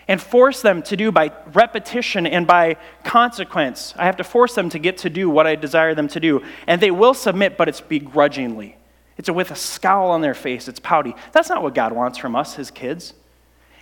and 0.08 0.22
force 0.22 0.62
them 0.62 0.82
to 0.84 0.98
do 0.98 1.12
by 1.12 1.32
repetition 1.54 2.28
and 2.28 2.46
by 2.46 2.78
consequence. 3.04 3.94
I 3.98 4.06
have 4.06 4.18
to 4.18 4.24
force 4.24 4.56
them 4.56 4.70
to 4.70 4.80
get 4.80 4.98
to 5.00 5.10
do 5.10 5.30
what 5.30 5.48
I 5.48 5.56
desire 5.56 5.96
them 5.96 6.08
to 6.10 6.20
do. 6.20 6.44
And 6.68 6.82
they 6.82 6.92
will 6.92 7.14
submit, 7.14 7.58
but 7.58 7.70
it's 7.70 7.82
begrudgingly. 7.82 8.78
It's 9.18 9.30
with 9.30 9.52
a 9.52 9.56
scowl 9.56 10.12
on 10.12 10.22
their 10.22 10.34
face, 10.34 10.68
it's 10.68 10.80
pouty. 10.80 11.16
That's 11.32 11.50
not 11.50 11.64
what 11.64 11.76
God 11.76 11.94
wants 11.94 12.18
from 12.18 12.36
us, 12.36 12.56
his 12.56 12.72
kids. 12.72 13.14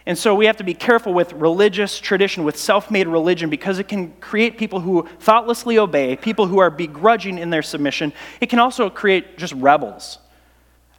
And 0.06 0.18
so 0.18 0.34
we 0.34 0.48
have 0.48 0.58
to 0.58 0.64
be 0.64 0.74
careful 0.74 1.14
with 1.14 1.32
religious 1.34 2.00
tradition, 2.00 2.44
with 2.44 2.58
self 2.58 2.90
made 2.90 3.08
religion, 3.08 3.50
because 3.50 3.78
it 3.78 3.88
can 3.88 4.14
create 4.14 4.58
people 4.58 4.80
who 4.80 5.08
thoughtlessly 5.20 5.78
obey, 5.78 6.16
people 6.16 6.48
who 6.48 6.60
are 6.60 6.72
begrudging 6.72 7.38
in 7.38 7.52
their 7.52 7.62
submission. 7.62 8.12
It 8.40 8.50
can 8.50 8.60
also 8.60 8.90
create 8.90 9.38
just 9.38 9.54
rebels. 9.54 10.18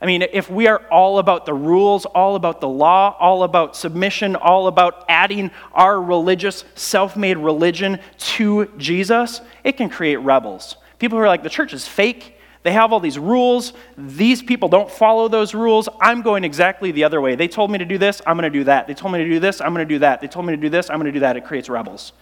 I 0.03 0.07
mean, 0.07 0.23
if 0.33 0.51
we 0.51 0.67
are 0.67 0.81
all 0.91 1.21
about 1.21 1.47
the 1.47 1.55
rules, 1.55 2.07
all 2.07 2.35
about 2.35 2.61
the 2.61 2.69
law, 2.69 3.17
all 3.21 3.45
about 3.45 3.77
submission, 3.77 4.35
all 4.35 4.67
about 4.67 5.05
adding 5.09 5.53
our 5.73 6.03
religious, 6.03 6.65
self 6.75 7.17
made 7.17 7.39
religion 7.39 8.01
to 8.19 8.67
Jesus, 8.79 9.41
it 9.63 9.77
can 9.77 9.89
create 9.89 10.17
rebels. 10.17 10.77
People 10.99 11.19
who 11.19 11.25
are 11.25 11.29
like, 11.29 11.45
the 11.45 11.51
church 11.51 11.73
is 11.73 11.87
fake, 11.87 12.37
they 12.65 12.73
have 12.73 12.93
all 12.93 13.01
these 13.01 13.19
rules. 13.19 13.73
These 13.97 14.43
people 14.43 14.69
don't 14.69 14.91
follow 14.91 15.29
those 15.29 15.55
rules. 15.55 15.89
I'm 16.01 16.23
going 16.23 16.45
exactly 16.45 16.93
the 16.93 17.05
other 17.05 17.21
way. 17.21 17.35
They 17.35 17.49
told 17.49 17.71
me 17.71 17.79
to 17.79 17.85
do 17.85 17.99
this, 17.99 18.23
I'm 18.27 18.37
going 18.37 18.51
to 18.51 18.59
do 18.59 18.65
that. 18.65 18.87
They 18.87 18.95
told 18.95 19.13
me 19.13 19.19
to 19.21 19.29
do 19.29 19.41
this, 19.41 19.61
I'm 19.61 19.75
going 19.75 19.87
to 19.87 19.95
do 19.95 19.99
that. 20.01 20.21
They 20.21 20.29
told 20.29 20.47
me 20.47 20.55
to 20.55 20.61
do 20.61 20.69
this, 20.69 20.91
I'm 20.91 20.97
going 20.97 21.07
to 21.07 21.13
do 21.13 21.21
that. 21.21 21.37
It 21.37 21.45
creates 21.45 21.69
rebels. 21.69 22.13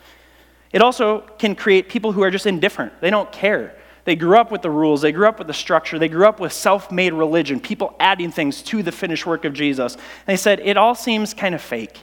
It 0.72 0.82
also 0.82 1.20
can 1.38 1.54
create 1.54 1.88
people 1.88 2.12
who 2.12 2.22
are 2.22 2.30
just 2.30 2.46
indifferent. 2.46 3.00
They 3.00 3.10
don't 3.10 3.30
care. 3.32 3.74
They 4.04 4.16
grew 4.16 4.38
up 4.38 4.50
with 4.50 4.62
the 4.62 4.70
rules, 4.70 5.02
they 5.02 5.12
grew 5.12 5.26
up 5.26 5.38
with 5.38 5.46
the 5.46 5.54
structure, 5.54 5.98
they 5.98 6.08
grew 6.08 6.26
up 6.26 6.40
with 6.40 6.52
self 6.52 6.90
made 6.90 7.12
religion, 7.12 7.60
people 7.60 7.94
adding 8.00 8.30
things 8.30 8.62
to 8.62 8.82
the 8.82 8.92
finished 8.92 9.26
work 9.26 9.44
of 9.44 9.52
Jesus. 9.52 9.94
And 9.94 10.04
they 10.26 10.36
said, 10.36 10.60
It 10.60 10.76
all 10.76 10.94
seems 10.94 11.34
kind 11.34 11.54
of 11.54 11.60
fake. 11.60 12.00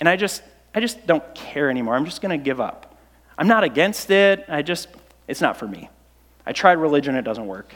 And 0.00 0.08
I 0.08 0.16
just, 0.16 0.42
I 0.74 0.80
just 0.80 1.06
don't 1.06 1.34
care 1.34 1.70
anymore. 1.70 1.94
I'm 1.94 2.04
just 2.04 2.20
going 2.20 2.36
to 2.36 2.42
give 2.42 2.60
up. 2.60 2.96
I'm 3.38 3.48
not 3.48 3.64
against 3.64 4.10
it. 4.10 4.44
I 4.48 4.62
just, 4.62 4.88
it's 5.28 5.40
not 5.40 5.56
for 5.56 5.66
me. 5.66 5.88
I 6.46 6.52
tried 6.52 6.74
religion, 6.74 7.14
it 7.14 7.22
doesn't 7.22 7.46
work. 7.46 7.74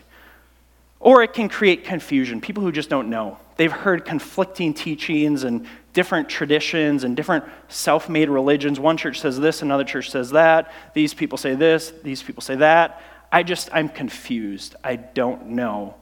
Or 1.01 1.22
it 1.22 1.33
can 1.33 1.48
create 1.48 1.85
confusion. 1.85 2.40
People 2.40 2.62
who 2.62 2.72
just 2.72 2.90
don't 2.90 3.09
know. 3.09 3.38
They've 3.57 3.72
heard 3.72 4.05
conflicting 4.05 4.74
teachings 4.74 5.44
and 5.44 5.66
different 5.92 6.29
traditions 6.29 7.05
and 7.05 7.16
different 7.16 7.44
self 7.68 8.09
made 8.09 8.29
religions. 8.29 8.81
One 8.81 8.96
church 8.96 9.20
says 9.20 9.38
this, 9.38 9.62
another 9.62 9.85
church 9.85 10.11
says 10.11 10.31
that. 10.31 10.72
These 10.94 11.14
people 11.14 11.38
say 11.38 11.55
this, 11.55 11.92
these 12.03 12.22
people 12.22 12.42
say 12.42 12.57
that. 12.57 13.01
I 13.30 13.42
just, 13.42 13.68
I'm 13.72 13.88
confused. 13.88 14.74
I 14.82 14.96
don't 14.96 15.48
know 15.48 15.94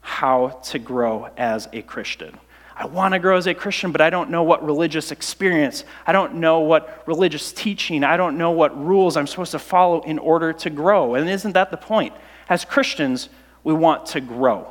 how 0.00 0.60
to 0.64 0.78
grow 0.78 1.30
as 1.36 1.68
a 1.72 1.82
Christian. 1.82 2.38
I 2.76 2.86
want 2.86 3.14
to 3.14 3.20
grow 3.20 3.36
as 3.36 3.46
a 3.46 3.54
Christian, 3.54 3.92
but 3.92 4.00
I 4.00 4.10
don't 4.10 4.30
know 4.30 4.42
what 4.42 4.64
religious 4.64 5.12
experience, 5.12 5.84
I 6.06 6.12
don't 6.12 6.34
know 6.34 6.60
what 6.60 7.04
religious 7.06 7.52
teaching, 7.52 8.02
I 8.02 8.16
don't 8.16 8.36
know 8.36 8.50
what 8.50 8.76
rules 8.76 9.16
I'm 9.16 9.28
supposed 9.28 9.52
to 9.52 9.60
follow 9.60 10.02
in 10.02 10.18
order 10.18 10.52
to 10.52 10.70
grow. 10.70 11.14
And 11.14 11.30
isn't 11.30 11.52
that 11.52 11.70
the 11.70 11.76
point? 11.76 12.14
As 12.48 12.64
Christians, 12.64 13.28
we 13.62 13.72
want 13.72 14.06
to 14.06 14.20
grow. 14.20 14.70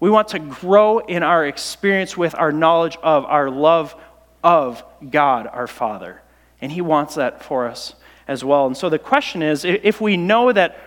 We 0.00 0.10
want 0.10 0.28
to 0.28 0.38
grow 0.38 0.98
in 0.98 1.22
our 1.22 1.46
experience 1.46 2.14
with 2.16 2.34
our 2.34 2.52
knowledge 2.52 2.98
of, 3.02 3.24
our 3.24 3.50
love 3.50 3.96
of 4.42 4.84
God, 5.10 5.48
our 5.50 5.66
Father. 5.66 6.20
And 6.60 6.70
He 6.70 6.82
wants 6.82 7.14
that 7.14 7.42
for 7.42 7.66
us 7.66 7.94
as 8.28 8.44
well. 8.44 8.66
And 8.66 8.76
so 8.76 8.90
the 8.90 8.98
question 8.98 9.42
is 9.42 9.64
if 9.64 10.00
we 10.00 10.18
know 10.18 10.52
that 10.52 10.78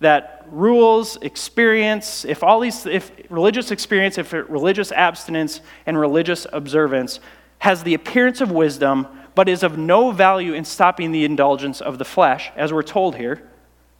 that 0.00 0.46
rules, 0.50 1.16
experience, 1.22 2.24
if 2.24 2.42
all 2.42 2.60
these, 2.60 2.86
if 2.86 3.10
religious 3.30 3.70
experience, 3.70 4.18
if 4.18 4.32
religious 4.32 4.92
abstinence 4.92 5.60
and 5.86 5.98
religious 5.98 6.46
observance 6.52 7.20
has 7.58 7.82
the 7.82 7.94
appearance 7.94 8.40
of 8.40 8.52
wisdom, 8.52 9.06
but 9.34 9.48
is 9.48 9.62
of 9.62 9.76
no 9.76 10.10
value 10.10 10.52
in 10.52 10.64
stopping 10.64 11.12
the 11.12 11.24
indulgence 11.24 11.80
of 11.80 11.98
the 11.98 12.04
flesh, 12.04 12.50
as 12.56 12.72
we're 12.72 12.82
told 12.82 13.16
here. 13.16 13.48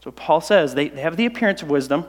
So 0.03 0.11
Paul 0.13 0.41
says 0.41 0.75
they, 0.75 0.89
they 0.89 1.01
have 1.01 1.17
the 1.17 1.27
appearance 1.27 1.63
of 1.63 1.71
wisdom, 1.71 2.05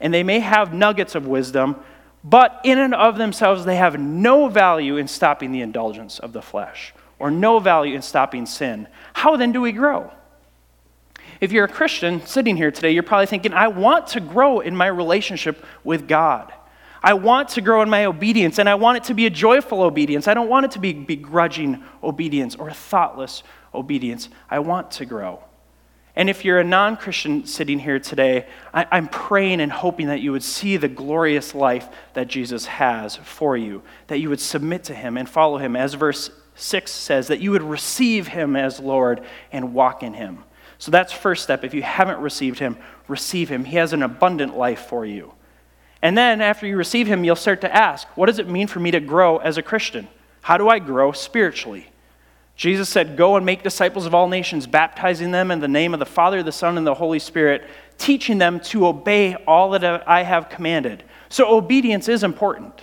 and 0.00 0.14
they 0.14 0.22
may 0.22 0.40
have 0.40 0.72
nuggets 0.72 1.14
of 1.14 1.26
wisdom, 1.26 1.76
but 2.22 2.60
in 2.64 2.78
and 2.78 2.94
of 2.94 3.18
themselves, 3.18 3.64
they 3.64 3.76
have 3.76 3.98
no 4.00 4.48
value 4.48 4.96
in 4.96 5.06
stopping 5.06 5.52
the 5.52 5.60
indulgence 5.60 6.18
of 6.18 6.32
the 6.32 6.42
flesh, 6.42 6.92
or 7.18 7.30
no 7.30 7.58
value 7.58 7.94
in 7.94 8.02
stopping 8.02 8.46
sin. 8.46 8.88
How 9.12 9.36
then 9.36 9.52
do 9.52 9.60
we 9.60 9.72
grow? 9.72 10.12
If 11.40 11.52
you're 11.52 11.64
a 11.64 11.68
Christian 11.68 12.24
sitting 12.26 12.56
here 12.56 12.70
today, 12.70 12.90
you're 12.90 13.02
probably 13.02 13.26
thinking, 13.26 13.52
I 13.52 13.68
want 13.68 14.08
to 14.08 14.20
grow 14.20 14.60
in 14.60 14.74
my 14.74 14.86
relationship 14.86 15.64
with 15.84 16.08
God. 16.08 16.52
I 17.02 17.14
want 17.14 17.50
to 17.50 17.60
grow 17.60 17.82
in 17.82 17.90
my 17.90 18.06
obedience, 18.06 18.58
and 18.58 18.68
I 18.68 18.74
want 18.74 18.98
it 18.98 19.04
to 19.04 19.14
be 19.14 19.26
a 19.26 19.30
joyful 19.30 19.82
obedience. 19.82 20.26
I 20.26 20.34
don't 20.34 20.48
want 20.48 20.66
it 20.66 20.72
to 20.72 20.78
be 20.78 20.92
begrudging 20.92 21.82
obedience 22.02 22.56
or 22.56 22.72
thoughtless 22.72 23.42
obedience. 23.74 24.28
I 24.50 24.58
want 24.60 24.90
to 24.92 25.06
grow. 25.06 25.42
And 26.16 26.30
if 26.30 26.46
you're 26.46 26.58
a 26.58 26.64
non 26.64 26.96
Christian 26.96 27.44
sitting 27.44 27.78
here 27.78 28.00
today, 28.00 28.46
I, 28.72 28.96
am 28.96 29.08
praying 29.08 29.60
and 29.60 29.70
hoping 29.70 30.06
that 30.06 30.20
you 30.20 30.32
would 30.32 30.42
see 30.42 30.78
the 30.78 30.88
glorious 30.88 31.54
life 31.54 31.88
that 32.14 32.26
Jesus 32.26 32.64
has 32.64 33.16
for 33.16 33.56
you, 33.56 33.82
that 34.06 34.18
you 34.18 34.30
would 34.30 34.40
submit 34.40 34.84
to 34.84 34.94
him 34.94 35.18
and 35.18 35.28
follow 35.28 35.58
him, 35.58 35.76
as 35.76 35.92
verse 35.92 36.30
6 36.54 36.90
says, 36.90 37.28
that 37.28 37.40
you 37.40 37.50
would 37.50 37.62
receive 37.62 38.28
him 38.28 38.56
as 38.56 38.80
Lord 38.80 39.22
and 39.52 39.74
walk 39.74 40.02
in 40.02 40.14
him. 40.14 40.42
So 40.86 40.92
that's 40.92 41.12
first 41.12 41.42
step. 41.42 41.64
If 41.64 41.74
you 41.74 41.82
haven't 41.82 42.20
received 42.20 42.60
him, 42.60 42.76
receive 43.08 43.48
him. 43.48 43.64
He 43.64 43.74
has 43.74 43.92
an 43.92 44.04
abundant 44.04 44.56
life 44.56 44.86
for 44.86 45.04
you. 45.04 45.32
And 46.00 46.16
then 46.16 46.40
after 46.40 46.64
you 46.64 46.76
receive 46.76 47.08
him, 47.08 47.24
you'll 47.24 47.34
start 47.34 47.62
to 47.62 47.74
ask, 47.74 48.06
what 48.16 48.26
does 48.26 48.38
it 48.38 48.48
mean 48.48 48.68
for 48.68 48.78
me 48.78 48.92
to 48.92 49.00
grow 49.00 49.38
as 49.38 49.58
a 49.58 49.64
Christian? 49.64 50.06
How 50.42 50.56
do 50.56 50.68
I 50.68 50.78
grow 50.78 51.10
spiritually? 51.10 51.88
Jesus 52.54 52.88
said, 52.88 53.16
Go 53.16 53.34
and 53.34 53.44
make 53.44 53.64
disciples 53.64 54.06
of 54.06 54.14
all 54.14 54.28
nations, 54.28 54.68
baptizing 54.68 55.32
them 55.32 55.50
in 55.50 55.58
the 55.58 55.66
name 55.66 55.92
of 55.92 55.98
the 55.98 56.06
Father, 56.06 56.44
the 56.44 56.52
Son, 56.52 56.78
and 56.78 56.86
the 56.86 56.94
Holy 56.94 57.18
Spirit, 57.18 57.64
teaching 57.98 58.38
them 58.38 58.60
to 58.60 58.86
obey 58.86 59.34
all 59.44 59.70
that 59.70 60.08
I 60.08 60.22
have 60.22 60.48
commanded. 60.48 61.02
So 61.30 61.52
obedience 61.52 62.06
is 62.06 62.22
important. 62.22 62.80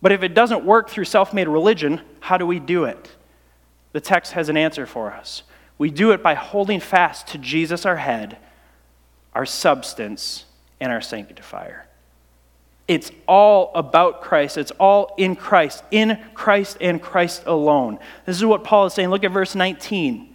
But 0.00 0.12
if 0.12 0.22
it 0.22 0.34
doesn't 0.34 0.64
work 0.64 0.88
through 0.88 1.06
self 1.06 1.34
made 1.34 1.48
religion, 1.48 2.00
how 2.20 2.38
do 2.38 2.46
we 2.46 2.60
do 2.60 2.84
it? 2.84 3.10
The 3.90 4.00
text 4.00 4.34
has 4.34 4.48
an 4.48 4.56
answer 4.56 4.86
for 4.86 5.10
us. 5.10 5.42
We 5.78 5.90
do 5.90 6.12
it 6.12 6.22
by 6.22 6.34
holding 6.34 6.80
fast 6.80 7.28
to 7.28 7.38
Jesus, 7.38 7.84
our 7.84 7.96
head, 7.96 8.38
our 9.34 9.46
substance, 9.46 10.44
and 10.80 10.92
our 10.92 11.00
sanctifier. 11.00 11.86
It's 12.86 13.10
all 13.26 13.72
about 13.74 14.20
Christ. 14.20 14.58
It's 14.58 14.70
all 14.72 15.14
in 15.16 15.36
Christ, 15.36 15.82
in 15.90 16.18
Christ 16.34 16.76
and 16.80 17.00
Christ 17.00 17.44
alone. 17.46 17.98
This 18.26 18.36
is 18.36 18.44
what 18.44 18.62
Paul 18.62 18.86
is 18.86 18.92
saying. 18.92 19.08
Look 19.08 19.24
at 19.24 19.30
verse 19.30 19.54
19. 19.54 20.34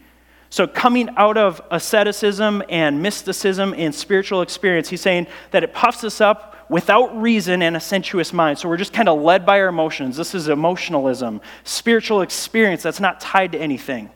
So, 0.51 0.65
coming 0.65 1.09
out 1.15 1.37
of 1.37 1.61
asceticism 1.69 2.63
and 2.69 3.03
mysticism 3.03 3.75
and 3.77 3.93
spiritual 3.93 4.41
experience, 4.41 4.89
he's 4.89 5.01
saying 5.01 5.27
that 5.51 5.63
it 5.63 5.75
puffs 5.75 6.03
us 6.03 6.21
up 6.21 6.55
without 6.69 7.15
reason 7.21 7.61
and 7.61 7.77
a 7.77 7.79
sensuous 7.79 8.33
mind. 8.33 8.57
So, 8.57 8.67
we're 8.67 8.77
just 8.77 8.93
kind 8.93 9.07
of 9.07 9.21
led 9.21 9.45
by 9.45 9.59
our 9.61 9.67
emotions. 9.67 10.17
This 10.17 10.33
is 10.33 10.49
emotionalism, 10.49 11.39
spiritual 11.63 12.23
experience 12.23 12.81
that's 12.81 12.99
not 12.99 13.19
tied 13.19 13.51
to 13.51 13.59
anything. 13.59 14.09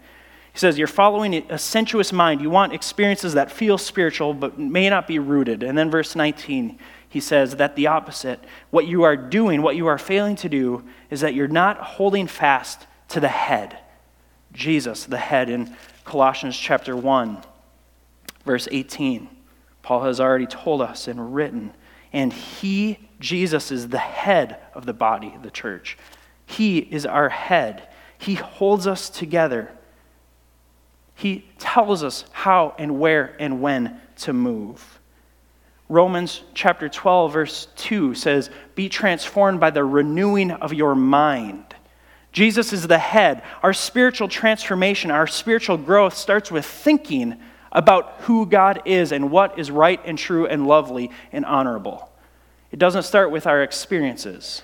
He 0.53 0.59
says, 0.59 0.77
You're 0.77 0.87
following 0.87 1.33
a 1.49 1.57
sensuous 1.57 2.13
mind. 2.13 2.39
You 2.39 2.49
want 2.49 2.73
experiences 2.73 3.33
that 3.33 3.51
feel 3.51 3.77
spiritual 3.77 4.33
but 4.33 4.57
may 4.57 4.89
not 4.89 5.07
be 5.07 5.19
rooted. 5.19 5.63
And 5.63 5.77
then, 5.77 5.89
verse 5.89 6.15
19, 6.15 6.77
he 7.09 7.19
says 7.19 7.57
that 7.57 7.75
the 7.75 7.87
opposite. 7.87 8.43
What 8.69 8.87
you 8.87 9.03
are 9.03 9.17
doing, 9.17 9.61
what 9.61 9.75
you 9.75 9.87
are 9.87 9.97
failing 9.97 10.35
to 10.37 10.49
do, 10.49 10.83
is 11.09 11.21
that 11.21 11.33
you're 11.33 11.47
not 11.47 11.77
holding 11.77 12.27
fast 12.27 12.85
to 13.09 13.19
the 13.19 13.27
head. 13.27 13.77
Jesus, 14.51 15.05
the 15.05 15.17
head, 15.17 15.49
in 15.49 15.75
Colossians 16.05 16.57
chapter 16.57 16.95
1, 16.95 17.39
verse 18.45 18.67
18. 18.71 19.29
Paul 19.81 20.03
has 20.03 20.19
already 20.19 20.45
told 20.45 20.81
us 20.81 21.07
and 21.07 21.33
written, 21.33 21.73
and 22.13 22.31
he, 22.31 22.99
Jesus, 23.19 23.71
is 23.71 23.89
the 23.89 23.97
head 23.97 24.57
of 24.75 24.85
the 24.85 24.93
body, 24.93 25.35
the 25.41 25.49
church. 25.49 25.97
He 26.45 26.77
is 26.77 27.07
our 27.07 27.29
head. 27.29 27.89
He 28.17 28.35
holds 28.35 28.85
us 28.85 29.09
together. 29.09 29.71
He 31.15 31.45
tells 31.59 32.03
us 32.03 32.25
how 32.31 32.75
and 32.77 32.99
where 32.99 33.35
and 33.39 33.61
when 33.61 33.99
to 34.17 34.33
move. 34.33 34.99
Romans 35.89 36.41
chapter 36.53 36.89
12, 36.89 37.33
verse 37.33 37.67
2 37.75 38.15
says, 38.15 38.49
Be 38.75 38.89
transformed 38.89 39.59
by 39.59 39.69
the 39.69 39.83
renewing 39.83 40.51
of 40.51 40.73
your 40.73 40.95
mind. 40.95 41.75
Jesus 42.31 42.73
is 42.73 42.87
the 42.87 42.97
head. 42.97 43.43
Our 43.61 43.73
spiritual 43.73 44.27
transformation, 44.27 45.11
our 45.11 45.27
spiritual 45.27 45.77
growth 45.77 46.15
starts 46.15 46.51
with 46.51 46.65
thinking 46.65 47.39
about 47.71 48.21
who 48.21 48.45
God 48.45 48.81
is 48.85 49.11
and 49.11 49.29
what 49.29 49.59
is 49.59 49.69
right 49.69 49.99
and 50.05 50.17
true 50.17 50.47
and 50.47 50.67
lovely 50.67 51.11
and 51.31 51.45
honorable. 51.45 52.11
It 52.71 52.79
doesn't 52.79 53.03
start 53.03 53.29
with 53.29 53.45
our 53.45 53.61
experiences, 53.61 54.63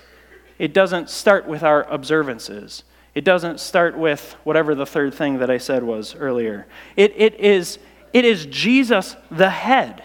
it 0.58 0.74
doesn't 0.74 1.10
start 1.10 1.46
with 1.46 1.62
our 1.62 1.84
observances. 1.84 2.82
It 3.14 3.24
doesn't 3.24 3.60
start 3.60 3.96
with 3.96 4.36
whatever 4.44 4.74
the 4.74 4.86
third 4.86 5.14
thing 5.14 5.38
that 5.38 5.50
I 5.50 5.58
said 5.58 5.82
was 5.82 6.14
earlier. 6.14 6.66
It, 6.96 7.12
it, 7.16 7.34
is, 7.40 7.78
it 8.12 8.24
is 8.24 8.46
Jesus 8.46 9.16
the 9.30 9.50
head 9.50 10.02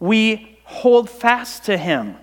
we 0.00 0.58
hold 0.64 1.10
fast 1.10 1.64
to 1.64 1.76
him. 1.76 2.16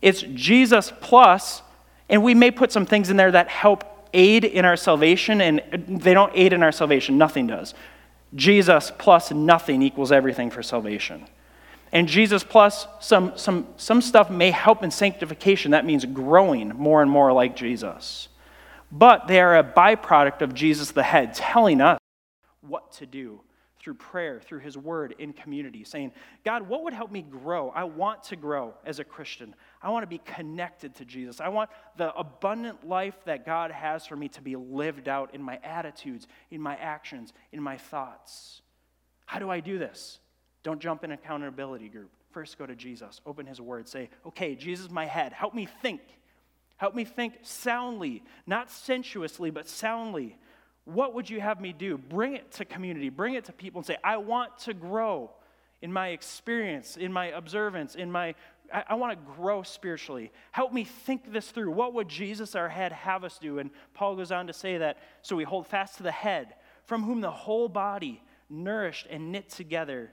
It's 0.00 0.22
Jesus 0.22 0.92
plus, 1.00 1.62
and 2.08 2.22
we 2.22 2.34
may 2.34 2.50
put 2.50 2.70
some 2.70 2.86
things 2.86 3.10
in 3.10 3.16
there 3.16 3.32
that 3.32 3.48
help 3.48 3.84
aid 4.12 4.44
in 4.44 4.64
our 4.64 4.76
salvation, 4.76 5.40
and 5.40 5.60
they 5.88 6.14
don't 6.14 6.32
aid 6.34 6.52
in 6.52 6.62
our 6.62 6.72
salvation. 6.72 7.18
Nothing 7.18 7.46
does. 7.46 7.74
Jesus 8.34 8.92
plus 8.98 9.32
nothing 9.32 9.82
equals 9.82 10.12
everything 10.12 10.50
for 10.50 10.62
salvation. 10.62 11.26
And 11.92 12.06
Jesus 12.06 12.44
plus 12.44 12.86
some, 13.00 13.32
some, 13.36 13.66
some 13.78 14.02
stuff 14.02 14.30
may 14.30 14.50
help 14.50 14.82
in 14.82 14.90
sanctification. 14.90 15.70
That 15.70 15.86
means 15.86 16.04
growing 16.04 16.68
more 16.68 17.00
and 17.00 17.10
more 17.10 17.32
like 17.32 17.56
Jesus. 17.56 18.28
But 18.90 19.28
they 19.28 19.40
are 19.40 19.56
a 19.56 19.64
byproduct 19.64 20.42
of 20.42 20.54
Jesus 20.54 20.90
the 20.90 21.02
head, 21.02 21.34
telling 21.34 21.80
us 21.80 21.98
what 22.60 22.92
to 22.92 23.06
do 23.06 23.40
through 23.80 23.94
prayer, 23.94 24.40
through 24.40 24.58
His 24.60 24.76
Word 24.76 25.14
in 25.18 25.32
community, 25.32 25.84
saying, 25.84 26.12
God, 26.44 26.68
what 26.68 26.84
would 26.84 26.92
help 26.92 27.10
me 27.10 27.22
grow? 27.22 27.70
I 27.70 27.84
want 27.84 28.24
to 28.24 28.36
grow 28.36 28.74
as 28.84 28.98
a 28.98 29.04
Christian. 29.04 29.54
I 29.82 29.90
want 29.90 30.02
to 30.02 30.08
be 30.08 30.18
connected 30.18 30.94
to 30.96 31.04
Jesus. 31.04 31.40
I 31.40 31.48
want 31.48 31.70
the 31.96 32.12
abundant 32.14 32.86
life 32.86 33.16
that 33.24 33.46
God 33.46 33.70
has 33.70 34.06
for 34.06 34.16
me 34.16 34.28
to 34.30 34.42
be 34.42 34.56
lived 34.56 35.08
out 35.08 35.34
in 35.34 35.42
my 35.42 35.58
attitudes, 35.62 36.26
in 36.50 36.60
my 36.60 36.76
actions, 36.76 37.32
in 37.52 37.62
my 37.62 37.76
thoughts. 37.76 38.62
How 39.26 39.38
do 39.38 39.48
I 39.48 39.60
do 39.60 39.78
this? 39.78 40.18
Don't 40.62 40.80
jump 40.80 41.04
in 41.04 41.12
accountability 41.12 41.88
group. 41.88 42.10
First, 42.32 42.58
go 42.58 42.66
to 42.66 42.74
Jesus, 42.74 43.20
open 43.24 43.46
His 43.46 43.60
Word, 43.60 43.88
say, 43.88 44.10
Okay, 44.26 44.54
Jesus, 44.54 44.90
my 44.90 45.06
head, 45.06 45.32
help 45.32 45.54
me 45.54 45.68
think. 45.82 46.00
Help 46.78 46.94
me 46.94 47.04
think 47.04 47.34
soundly, 47.42 48.22
not 48.46 48.70
sensuously, 48.70 49.50
but 49.50 49.68
soundly 49.68 50.38
what 50.88 51.12
would 51.12 51.28
you 51.28 51.38
have 51.38 51.60
me 51.60 51.74
do? 51.74 51.98
Bring 51.98 52.34
it 52.34 52.50
to 52.52 52.64
community, 52.64 53.10
bring 53.10 53.34
it 53.34 53.44
to 53.44 53.52
people 53.52 53.80
and 53.80 53.86
say, 53.86 53.98
I 54.02 54.16
want 54.16 54.58
to 54.60 54.72
grow 54.72 55.30
in 55.82 55.92
my 55.92 56.08
experience, 56.08 56.96
in 56.96 57.12
my 57.12 57.26
observance, 57.26 57.94
in 57.94 58.10
my 58.10 58.34
I, 58.72 58.84
I 58.88 58.94
want 58.94 59.12
to 59.12 59.34
grow 59.34 59.62
spiritually. 59.62 60.32
Help 60.50 60.72
me 60.72 60.84
think 60.84 61.30
this 61.30 61.50
through. 61.50 61.70
What 61.72 61.94
would 61.94 62.08
Jesus, 62.08 62.54
our 62.54 62.68
head, 62.68 62.92
have 62.92 63.22
us 63.22 63.38
do? 63.38 63.58
And 63.58 63.70
Paul 63.92 64.16
goes 64.16 64.32
on 64.32 64.46
to 64.46 64.52
say 64.52 64.78
that 64.78 64.98
so 65.22 65.36
we 65.36 65.44
hold 65.44 65.66
fast 65.66 65.98
to 65.98 66.02
the 66.02 66.12
head, 66.12 66.54
from 66.84 67.02
whom 67.02 67.20
the 67.20 67.30
whole 67.30 67.68
body, 67.68 68.22
nourished 68.48 69.06
and 69.10 69.30
knit 69.30 69.50
together 69.50 70.10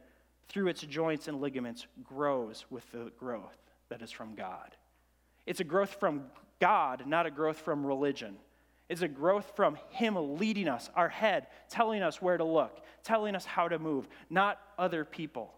through 0.49 0.67
its 0.67 0.82
joints 0.82 1.28
and 1.28 1.41
ligaments, 1.41 1.88
grows 2.04 2.65
with 2.69 2.89
the 2.91 3.12
growth 3.17 3.58
that 3.89 4.01
is 4.01 4.12
from 4.12 4.36
God. 4.36 4.75
It's 5.45 5.62
a 5.62 5.65
growth 5.65 5.97
from 5.99 6.25
God, 6.60 7.04
not 7.06 7.26
a 7.26 7.32
growth 7.32 7.60
from 7.60 7.86
religion 7.86 8.38
is 8.89 9.02
a 9.02 9.08
growth 9.08 9.54
from 9.56 9.78
Him 9.89 10.38
leading 10.38 10.68
us, 10.68 10.89
our 10.96 11.10
head, 11.10 11.48
telling 11.70 12.02
us 12.02 12.22
where 12.22 12.38
to 12.38 12.44
look, 12.44 12.82
telling 13.04 13.36
us 13.36 13.46
how 13.46 13.68
to 13.68 13.80
move, 13.80 14.08
not 14.30 14.60
other 14.78 15.04
people, 15.04 15.54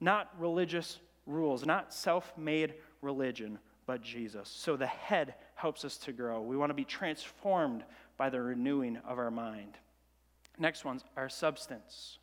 not 0.00 0.30
religious 0.38 1.00
rules, 1.26 1.66
not 1.66 1.92
self 1.92 2.32
made 2.36 2.74
religion, 3.02 3.58
but 3.86 4.02
Jesus. 4.02 4.48
So 4.48 4.76
the 4.76 4.86
head 4.86 5.34
helps 5.56 5.84
us 5.84 5.96
to 5.98 6.12
grow. 6.12 6.40
We 6.40 6.56
want 6.56 6.70
to 6.70 6.74
be 6.74 6.84
transformed 6.84 7.84
by 8.16 8.30
the 8.30 8.40
renewing 8.40 8.98
of 9.06 9.18
our 9.18 9.30
mind. 9.30 9.76
Next 10.58 10.84
one's 10.84 11.04
our 11.16 11.28
substance. 11.28 12.18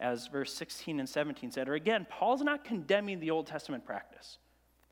As 0.00 0.26
verse 0.26 0.52
16 0.54 0.98
and 0.98 1.08
17 1.08 1.52
said, 1.52 1.68
or 1.68 1.74
again, 1.74 2.06
Paul's 2.08 2.42
not 2.42 2.64
condemning 2.64 3.20
the 3.20 3.30
Old 3.30 3.46
Testament 3.46 3.84
practice. 3.84 4.38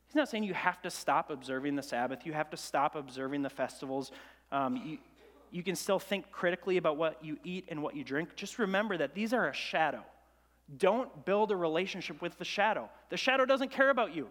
He's 0.09 0.15
not 0.15 0.29
saying 0.29 0.45
you 0.45 0.55
have 0.55 0.81
to 0.83 0.91
stop 0.91 1.31
observing 1.31 1.77
the 1.77 1.83
Sabbath, 1.83 2.25
you 2.25 2.33
have 2.33 2.49
to 2.51 2.57
stop 2.57 2.97
observing 2.97 3.43
the 3.43 3.51
festivals. 3.51 4.11
Um, 4.51 4.77
you, 4.77 4.99
you 5.51 5.63
can 5.63 5.77
still 5.77 5.99
think 5.99 6.31
critically 6.31 6.79
about 6.79 6.97
what 6.97 7.23
you 7.23 7.39
eat 7.45 7.67
and 7.69 7.83
what 7.83 7.95
you 7.95 8.05
drink. 8.05 8.35
Just 8.35 8.59
remember 8.59 8.97
that 8.97 9.15
these 9.15 9.33
are 9.35 9.49
a 9.49 9.53
shadow. 9.53 10.03
Don't 10.79 11.25
build 11.25 11.51
a 11.51 11.57
relationship 11.57 12.21
with 12.23 12.39
the 12.39 12.45
shadow. 12.45 12.89
The 13.11 13.17
shadow 13.17 13.45
doesn't 13.45 13.71
care 13.71 13.91
about 13.91 14.15
you. 14.15 14.29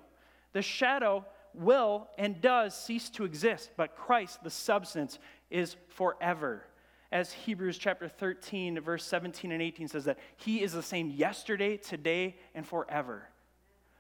The 0.53 0.61
shadow 0.61 1.25
will 1.53 2.07
and 2.17 2.41
does 2.41 2.75
cease 2.75 3.09
to 3.11 3.23
exist, 3.23 3.71
but 3.77 3.95
Christ, 3.95 4.43
the 4.43 4.49
substance, 4.49 5.19
is 5.49 5.75
forever. 5.89 6.63
As 7.11 7.31
Hebrews 7.31 7.77
chapter 7.77 8.07
13, 8.09 8.79
verse 8.81 9.05
17 9.05 9.51
and 9.51 9.61
18 9.61 9.87
says 9.87 10.05
that 10.05 10.17
He 10.35 10.61
is 10.61 10.73
the 10.73 10.83
same 10.83 11.11
yesterday, 11.11 11.77
today, 11.77 12.35
and 12.53 12.65
forever. 12.65 13.27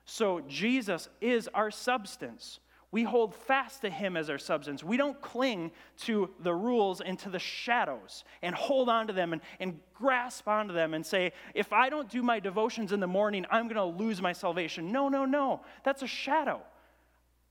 So 0.09 0.39
Jesus 0.47 1.09
is 1.19 1.49
our 1.53 1.69
substance. 1.69 2.59
We 2.91 3.03
hold 3.03 3.35
fast 3.35 3.81
to 3.81 3.89
him 3.89 4.15
as 4.15 4.29
our 4.29 4.37
substance. 4.37 4.81
We 4.81 4.95
don't 4.95 5.21
cling 5.21 5.71
to 6.03 6.29
the 6.39 6.53
rules 6.53 7.01
and 7.01 7.19
to 7.19 7.29
the 7.29 7.39
shadows 7.39 8.23
and 8.41 8.55
hold 8.55 8.87
on 8.87 9.07
to 9.07 9.13
them 9.13 9.33
and, 9.33 9.41
and 9.59 9.81
grasp 9.93 10.47
onto 10.47 10.73
them 10.73 10.93
and 10.93 11.05
say, 11.05 11.33
if 11.53 11.73
I 11.73 11.89
don't 11.89 12.09
do 12.09 12.23
my 12.23 12.39
devotions 12.39 12.93
in 12.93 13.01
the 13.01 13.07
morning, 13.07 13.45
I'm 13.51 13.67
going 13.67 13.75
to 13.75 13.83
lose 14.01 14.21
my 14.21 14.31
salvation. 14.31 14.93
No, 14.93 15.09
no, 15.09 15.25
no. 15.25 15.61
That's 15.83 16.01
a 16.01 16.07
shadow. 16.07 16.61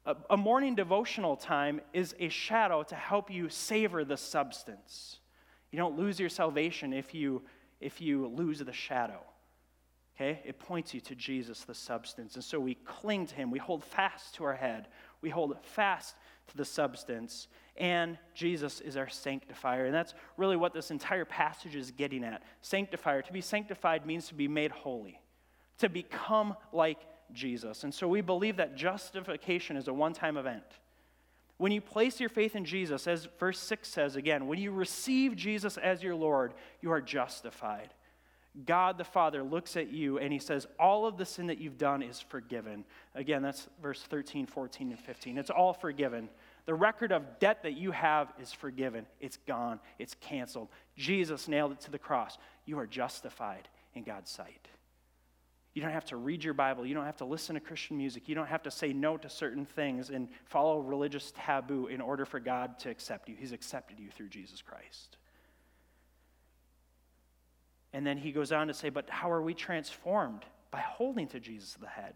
A, 0.06 0.16
a 0.30 0.36
morning 0.38 0.74
devotional 0.74 1.36
time 1.36 1.82
is 1.92 2.14
a 2.18 2.30
shadow 2.30 2.82
to 2.84 2.94
help 2.94 3.30
you 3.30 3.50
savor 3.50 4.02
the 4.02 4.16
substance. 4.16 5.18
You 5.70 5.78
don't 5.78 5.98
lose 5.98 6.18
your 6.18 6.30
salvation 6.30 6.94
if 6.94 7.14
you, 7.14 7.42
if 7.82 8.00
you 8.00 8.28
lose 8.28 8.60
the 8.60 8.72
shadow. 8.72 9.20
Okay? 10.16 10.40
It 10.44 10.58
points 10.58 10.94
you 10.94 11.00
to 11.02 11.14
Jesus, 11.14 11.64
the 11.64 11.74
substance. 11.74 12.34
And 12.34 12.44
so 12.44 12.58
we 12.58 12.74
cling 12.74 13.26
to 13.26 13.34
him. 13.34 13.50
We 13.50 13.58
hold 13.58 13.84
fast 13.84 14.34
to 14.36 14.44
our 14.44 14.54
head. 14.54 14.88
We 15.20 15.28
hold 15.30 15.54
fast 15.62 16.16
to 16.48 16.56
the 16.56 16.64
substance. 16.64 17.48
And 17.76 18.16
Jesus 18.34 18.80
is 18.80 18.96
our 18.96 19.08
sanctifier. 19.08 19.84
And 19.84 19.94
that's 19.94 20.14
really 20.38 20.56
what 20.56 20.72
this 20.72 20.90
entire 20.90 21.26
passage 21.26 21.76
is 21.76 21.90
getting 21.90 22.24
at. 22.24 22.42
Sanctifier. 22.62 23.20
To 23.20 23.32
be 23.32 23.42
sanctified 23.42 24.06
means 24.06 24.28
to 24.28 24.34
be 24.34 24.48
made 24.48 24.70
holy, 24.70 25.20
to 25.78 25.90
become 25.90 26.56
like 26.72 27.00
Jesus. 27.32 27.84
And 27.84 27.92
so 27.92 28.08
we 28.08 28.22
believe 28.22 28.56
that 28.56 28.76
justification 28.76 29.76
is 29.76 29.88
a 29.88 29.92
one 29.92 30.14
time 30.14 30.38
event. 30.38 30.64
When 31.58 31.72
you 31.72 31.80
place 31.80 32.20
your 32.20 32.28
faith 32.28 32.54
in 32.54 32.64
Jesus, 32.64 33.06
as 33.06 33.28
verse 33.38 33.58
6 33.58 33.88
says 33.88 34.16
again, 34.16 34.46
when 34.46 34.58
you 34.58 34.70
receive 34.70 35.36
Jesus 35.36 35.78
as 35.78 36.02
your 36.02 36.14
Lord, 36.14 36.52
you 36.82 36.90
are 36.90 37.00
justified. 37.00 37.94
God 38.64 38.96
the 38.96 39.04
Father 39.04 39.42
looks 39.42 39.76
at 39.76 39.92
you 39.92 40.18
and 40.18 40.32
he 40.32 40.38
says, 40.38 40.66
All 40.78 41.06
of 41.06 41.18
the 41.18 41.26
sin 41.26 41.48
that 41.48 41.58
you've 41.58 41.76
done 41.76 42.02
is 42.02 42.20
forgiven. 42.20 42.84
Again, 43.14 43.42
that's 43.42 43.68
verse 43.82 44.02
13, 44.02 44.46
14, 44.46 44.90
and 44.90 44.98
15. 44.98 45.38
It's 45.38 45.50
all 45.50 45.74
forgiven. 45.74 46.30
The 46.64 46.74
record 46.74 47.12
of 47.12 47.38
debt 47.38 47.62
that 47.64 47.76
you 47.76 47.90
have 47.92 48.32
is 48.40 48.52
forgiven. 48.52 49.06
It's 49.20 49.36
gone. 49.46 49.78
It's 49.98 50.14
canceled. 50.20 50.68
Jesus 50.96 51.48
nailed 51.48 51.72
it 51.72 51.80
to 51.82 51.90
the 51.90 51.98
cross. 51.98 52.38
You 52.64 52.78
are 52.78 52.86
justified 52.86 53.68
in 53.94 54.04
God's 54.04 54.30
sight. 54.30 54.68
You 55.74 55.82
don't 55.82 55.92
have 55.92 56.06
to 56.06 56.16
read 56.16 56.42
your 56.42 56.54
Bible. 56.54 56.86
You 56.86 56.94
don't 56.94 57.04
have 57.04 57.18
to 57.18 57.26
listen 57.26 57.54
to 57.54 57.60
Christian 57.60 57.98
music. 57.98 58.30
You 58.30 58.34
don't 58.34 58.46
have 58.46 58.62
to 58.62 58.70
say 58.70 58.94
no 58.94 59.18
to 59.18 59.28
certain 59.28 59.66
things 59.66 60.08
and 60.08 60.28
follow 60.46 60.78
religious 60.78 61.34
taboo 61.36 61.88
in 61.88 62.00
order 62.00 62.24
for 62.24 62.40
God 62.40 62.78
to 62.78 62.88
accept 62.88 63.28
you. 63.28 63.36
He's 63.38 63.52
accepted 63.52 64.00
you 64.00 64.08
through 64.08 64.30
Jesus 64.30 64.62
Christ. 64.62 65.18
And 67.96 68.06
then 68.06 68.18
he 68.18 68.30
goes 68.30 68.52
on 68.52 68.66
to 68.66 68.74
say, 68.74 68.90
But 68.90 69.08
how 69.08 69.30
are 69.30 69.40
we 69.40 69.54
transformed? 69.54 70.44
By 70.70 70.80
holding 70.80 71.28
to 71.28 71.40
Jesus, 71.40 71.78
the 71.80 71.86
head. 71.86 72.12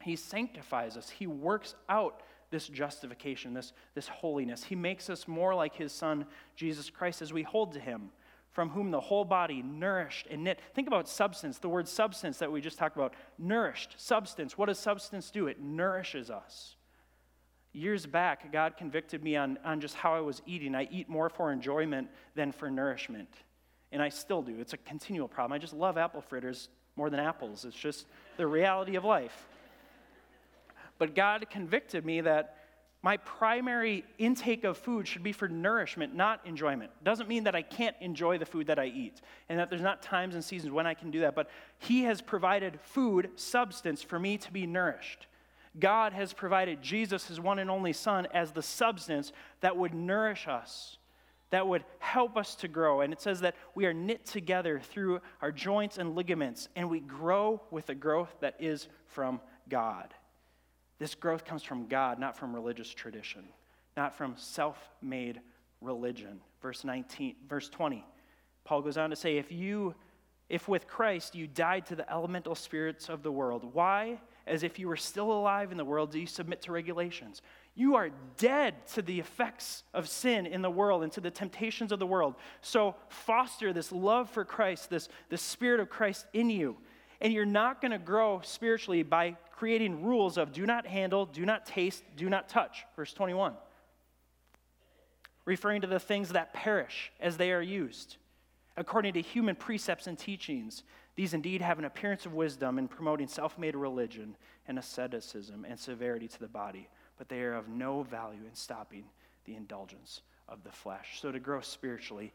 He 0.00 0.14
sanctifies 0.14 0.96
us, 0.96 1.10
He 1.10 1.26
works 1.26 1.74
out 1.88 2.22
this 2.50 2.68
justification, 2.68 3.52
this, 3.52 3.72
this 3.96 4.06
holiness. 4.06 4.62
He 4.62 4.76
makes 4.76 5.10
us 5.10 5.26
more 5.26 5.56
like 5.56 5.74
His 5.74 5.90
Son, 5.90 6.24
Jesus 6.54 6.88
Christ, 6.88 7.20
as 7.20 7.32
we 7.32 7.42
hold 7.42 7.72
to 7.72 7.80
Him 7.80 8.10
from 8.52 8.68
whom 8.68 8.92
the 8.92 9.00
whole 9.00 9.24
body, 9.24 9.60
nourished 9.60 10.28
and 10.30 10.44
knit. 10.44 10.60
Think 10.72 10.86
about 10.86 11.08
substance, 11.08 11.58
the 11.58 11.68
word 11.68 11.88
substance 11.88 12.38
that 12.38 12.52
we 12.52 12.60
just 12.60 12.78
talked 12.78 12.94
about. 12.94 13.14
Nourished, 13.38 13.94
substance. 13.96 14.56
What 14.56 14.66
does 14.66 14.78
substance 14.78 15.32
do? 15.32 15.48
It 15.48 15.60
nourishes 15.60 16.30
us. 16.30 16.76
Years 17.72 18.06
back, 18.06 18.52
God 18.52 18.76
convicted 18.76 19.24
me 19.24 19.34
on, 19.34 19.58
on 19.64 19.80
just 19.80 19.96
how 19.96 20.14
I 20.14 20.20
was 20.20 20.42
eating. 20.46 20.76
I 20.76 20.86
eat 20.92 21.08
more 21.08 21.28
for 21.28 21.50
enjoyment 21.50 22.08
than 22.36 22.52
for 22.52 22.70
nourishment. 22.70 23.30
And 23.92 24.02
I 24.02 24.08
still 24.08 24.42
do. 24.42 24.56
It's 24.58 24.72
a 24.72 24.78
continual 24.78 25.28
problem. 25.28 25.54
I 25.54 25.58
just 25.58 25.74
love 25.74 25.96
apple 25.98 26.20
fritters 26.20 26.68
more 26.96 27.10
than 27.10 27.20
apples. 27.20 27.64
It's 27.64 27.76
just 27.76 28.06
the 28.36 28.46
reality 28.46 28.96
of 28.96 29.04
life. 29.04 29.46
But 30.98 31.14
God 31.14 31.46
convicted 31.50 32.04
me 32.04 32.22
that 32.22 32.56
my 33.04 33.16
primary 33.16 34.04
intake 34.18 34.62
of 34.62 34.78
food 34.78 35.08
should 35.08 35.24
be 35.24 35.32
for 35.32 35.48
nourishment, 35.48 36.14
not 36.14 36.40
enjoyment. 36.44 36.92
Doesn't 37.02 37.28
mean 37.28 37.44
that 37.44 37.56
I 37.56 37.62
can't 37.62 37.96
enjoy 38.00 38.38
the 38.38 38.46
food 38.46 38.68
that 38.68 38.78
I 38.78 38.86
eat 38.86 39.20
and 39.48 39.58
that 39.58 39.70
there's 39.70 39.82
not 39.82 40.02
times 40.02 40.36
and 40.36 40.44
seasons 40.44 40.72
when 40.72 40.86
I 40.86 40.94
can 40.94 41.10
do 41.10 41.20
that, 41.20 41.34
but 41.34 41.50
He 41.80 42.04
has 42.04 42.22
provided 42.22 42.78
food, 42.80 43.30
substance 43.34 44.02
for 44.02 44.20
me 44.20 44.38
to 44.38 44.52
be 44.52 44.68
nourished. 44.68 45.26
God 45.80 46.12
has 46.12 46.32
provided 46.32 46.80
Jesus, 46.80 47.26
His 47.26 47.40
one 47.40 47.58
and 47.58 47.70
only 47.70 47.92
Son, 47.92 48.28
as 48.32 48.52
the 48.52 48.62
substance 48.62 49.32
that 49.62 49.76
would 49.76 49.94
nourish 49.94 50.46
us, 50.46 50.98
that 51.52 51.68
would 51.68 51.84
help 51.98 52.38
us 52.38 52.54
to 52.54 52.66
grow. 52.66 53.02
And 53.02 53.12
it 53.12 53.20
says 53.20 53.42
that 53.42 53.54
we 53.74 53.84
are 53.84 53.92
knit 53.92 54.24
together 54.24 54.80
through 54.80 55.20
our 55.42 55.52
joints 55.52 55.98
and 55.98 56.16
ligaments, 56.16 56.70
and 56.74 56.88
we 56.88 56.98
grow 56.98 57.60
with 57.70 57.86
the 57.86 57.94
growth 57.94 58.34
that 58.40 58.56
is 58.58 58.88
from 59.06 59.38
God. 59.68 60.14
This 60.98 61.14
growth 61.14 61.44
comes 61.44 61.62
from 61.62 61.88
God, 61.88 62.18
not 62.18 62.38
from 62.38 62.54
religious 62.54 62.88
tradition, 62.88 63.44
not 63.98 64.16
from 64.16 64.34
self 64.38 64.78
made 65.02 65.42
religion. 65.82 66.40
Verse 66.62 66.84
19, 66.84 67.34
verse 67.46 67.68
20. 67.68 68.02
Paul 68.64 68.80
goes 68.80 68.96
on 68.96 69.10
to 69.10 69.16
say, 69.16 69.36
if 69.36 69.52
you 69.52 69.94
if 70.48 70.68
with 70.68 70.86
Christ 70.86 71.34
you 71.34 71.46
died 71.46 71.86
to 71.86 71.96
the 71.96 72.10
elemental 72.10 72.54
spirits 72.54 73.08
of 73.08 73.22
the 73.22 73.32
world, 73.32 73.64
why, 73.72 74.20
as 74.46 74.62
if 74.62 74.78
you 74.78 74.88
were 74.88 74.96
still 74.96 75.32
alive 75.32 75.70
in 75.70 75.78
the 75.78 75.84
world, 75.84 76.10
do 76.10 76.18
you 76.18 76.26
submit 76.26 76.62
to 76.62 76.72
regulations? 76.72 77.42
You 77.74 77.96
are 77.96 78.10
dead 78.36 78.86
to 78.88 79.02
the 79.02 79.18
effects 79.18 79.82
of 79.94 80.08
sin 80.08 80.46
in 80.46 80.60
the 80.60 80.70
world 80.70 81.02
and 81.02 81.12
to 81.12 81.20
the 81.20 81.30
temptations 81.30 81.90
of 81.90 81.98
the 81.98 82.06
world. 82.06 82.34
So 82.60 82.94
foster 83.08 83.72
this 83.72 83.90
love 83.90 84.28
for 84.28 84.44
Christ, 84.44 84.90
this, 84.90 85.08
this 85.30 85.40
spirit 85.40 85.80
of 85.80 85.88
Christ 85.88 86.26
in 86.32 86.50
you. 86.50 86.76
And 87.20 87.32
you're 87.32 87.46
not 87.46 87.80
going 87.80 87.92
to 87.92 87.98
grow 87.98 88.40
spiritually 88.42 89.02
by 89.02 89.36
creating 89.52 90.02
rules 90.02 90.36
of 90.36 90.52
do 90.52 90.66
not 90.66 90.86
handle, 90.86 91.24
do 91.24 91.46
not 91.46 91.64
taste, 91.64 92.02
do 92.16 92.28
not 92.28 92.48
touch. 92.48 92.84
Verse 92.96 93.14
21. 93.14 93.54
Referring 95.44 95.80
to 95.80 95.86
the 95.86 96.00
things 96.00 96.30
that 96.30 96.52
perish 96.52 97.10
as 97.20 97.36
they 97.36 97.52
are 97.52 97.62
used. 97.62 98.16
According 98.76 99.14
to 99.14 99.22
human 99.22 99.54
precepts 99.54 100.06
and 100.06 100.18
teachings, 100.18 100.82
these 101.14 101.34
indeed 101.34 101.60
have 101.60 101.78
an 101.78 101.84
appearance 101.84 102.26
of 102.26 102.32
wisdom 102.32 102.78
in 102.78 102.88
promoting 102.88 103.28
self 103.28 103.58
made 103.58 103.76
religion 103.76 104.36
and 104.66 104.78
asceticism 104.78 105.66
and 105.68 105.78
severity 105.78 106.28
to 106.28 106.40
the 106.40 106.48
body, 106.48 106.88
but 107.18 107.28
they 107.28 107.40
are 107.40 107.54
of 107.54 107.68
no 107.68 108.02
value 108.02 108.40
in 108.48 108.54
stopping 108.54 109.04
the 109.44 109.54
indulgence 109.54 110.22
of 110.48 110.62
the 110.64 110.72
flesh. 110.72 111.18
So 111.20 111.32
to 111.32 111.40
grow 111.40 111.60
spiritually, 111.60 112.32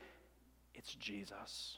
it's 0.73 0.93
Jesus 0.95 1.77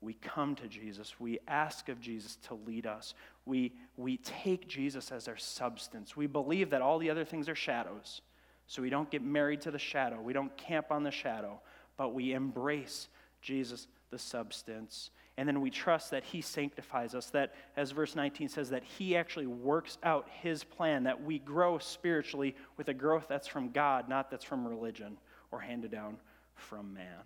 we 0.00 0.14
come 0.14 0.54
to 0.56 0.66
Jesus. 0.66 1.20
We 1.20 1.38
ask 1.46 1.88
of 1.88 2.00
Jesus 2.00 2.36
to 2.48 2.54
lead 2.54 2.86
us. 2.86 3.14
We, 3.44 3.72
we 3.96 4.16
take 4.18 4.66
Jesus 4.66 5.12
as 5.12 5.28
our 5.28 5.36
substance. 5.36 6.16
We 6.16 6.26
believe 6.26 6.70
that 6.70 6.80
all 6.80 6.98
the 6.98 7.10
other 7.10 7.24
things 7.24 7.48
are 7.48 7.54
shadows. 7.54 8.22
So 8.66 8.80
we 8.80 8.88
don't 8.88 9.10
get 9.10 9.22
married 9.22 9.60
to 9.62 9.70
the 9.70 9.78
shadow. 9.78 10.20
We 10.20 10.32
don't 10.32 10.56
camp 10.56 10.86
on 10.90 11.02
the 11.02 11.10
shadow, 11.10 11.60
but 11.98 12.14
we 12.14 12.32
embrace 12.32 13.08
Jesus, 13.42 13.88
the 14.10 14.18
substance. 14.18 15.10
And 15.40 15.48
then 15.48 15.62
we 15.62 15.70
trust 15.70 16.10
that 16.10 16.22
He 16.22 16.42
sanctifies 16.42 17.14
us, 17.14 17.30
that, 17.30 17.54
as 17.74 17.92
verse 17.92 18.14
19 18.14 18.50
says, 18.50 18.68
that 18.68 18.84
He 18.84 19.16
actually 19.16 19.46
works 19.46 19.96
out 20.02 20.28
His 20.42 20.64
plan, 20.64 21.04
that 21.04 21.24
we 21.24 21.38
grow 21.38 21.78
spiritually 21.78 22.54
with 22.76 22.88
a 22.88 22.92
growth 22.92 23.24
that's 23.26 23.48
from 23.48 23.70
God, 23.70 24.06
not 24.06 24.30
that's 24.30 24.44
from 24.44 24.68
religion 24.68 25.16
or 25.50 25.58
handed 25.58 25.92
down 25.92 26.18
from 26.56 26.92
man. 26.92 27.22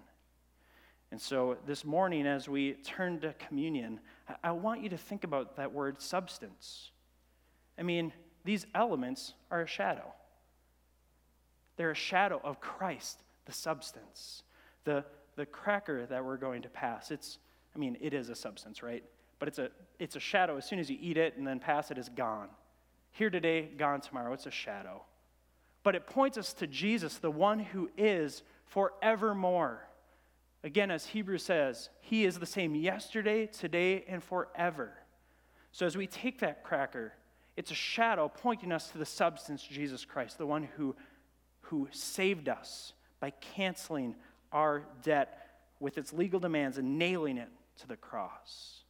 And 1.11 1.21
so 1.21 1.57
this 1.67 1.85
morning, 1.85 2.25
as 2.25 2.49
we 2.49 2.75
turn 2.85 3.19
to 3.19 3.33
communion, 3.33 3.99
I 4.45 4.53
want 4.53 4.85
you 4.85 4.91
to 4.91 4.97
think 4.97 5.25
about 5.25 5.57
that 5.57 5.73
word 5.73 6.01
substance. 6.01 6.93
I 7.77 7.83
mean, 7.83 8.13
these 8.45 8.65
elements 8.77 9.35
are 9.51 9.63
a 9.63 9.67
shadow. 9.67 10.15
They're 11.77 11.91
a 11.91 11.97
shadow 11.97 12.41
of 12.45 12.61
Christ, 12.61 13.25
the 13.47 13.53
substance. 13.53 14.45
The, 14.85 15.05
the 15.35 15.47
cracker 15.47 16.07
that 16.07 16.25
we're 16.25 16.37
going 16.37 16.63
to 16.63 16.69
pass, 16.69 17.11
it's, 17.11 17.39
I 17.75 17.79
mean, 17.79 17.97
it 18.01 18.15
is 18.15 18.29
a 18.29 18.35
substance, 18.35 18.83
right? 18.83 19.05
But 19.39 19.49
it's 19.49 19.59
a, 19.59 19.71
it's 19.99 20.17
a 20.17 20.21
shadow. 20.21 20.57
As 20.57 20.65
soon 20.65 20.79
as 20.79 20.91
you 20.91 20.97
eat 21.01 21.17
it 21.17 21.37
and 21.37 21.47
then 21.47 21.59
pass 21.59 21.91
it, 21.91 21.99
it's 21.99 22.09
gone. 22.09 22.49
Here 23.11 23.31
today, 23.31 23.69
gone 23.77 24.01
tomorrow. 24.01 24.33
It's 24.33 24.47
a 24.47 24.51
shadow. 24.51 25.03
But 25.83 25.95
it 25.95 26.07
points 26.07 26.39
us 26.39 26.53
to 26.55 26.67
Jesus, 26.67 27.19
the 27.19 27.31
one 27.31 27.59
who 27.59 27.91
is 27.97 28.43
forevermore. 28.67 29.89
Again, 30.63 30.91
as 30.91 31.07
Hebrews 31.07 31.43
says, 31.43 31.91
He 32.01 32.25
is 32.25 32.39
the 32.39 32.47
same 32.47 32.75
yesterday, 32.75 33.47
today, 33.47 34.05
and 34.09 34.23
forever. 34.23 34.93
So 35.73 35.85
as 35.85 35.97
we 35.97 36.07
take 36.07 36.39
that 36.41 36.65
cracker, 36.65 37.13
it's 37.57 37.71
a 37.71 37.75
shadow 37.75 38.29
pointing 38.29 38.73
us 38.73 38.89
to 38.91 38.99
the 38.99 39.05
substance, 39.05 39.63
Jesus 39.63 40.05
Christ, 40.05 40.39
the 40.39 40.47
one 40.47 40.69
who, 40.77 40.97
who 41.63 41.89
saved 41.91 42.49
us 42.49 42.95
by 43.21 43.31
canceling 43.31 44.15
our 44.53 44.85
debt 45.03 45.39
with 45.81 45.99
its 45.99 46.13
legal 46.13 46.41
demands 46.41 46.79
and 46.79 46.99
nailing 46.99 47.37
it 47.37 47.49
to 47.81 47.87
the 47.87 47.97
cross. 47.97 48.83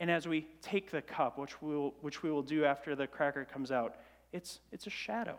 And 0.00 0.10
as 0.10 0.26
we 0.26 0.46
take 0.62 0.90
the 0.90 1.02
cup, 1.02 1.38
which 1.38 1.60
we 1.62 1.74
will, 1.74 1.94
which 2.00 2.22
we 2.22 2.30
will 2.30 2.42
do 2.42 2.64
after 2.64 2.94
the 2.94 3.06
cracker 3.06 3.44
comes 3.44 3.70
out, 3.70 3.96
it's, 4.32 4.60
it's 4.72 4.86
a 4.86 4.90
shadow. 4.90 5.36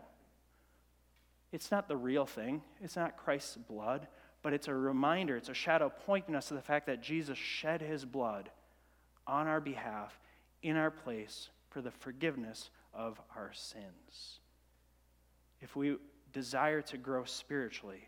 It's 1.52 1.70
not 1.70 1.88
the 1.88 1.96
real 1.96 2.26
thing, 2.26 2.62
it's 2.80 2.96
not 2.96 3.16
Christ's 3.16 3.56
blood 3.56 4.08
but 4.44 4.52
it's 4.52 4.68
a 4.68 4.74
reminder, 4.74 5.38
it's 5.38 5.48
a 5.48 5.54
shadow 5.54 5.90
pointing 6.04 6.34
us 6.34 6.48
to 6.48 6.54
the 6.54 6.60
fact 6.60 6.86
that 6.86 7.02
Jesus 7.02 7.38
shed 7.38 7.80
his 7.80 8.04
blood 8.04 8.50
on 9.26 9.46
our 9.46 9.58
behalf, 9.58 10.20
in 10.62 10.76
our 10.76 10.90
place, 10.90 11.48
for 11.70 11.80
the 11.80 11.90
forgiveness 11.90 12.68
of 12.92 13.18
our 13.34 13.52
sins. 13.54 14.40
If 15.62 15.74
we 15.74 15.96
desire 16.30 16.82
to 16.82 16.98
grow 16.98 17.24
spiritually, 17.24 18.06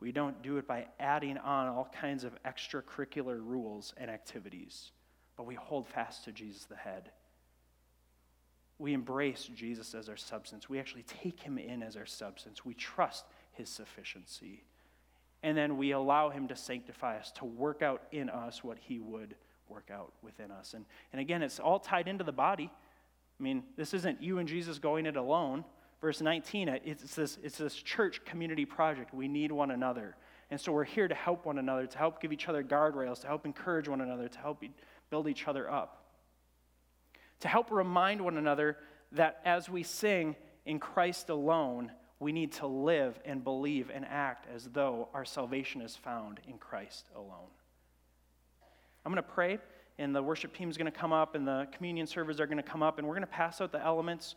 we 0.00 0.12
don't 0.12 0.42
do 0.42 0.58
it 0.58 0.66
by 0.66 0.86
adding 1.00 1.38
on 1.38 1.68
all 1.68 1.90
kinds 1.98 2.24
of 2.24 2.36
extracurricular 2.44 3.38
rules 3.40 3.94
and 3.96 4.10
activities, 4.10 4.92
but 5.36 5.46
we 5.46 5.54
hold 5.54 5.88
fast 5.88 6.24
to 6.24 6.32
Jesus, 6.32 6.64
the 6.64 6.76
head. 6.76 7.10
We 8.78 8.92
embrace 8.92 9.48
Jesus 9.54 9.94
as 9.94 10.08
our 10.08 10.16
substance. 10.16 10.68
We 10.68 10.78
actually 10.78 11.04
take 11.04 11.40
him 11.40 11.56
in 11.56 11.82
as 11.82 11.96
our 11.96 12.04
substance. 12.04 12.64
We 12.64 12.74
trust 12.74 13.24
his 13.52 13.70
sufficiency 13.70 14.64
and 15.42 15.56
then 15.56 15.76
we 15.76 15.92
allow 15.92 16.30
Him 16.30 16.48
to 16.48 16.56
sanctify 16.56 17.18
us, 17.18 17.30
to 17.36 17.44
work 17.44 17.80
out 17.80 18.02
in 18.10 18.28
us 18.28 18.64
what 18.64 18.78
He 18.78 18.98
would 18.98 19.36
work 19.68 19.90
out 19.92 20.12
within 20.22 20.50
us. 20.50 20.74
And, 20.74 20.84
and 21.12 21.20
again, 21.20 21.40
it's 21.40 21.60
all 21.60 21.78
tied 21.78 22.08
into 22.08 22.24
the 22.24 22.32
body. 22.32 22.70
I 23.38 23.42
mean, 23.42 23.62
this 23.76 23.94
isn't 23.94 24.22
you 24.22 24.38
and 24.38 24.48
Jesus 24.48 24.78
going 24.78 25.06
it 25.06 25.16
alone. 25.16 25.64
Verse 26.00 26.20
19, 26.20 26.68
it's 26.84 27.14
this, 27.14 27.38
it's 27.42 27.58
this 27.58 27.74
church 27.74 28.24
community 28.24 28.64
project. 28.64 29.14
We 29.14 29.28
need 29.28 29.50
one 29.50 29.70
another. 29.70 30.16
And 30.50 30.60
so 30.60 30.70
we're 30.70 30.84
here 30.84 31.08
to 31.08 31.14
help 31.14 31.46
one 31.46 31.58
another, 31.58 31.86
to 31.86 31.98
help 31.98 32.20
give 32.20 32.32
each 32.32 32.48
other 32.48 32.62
guardrails, 32.62 33.20
to 33.22 33.26
help 33.26 33.46
encourage 33.46 33.88
one 33.88 34.00
another, 34.00 34.28
to 34.28 34.38
help 34.38 34.62
build 35.10 35.26
each 35.26 35.48
other 35.48 35.70
up. 35.70 36.04
To 37.40 37.48
help 37.48 37.70
remind 37.70 38.20
one 38.20 38.36
another 38.36 38.76
that 39.12 39.40
as 39.44 39.68
we 39.68 39.82
sing 39.82 40.36
in 40.64 40.78
Christ 40.78 41.30
alone, 41.30 41.90
We 42.18 42.32
need 42.32 42.52
to 42.52 42.66
live 42.66 43.18
and 43.24 43.44
believe 43.44 43.90
and 43.92 44.04
act 44.06 44.46
as 44.54 44.64
though 44.72 45.08
our 45.12 45.24
salvation 45.24 45.82
is 45.82 45.94
found 45.94 46.40
in 46.48 46.56
Christ 46.56 47.06
alone. 47.14 47.50
I'm 49.04 49.12
going 49.12 49.22
to 49.22 49.30
pray, 49.30 49.58
and 49.98 50.16
the 50.16 50.22
worship 50.22 50.56
team 50.56 50.70
is 50.70 50.78
going 50.78 50.90
to 50.90 50.98
come 50.98 51.12
up, 51.12 51.34
and 51.34 51.46
the 51.46 51.68
communion 51.72 52.06
servers 52.06 52.40
are 52.40 52.46
going 52.46 52.56
to 52.56 52.62
come 52.62 52.82
up, 52.82 52.98
and 52.98 53.06
we're 53.06 53.14
going 53.14 53.20
to 53.20 53.26
pass 53.26 53.60
out 53.60 53.70
the 53.70 53.84
elements, 53.84 54.34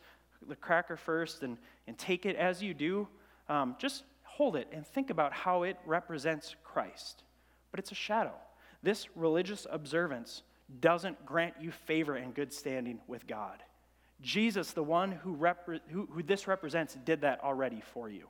the 0.47 0.55
cracker 0.55 0.97
first, 0.97 1.43
and, 1.43 1.57
and 1.87 1.97
take 1.97 2.25
it 2.25 2.35
as 2.35 2.61
you 2.61 2.73
do. 2.73 3.07
Um, 3.47 3.75
just 3.79 4.03
hold 4.23 4.55
it 4.55 4.67
and 4.71 4.85
think 4.85 5.09
about 5.09 5.33
how 5.33 5.63
it 5.63 5.77
represents 5.85 6.55
Christ. 6.63 7.23
But 7.71 7.79
it's 7.79 7.91
a 7.91 7.95
shadow. 7.95 8.33
This 8.81 9.07
religious 9.15 9.67
observance 9.69 10.43
doesn't 10.79 11.25
grant 11.25 11.55
you 11.59 11.71
favor 11.71 12.15
and 12.15 12.33
good 12.33 12.53
standing 12.53 12.99
with 13.07 13.27
God. 13.27 13.63
Jesus, 14.21 14.71
the 14.71 14.83
one 14.83 15.11
who, 15.11 15.35
repre- 15.35 15.81
who, 15.89 16.07
who 16.11 16.23
this 16.23 16.47
represents, 16.47 16.95
did 17.05 17.21
that 17.21 17.43
already 17.43 17.81
for 17.93 18.09
you. 18.09 18.27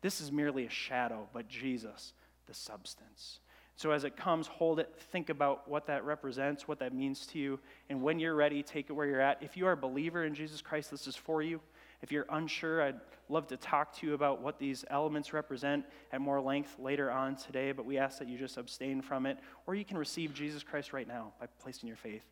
This 0.00 0.20
is 0.20 0.30
merely 0.30 0.66
a 0.66 0.70
shadow, 0.70 1.28
but 1.32 1.48
Jesus, 1.48 2.12
the 2.46 2.54
substance. 2.54 3.40
So 3.76 3.90
as 3.90 4.04
it 4.04 4.16
comes, 4.16 4.46
hold 4.46 4.80
it, 4.80 4.94
think 5.10 5.30
about 5.30 5.68
what 5.68 5.86
that 5.86 6.04
represents, 6.04 6.68
what 6.68 6.78
that 6.80 6.94
means 6.94 7.26
to 7.28 7.38
you, 7.38 7.58
and 7.88 8.02
when 8.02 8.18
you're 8.18 8.34
ready, 8.34 8.62
take 8.62 8.90
it 8.90 8.92
where 8.92 9.06
you're 9.06 9.20
at. 9.20 9.42
If 9.42 9.56
you 9.56 9.66
are 9.66 9.72
a 9.72 9.76
believer 9.76 10.24
in 10.24 10.34
Jesus 10.34 10.60
Christ, 10.60 10.90
this 10.90 11.06
is 11.06 11.16
for 11.16 11.42
you. 11.42 11.60
If 12.02 12.12
you're 12.12 12.26
unsure, 12.30 12.82
I'd 12.82 13.00
love 13.28 13.46
to 13.48 13.56
talk 13.56 13.96
to 13.98 14.06
you 14.06 14.14
about 14.14 14.42
what 14.42 14.58
these 14.58 14.84
elements 14.90 15.32
represent 15.32 15.84
at 16.12 16.20
more 16.20 16.40
length 16.40 16.76
later 16.78 17.10
on 17.10 17.36
today, 17.36 17.72
but 17.72 17.86
we 17.86 17.96
ask 17.96 18.18
that 18.18 18.28
you 18.28 18.36
just 18.36 18.56
abstain 18.56 19.00
from 19.00 19.24
it, 19.24 19.38
or 19.66 19.74
you 19.74 19.84
can 19.84 19.96
receive 19.96 20.34
Jesus 20.34 20.62
Christ 20.62 20.92
right 20.92 21.08
now 21.08 21.32
by 21.40 21.46
placing 21.62 21.86
your 21.86 21.96
faith 21.96 22.24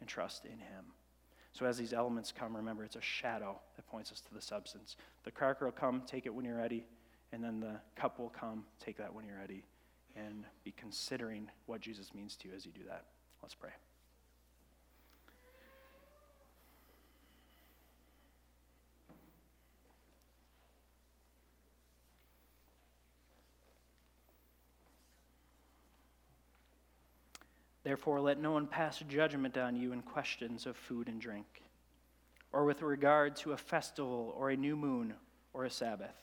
and 0.00 0.08
trust 0.08 0.44
in 0.44 0.58
Him. 0.58 0.86
So 1.52 1.66
as 1.66 1.76
these 1.76 1.92
elements 1.92 2.32
come, 2.36 2.56
remember 2.56 2.84
it's 2.84 2.96
a 2.96 3.00
shadow 3.00 3.60
that 3.76 3.86
points 3.88 4.10
us 4.10 4.20
to 4.22 4.34
the 4.34 4.40
substance. 4.40 4.96
The 5.24 5.30
cracker 5.30 5.66
will 5.66 5.72
come, 5.72 6.02
take 6.06 6.26
it 6.26 6.34
when 6.34 6.44
you're 6.44 6.56
ready, 6.56 6.84
and 7.32 7.44
then 7.44 7.60
the 7.60 7.76
cup 7.96 8.18
will 8.18 8.30
come, 8.30 8.64
take 8.84 8.96
that 8.98 9.14
when 9.14 9.26
you're 9.26 9.38
ready, 9.38 9.64
and 10.16 10.44
be 10.64 10.72
considering 10.72 11.48
what 11.66 11.80
Jesus 11.80 12.14
means 12.14 12.36
to 12.36 12.48
you 12.48 12.54
as 12.54 12.66
you 12.66 12.72
do 12.72 12.84
that. 12.88 13.04
Let's 13.42 13.54
pray. 13.54 13.70
Therefore, 27.82 28.20
let 28.20 28.38
no 28.38 28.52
one 28.52 28.66
pass 28.66 29.02
judgment 29.08 29.56
on 29.56 29.74
you 29.74 29.92
in 29.92 30.02
questions 30.02 30.66
of 30.66 30.76
food 30.76 31.08
and 31.08 31.20
drink, 31.20 31.46
or 32.52 32.64
with 32.64 32.82
regard 32.82 33.36
to 33.36 33.52
a 33.52 33.56
festival, 33.56 34.34
or 34.36 34.50
a 34.50 34.56
new 34.56 34.76
moon, 34.76 35.14
or 35.54 35.64
a 35.64 35.70
Sabbath. 35.70 36.14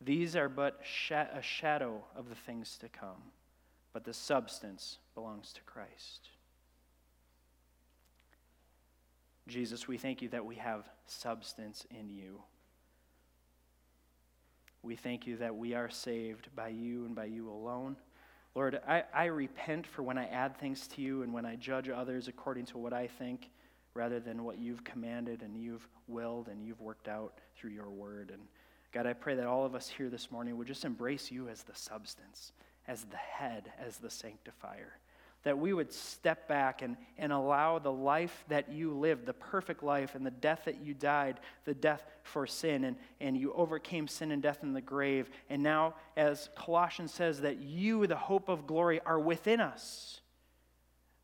These 0.00 0.34
are 0.34 0.48
but 0.48 0.80
a 0.80 1.42
shadow 1.42 2.02
of 2.16 2.28
the 2.28 2.34
things 2.34 2.78
to 2.78 2.88
come, 2.88 3.22
but 3.92 4.04
the 4.04 4.14
substance 4.14 4.98
belongs 5.14 5.52
to 5.52 5.60
Christ. 5.62 6.28
Jesus, 9.46 9.86
we 9.86 9.98
thank 9.98 10.22
you 10.22 10.28
that 10.28 10.46
we 10.46 10.54
have 10.56 10.88
substance 11.06 11.86
in 11.90 12.08
you. 12.08 12.40
We 14.82 14.96
thank 14.96 15.26
you 15.26 15.36
that 15.38 15.54
we 15.54 15.74
are 15.74 15.90
saved 15.90 16.48
by 16.56 16.68
you 16.68 17.04
and 17.04 17.14
by 17.14 17.26
you 17.26 17.50
alone. 17.50 17.96
Lord, 18.54 18.80
I, 18.88 19.04
I 19.12 19.26
repent 19.26 19.86
for 19.86 20.02
when 20.02 20.16
I 20.16 20.26
add 20.26 20.56
things 20.56 20.86
to 20.88 21.02
you 21.02 21.22
and 21.22 21.32
when 21.32 21.44
I 21.44 21.56
judge 21.56 21.88
others 21.88 22.28
according 22.28 22.66
to 22.66 22.78
what 22.78 22.92
I 22.92 23.06
think 23.06 23.50
rather 23.94 24.20
than 24.20 24.44
what 24.44 24.58
you've 24.58 24.82
commanded 24.84 25.42
and 25.42 25.56
you've 25.56 25.86
willed 26.08 26.48
and 26.48 26.64
you've 26.64 26.80
worked 26.80 27.08
out 27.08 27.40
through 27.56 27.70
your 27.70 27.90
word. 27.90 28.30
And 28.32 28.42
God, 28.92 29.06
I 29.06 29.12
pray 29.12 29.36
that 29.36 29.46
all 29.46 29.64
of 29.64 29.74
us 29.74 29.88
here 29.88 30.08
this 30.08 30.30
morning 30.30 30.56
would 30.56 30.66
just 30.66 30.84
embrace 30.84 31.30
you 31.30 31.48
as 31.48 31.62
the 31.62 31.74
substance, 31.74 32.52
as 32.88 33.04
the 33.04 33.16
head, 33.16 33.72
as 33.84 33.98
the 33.98 34.10
sanctifier 34.10 34.98
that 35.42 35.58
we 35.58 35.72
would 35.72 35.92
step 35.92 36.46
back 36.48 36.82
and, 36.82 36.96
and 37.16 37.32
allow 37.32 37.78
the 37.78 37.92
life 37.92 38.44
that 38.48 38.70
you 38.70 38.92
lived, 38.92 39.24
the 39.24 39.32
perfect 39.32 39.82
life, 39.82 40.14
and 40.14 40.24
the 40.24 40.30
death 40.30 40.62
that 40.66 40.82
you 40.82 40.92
died, 40.92 41.40
the 41.64 41.74
death 41.74 42.04
for 42.22 42.46
sin, 42.46 42.84
and, 42.84 42.96
and 43.20 43.36
you 43.36 43.52
overcame 43.54 44.06
sin 44.06 44.32
and 44.32 44.42
death 44.42 44.58
in 44.62 44.74
the 44.74 44.80
grave. 44.80 45.30
And 45.48 45.62
now, 45.62 45.94
as 46.16 46.50
Colossians 46.56 47.12
says, 47.12 47.40
that 47.40 47.58
you, 47.58 48.06
the 48.06 48.16
hope 48.16 48.48
of 48.48 48.66
glory, 48.66 49.00
are 49.06 49.18
within 49.18 49.60
us. 49.60 50.20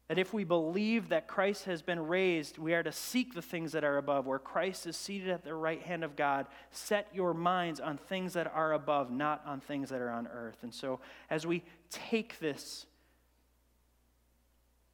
That 0.09 0.19
if 0.19 0.33
we 0.33 0.45
believe 0.45 1.09
that 1.09 1.27
Christ 1.27 1.65
has 1.65 1.83
been 1.83 2.07
raised, 2.07 2.59
we 2.59 2.75
are 2.75 2.83
to 2.83 2.93
seek 2.93 3.35
the 3.35 3.43
things 3.43 3.73
that 3.73 3.83
are 3.83 3.99
above, 3.99 4.27
where 4.27 4.39
Christ 4.39 4.87
is 4.87 4.97
seated 4.97 5.29
at 5.29 5.43
the 5.43 5.55
right 5.55 5.83
hand 5.83 6.05
of 6.05 6.15
God. 6.15 6.47
Set 6.71 7.09
your 7.13 7.35
minds 7.35 7.81
on 7.81 7.97
things 7.97 8.35
that 8.35 8.51
are 8.55 8.73
above, 8.73 9.11
not 9.11 9.43
on 9.45 9.61
things 9.61 9.91
that 9.91 10.01
are 10.01 10.11
on 10.11 10.29
earth. 10.29 10.59
And 10.63 10.73
so, 10.73 11.01
as 11.29 11.45
we 11.45 11.65
take 11.91 12.39
this, 12.39 12.87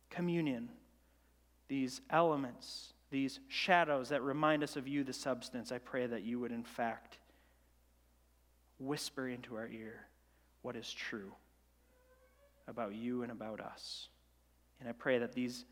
communion, 0.08 0.68
these 1.68 2.00
elements, 2.10 2.92
these 3.10 3.40
shadows 3.48 4.10
that 4.10 4.22
remind 4.22 4.62
us 4.62 4.76
of 4.76 4.86
you, 4.86 5.04
the 5.04 5.12
substance, 5.12 5.72
I 5.72 5.78
pray 5.78 6.06
that 6.06 6.22
you 6.22 6.38
would, 6.40 6.52
in 6.52 6.64
fact, 6.64 7.18
whisper 8.78 9.28
into 9.28 9.56
our 9.56 9.68
ear 9.68 10.06
what 10.62 10.76
is 10.76 10.92
true 10.92 11.32
about 12.68 12.94
you 12.94 13.22
and 13.22 13.32
about 13.32 13.60
us. 13.60 14.08
And 14.82 14.88
I 14.88 14.92
pray 14.94 15.18
that 15.18 15.32
these 15.32 15.64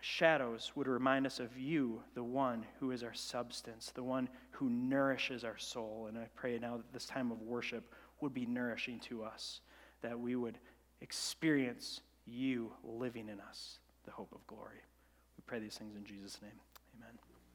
shadows 0.00 0.70
would 0.76 0.86
remind 0.86 1.26
us 1.26 1.40
of 1.40 1.58
you, 1.58 2.00
the 2.14 2.22
one 2.22 2.64
who 2.78 2.92
is 2.92 3.02
our 3.02 3.12
substance, 3.12 3.90
the 3.92 4.04
one 4.04 4.28
who 4.52 4.70
nourishes 4.70 5.42
our 5.42 5.58
soul. 5.58 6.06
And 6.08 6.16
I 6.16 6.28
pray 6.36 6.60
now 6.60 6.76
that 6.76 6.92
this 6.92 7.06
time 7.06 7.32
of 7.32 7.42
worship 7.42 7.92
would 8.20 8.32
be 8.32 8.46
nourishing 8.46 9.00
to 9.00 9.24
us, 9.24 9.62
that 10.00 10.16
we 10.16 10.36
would 10.36 10.58
experience 11.00 12.02
you 12.24 12.70
living 12.84 13.28
in 13.28 13.40
us, 13.40 13.80
the 14.04 14.12
hope 14.12 14.32
of 14.32 14.46
glory. 14.46 14.78
We 15.36 15.42
pray 15.44 15.58
these 15.58 15.76
things 15.76 15.96
in 15.96 16.04
Jesus' 16.04 16.40
name. 16.40 16.60
Amen. 16.96 17.25